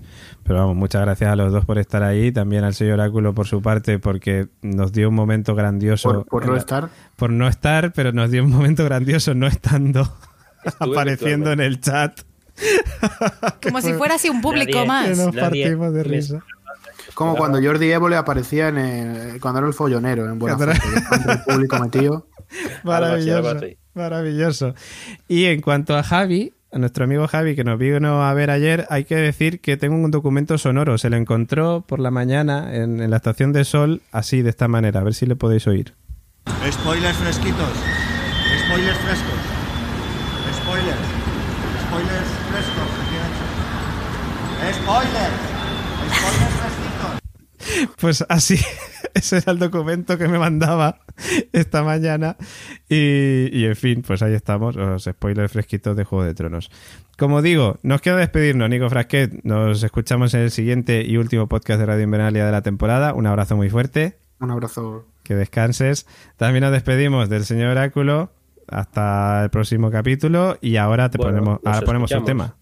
[0.43, 3.47] Pero vamos, muchas gracias a los dos por estar ahí, también al señor Oráculo por
[3.47, 6.25] su parte, porque nos dio un momento grandioso.
[6.29, 6.89] Por, no la- estar.
[7.17, 10.13] por no estar, pero nos dio un momento grandioso no estando,
[10.81, 12.21] apareciendo en el chat.
[13.63, 15.05] Como si fuera así un público Nadie- más.
[15.09, 16.45] Que nos Nadie partimos de me- risa.
[17.17, 21.79] Como cuando Jordi Évole aparecía en el- cuando era el follonero en Buena el público
[21.81, 22.29] metido.
[22.85, 23.57] Maravilloso.
[23.95, 24.75] Maravilloso.
[25.27, 28.87] Y en cuanto a Javi, a nuestro amigo Javi, que nos vino a ver ayer,
[28.91, 30.99] hay que decir que tengo un documento sonoro.
[30.99, 34.69] Se lo encontró por la mañana en, en la estación de Sol, así, de esta
[34.69, 35.01] manera.
[35.01, 35.95] A ver si le podéis oír.
[36.71, 37.71] Spoilers fresquitos.
[38.67, 39.41] Spoilers frescos.
[40.61, 40.99] Spoilers.
[41.89, 42.89] Spoilers frescos.
[44.75, 45.56] Spoilers.
[48.01, 48.59] Pues así,
[49.15, 51.01] ese era el documento que me mandaba
[51.53, 52.37] esta mañana.
[52.89, 56.71] Y, y, en fin, pues ahí estamos, los spoilers fresquitos de Juego de Tronos.
[57.19, 59.43] Como digo, nos queda despedirnos, Nico Frasquet.
[59.43, 63.15] Nos escuchamos en el siguiente y último podcast de Radio Invernalia de la temporada.
[63.15, 65.07] Un abrazo muy fuerte, Un abrazo.
[65.23, 66.07] que descanses.
[66.37, 68.31] También nos despedimos del señor Oráculo.
[68.69, 70.59] Hasta el próximo capítulo.
[70.61, 72.47] Y ahora te Bueno, ponemos, ahora ponemos su escuchamos.
[72.49, 72.57] tema.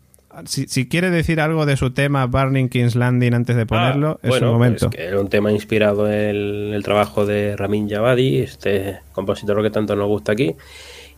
[0.46, 4.18] Si, si quiere decir algo de su tema, Burning King's Landing, antes de ponerlo, Ah,
[4.22, 4.86] es bueno, su momento.
[4.90, 9.70] pues que era un tema inspirado en el trabajo de Ramin Javadi, este compositor que
[9.70, 10.54] tanto nos gusta aquí.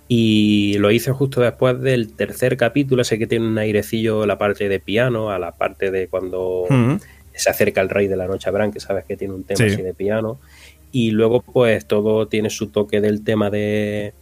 [0.09, 4.69] Y lo hice justo después del tercer capítulo, ese que tiene un airecillo la parte
[4.69, 6.95] de piano, a la parte de cuando Mm.
[7.35, 9.75] se acerca el rey de la noche Bran, que sabes que tiene un tema Sí.
[9.75, 10.39] así de piano.
[10.93, 14.15] Y luego, pues todo tiene su toque del tema de,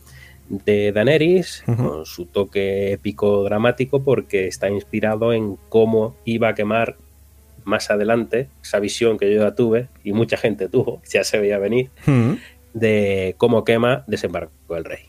[0.49, 6.97] de Daenerys, con su toque épico dramático, porque está inspirado en cómo iba a quemar
[7.65, 11.59] más adelante esa visión que yo ya tuve y mucha gente tuvo, ya se veía
[11.59, 11.91] venir,
[12.73, 15.01] de cómo quema Desembarco del Rey.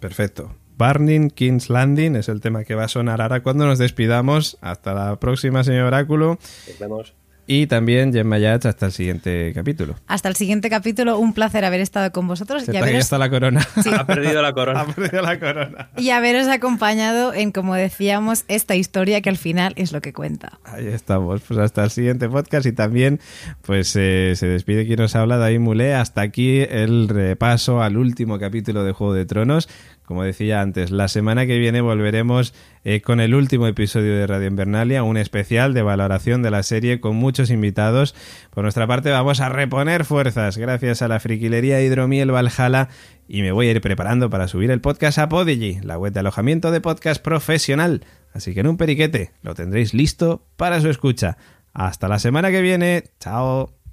[0.00, 0.54] Perfecto.
[0.76, 4.58] Burning King's Landing es el tema que va a sonar ahora cuando nos despidamos.
[4.60, 6.38] Hasta la próxima, señor Oráculo.
[6.68, 7.14] Nos vemos.
[7.46, 9.96] Y también Gemma Yats hasta el siguiente capítulo.
[10.06, 13.28] Hasta el siguiente capítulo, un placer haber estado con vosotros Se y haberos, está la
[13.28, 13.66] corona.
[13.98, 14.86] Ha perdido la ha corona.
[14.86, 15.90] perdido la corona.
[15.96, 20.58] y haberos acompañado en, como decíamos, esta historia que al final es lo que cuenta.
[20.64, 23.20] Ahí estamos, pues hasta el siguiente podcast y también
[23.62, 25.94] pues eh, se despide quien nos habla, David Mulé.
[25.94, 29.68] Hasta aquí el repaso al último capítulo de Juego de Tronos.
[30.04, 32.52] Como decía antes, la semana que viene volveremos
[32.84, 37.00] eh, con el último episodio de Radio Invernalia, un especial de valoración de la serie
[37.00, 38.14] con muchos invitados.
[38.50, 42.88] Por nuestra parte vamos a reponer fuerzas gracias a la friquilería Hidromiel Valhalla
[43.28, 46.20] y me voy a ir preparando para subir el podcast a Podigy, la web de
[46.20, 48.04] alojamiento de podcast profesional.
[48.34, 51.38] Así que en un periquete lo tendréis listo para su escucha.
[51.72, 53.04] Hasta la semana que viene.
[53.20, 53.83] Chao.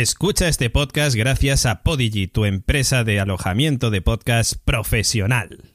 [0.00, 5.69] Escucha este podcast gracias a Podigy, tu empresa de alojamiento de podcast profesional.